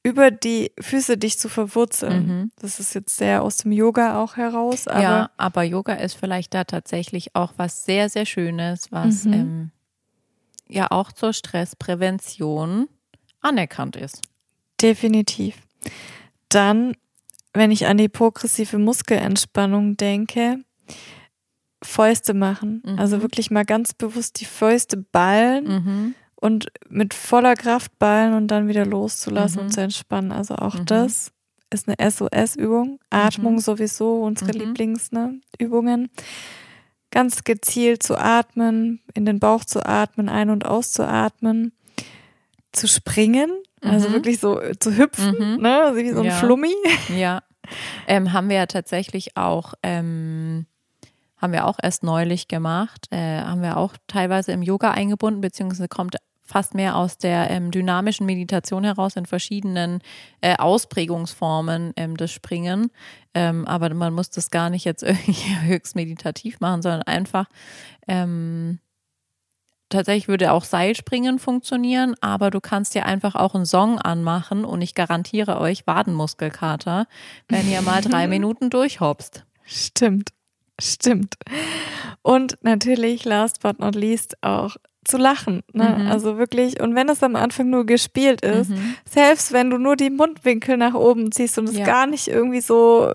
[0.01, 2.27] über die Füße dich zu verwurzeln.
[2.27, 2.51] Mhm.
[2.59, 6.53] Das ist jetzt sehr aus dem Yoga auch heraus, aber ja, aber Yoga ist vielleicht
[6.53, 9.33] da tatsächlich auch was sehr, sehr Schönes, was Mhm.
[9.33, 9.71] ähm,
[10.69, 12.87] ja auch zur Stressprävention
[13.41, 14.21] anerkannt ist.
[14.81, 15.57] definitiv.
[16.49, 16.95] Dann,
[17.55, 20.59] wenn ich an die progressive Muskelentspannung denke,
[21.83, 22.81] Fäuste machen.
[22.85, 22.99] Mhm.
[22.99, 26.15] Also wirklich mal ganz bewusst die Fäuste ballen Mhm.
[26.35, 29.65] und mit voller Kraft ballen und dann wieder loszulassen Mhm.
[29.65, 30.31] und zu entspannen.
[30.31, 30.85] Also auch Mhm.
[30.85, 31.31] das
[31.71, 32.99] ist eine SOS-Übung.
[33.09, 33.59] Atmung Mhm.
[33.59, 34.59] sowieso, unsere Mhm.
[34.59, 36.09] Lieblingsübungen.
[37.11, 41.71] Ganz gezielt zu atmen, in den Bauch zu atmen, ein- und auszuatmen,
[42.71, 43.51] zu springen,
[43.85, 44.13] also Mhm.
[44.13, 45.61] wirklich so äh, zu hüpfen, Mhm.
[45.61, 45.81] ne?
[45.83, 46.31] also wie so ein Ja.
[46.31, 46.73] Flummi.
[47.09, 47.41] Ja,
[48.07, 50.65] ähm, haben wir ja tatsächlich auch, ähm,
[51.37, 55.87] haben wir auch erst neulich gemacht, äh, haben wir auch teilweise im Yoga eingebunden, beziehungsweise
[55.87, 56.15] kommt
[56.47, 59.99] fast mehr aus der ähm, dynamischen Meditation heraus in verschiedenen
[60.41, 62.91] äh, Ausprägungsformen ähm, des Springen.
[63.33, 65.33] Ähm, aber man muss das gar nicht jetzt irgendwie
[65.63, 67.47] höchst meditativ machen, sondern einfach
[68.07, 68.77] ähm,
[69.89, 74.81] tatsächlich würde auch Seilspringen funktionieren, aber du kannst dir einfach auch einen Song anmachen und
[74.81, 77.07] ich garantiere euch Wadenmuskelkater,
[77.49, 79.43] wenn ihr mal drei Minuten durchhopst.
[79.65, 80.29] Stimmt,
[80.79, 81.35] stimmt.
[82.21, 84.75] Und natürlich, last but not least, auch
[85.07, 85.61] zu lachen.
[85.71, 85.97] Ne?
[85.99, 86.07] Mhm.
[86.07, 88.95] Also wirklich, und wenn es am Anfang nur gespielt ist, Mhm.
[89.07, 91.85] selbst wenn du nur die Mundwinkel nach oben ziehst und es Ja.
[91.85, 93.07] gar nicht irgendwie so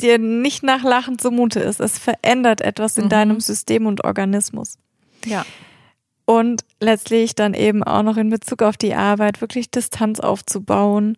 [0.00, 3.08] dir nicht nach Lachen zumute ist, es verändert etwas in Mhm.
[3.08, 4.78] deinem System und Organismus.
[5.24, 5.44] Ja.
[6.24, 11.16] Und letztlich dann eben auch noch in Bezug auf die Arbeit wirklich Distanz aufzubauen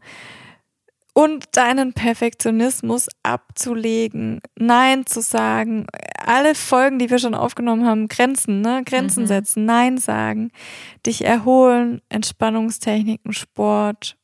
[1.15, 5.87] und deinen Perfektionismus abzulegen, Nein zu sagen,
[6.19, 8.83] alle Folgen, die wir schon aufgenommen haben, Grenzen, ne?
[8.85, 9.29] Grenzen Mhm.
[9.29, 10.51] setzen, Nein sagen,
[11.07, 14.17] dich erholen, Entspannungstechniken, Sport,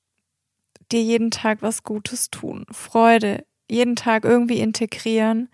[0.91, 5.49] dir jeden Tag was Gutes tun, Freude, jeden Tag irgendwie integrieren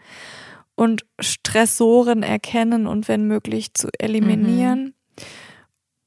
[0.75, 4.95] und Stressoren erkennen und wenn möglich zu eliminieren.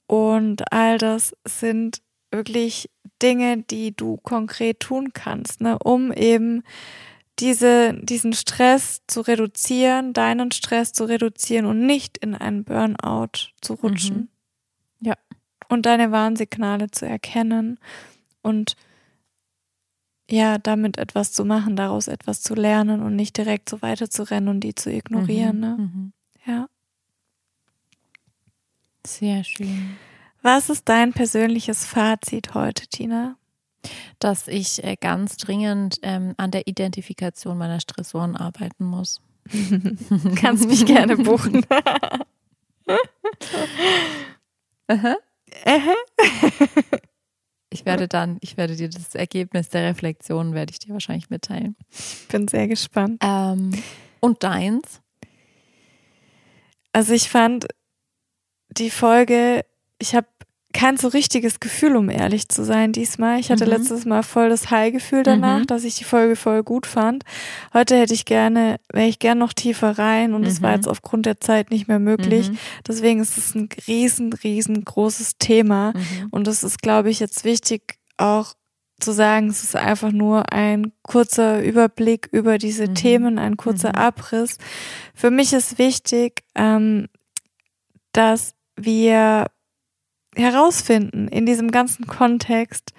[0.09, 2.89] Und all das sind wirklich
[3.21, 6.63] Dinge, die du konkret tun kannst, ne, um eben
[7.37, 13.75] diese, diesen Stress zu reduzieren, deinen Stress zu reduzieren und nicht in einen Burnout zu
[13.75, 14.29] rutschen.
[14.99, 15.07] Mhm.
[15.09, 15.13] Ja.
[15.69, 17.79] Und deine Warnsignale zu erkennen
[18.41, 18.75] und
[20.27, 24.23] ja, damit etwas zu machen, daraus etwas zu lernen und nicht direkt so weiter zu
[24.23, 25.57] rennen und die zu ignorieren.
[25.57, 25.61] Mhm.
[25.61, 25.77] Ne?
[25.77, 26.13] Mhm.
[26.47, 26.67] Ja.
[29.09, 29.97] Sehr schön.
[30.43, 33.35] Was ist dein persönliches Fazit heute, Tina?
[34.19, 39.19] Dass ich äh, ganz dringend ähm, an der Identifikation meiner Stressoren arbeiten muss.
[40.35, 41.65] Kannst mich gerne buchen.
[44.87, 45.17] Aha.
[47.71, 51.75] Ich werde dann, ich werde dir das Ergebnis der Reflexion werde ich dir wahrscheinlich mitteilen.
[52.31, 53.19] Bin sehr gespannt.
[53.23, 53.71] Ähm,
[54.19, 55.01] und deins?
[56.93, 57.67] Also ich fand
[58.77, 59.65] die Folge,
[59.99, 60.27] ich habe
[60.71, 63.39] kein so richtiges Gefühl, um ehrlich zu sein, diesmal.
[63.39, 63.71] Ich hatte Mhm.
[63.71, 65.67] letztes Mal voll das High-Gefühl danach, Mhm.
[65.67, 67.23] dass ich die Folge voll gut fand.
[67.73, 70.75] Heute hätte ich gerne, wäre ich gern noch tiefer rein und es war Mhm.
[70.75, 72.51] jetzt aufgrund der Zeit nicht mehr möglich.
[72.51, 72.57] Mhm.
[72.87, 75.93] Deswegen ist es ein riesen, riesengroßes Thema.
[75.95, 76.27] Mhm.
[76.29, 78.53] Und es ist, glaube ich, jetzt wichtig auch
[78.99, 82.95] zu sagen, es ist einfach nur ein kurzer Überblick über diese Mhm.
[82.95, 83.95] Themen, ein kurzer.
[83.95, 84.57] Abriss.
[85.15, 87.07] Für mich ist wichtig, ähm,
[88.11, 89.47] dass wir
[90.35, 92.93] herausfinden in diesem ganzen Kontext,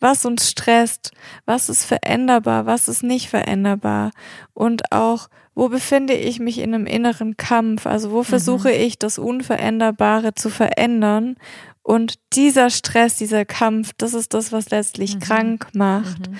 [0.00, 1.12] was uns stresst,
[1.46, 4.10] was ist veränderbar, was ist nicht veränderbar
[4.52, 9.18] und auch, wo befinde ich mich in einem inneren Kampf, also wo versuche ich das
[9.18, 11.36] Unveränderbare zu verändern
[11.82, 15.20] und dieser Stress, dieser Kampf, das ist das, was letztlich Mhm.
[15.20, 16.30] krank macht.
[16.30, 16.36] Mhm.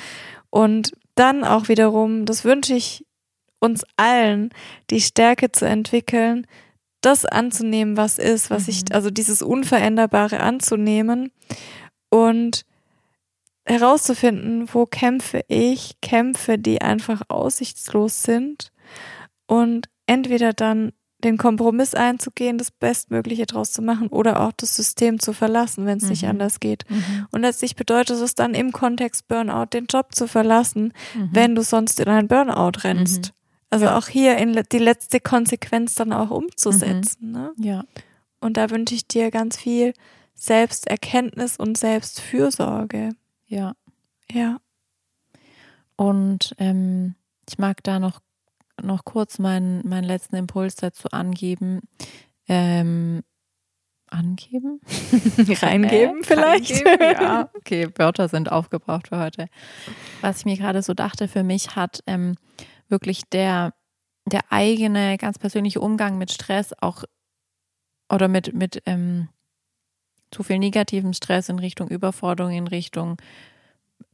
[0.50, 3.04] Und dann auch wiederum, das wünsche ich
[3.60, 4.50] uns allen,
[4.90, 6.46] die Stärke zu entwickeln,
[7.02, 8.94] das anzunehmen, was ist, was ich, Mhm.
[8.94, 11.30] also dieses Unveränderbare anzunehmen
[12.10, 12.64] und
[13.64, 18.72] herauszufinden, wo kämpfe ich, Kämpfe, die einfach aussichtslos sind
[19.46, 20.92] und entweder dann
[21.22, 25.98] den Kompromiss einzugehen, das Bestmögliche draus zu machen oder auch das System zu verlassen, wenn
[25.98, 26.30] es nicht Mhm.
[26.30, 26.84] anders geht.
[26.88, 27.28] Mhm.
[27.30, 31.28] Und letztlich bedeutet es dann im Kontext Burnout, den Job zu verlassen, Mhm.
[31.32, 33.32] wenn du sonst in einen Burnout rennst.
[33.72, 33.82] Mhm.
[33.86, 37.32] Also auch hier in die letzte Konsequenz dann auch umzusetzen.
[37.32, 37.52] Ne?
[37.58, 37.84] Ja.
[38.40, 39.94] Und da wünsche ich dir ganz viel
[40.34, 43.10] Selbsterkenntnis und Selbstfürsorge.
[43.46, 43.74] Ja.
[44.30, 44.58] Ja.
[45.96, 47.14] Und ähm,
[47.48, 48.20] ich mag da noch,
[48.82, 51.80] noch kurz meinen, meinen letzten Impuls dazu angeben.
[52.48, 53.22] Ähm,
[54.08, 54.80] angeben?
[55.38, 56.86] Reingeben Äh, vielleicht.
[56.86, 57.50] reingeben, ja.
[57.56, 59.48] Okay, Wörter sind aufgebraucht für heute.
[60.20, 62.36] Was ich mir gerade so dachte, für mich hat ähm,
[62.92, 63.74] wirklich der,
[64.26, 67.02] der eigene, ganz persönliche Umgang mit Stress auch
[68.08, 69.28] oder mit, mit ähm,
[70.30, 73.16] zu viel negativem Stress in Richtung Überforderung, in Richtung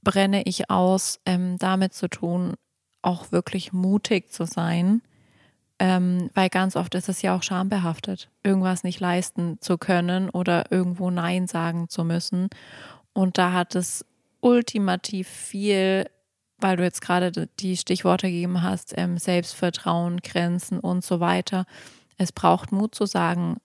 [0.03, 2.55] brenne ich aus, ähm, damit zu tun,
[3.03, 5.03] auch wirklich mutig zu sein.
[5.81, 10.73] Ähm, weil ganz oft ist es ja auch schambehaftet, irgendwas nicht leisten zu können oder
[10.73, 12.49] irgendwo Nein sagen zu müssen.
[13.13, 14.05] Und da hat es
[14.41, 16.11] ultimativ viel,
[16.61, 21.65] weil du jetzt gerade die Stichworte gegeben hast, ähm, Selbstvertrauen, Grenzen und so weiter.
[22.17, 23.59] Es braucht Mut zu sagen,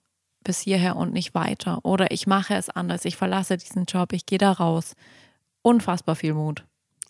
[0.44, 1.80] bis hierher und nicht weiter.
[1.84, 4.94] Oder ich mache es anders, ich verlasse diesen Job, ich gehe da raus.
[5.62, 6.64] Unfassbar viel Mut.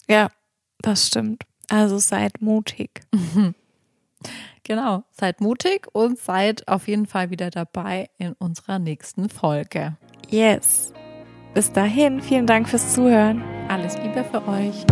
[0.08, 0.28] Ja,
[0.78, 1.44] das stimmt.
[1.68, 3.02] Also seid mutig.
[4.66, 9.98] Genau, seid mutig und seid auf jeden Fall wieder dabei in unserer nächsten Folge.
[10.30, 10.94] Yes.
[11.54, 13.42] Bis dahin, vielen Dank fürs Zuhören.
[13.68, 14.84] Alles Liebe für euch.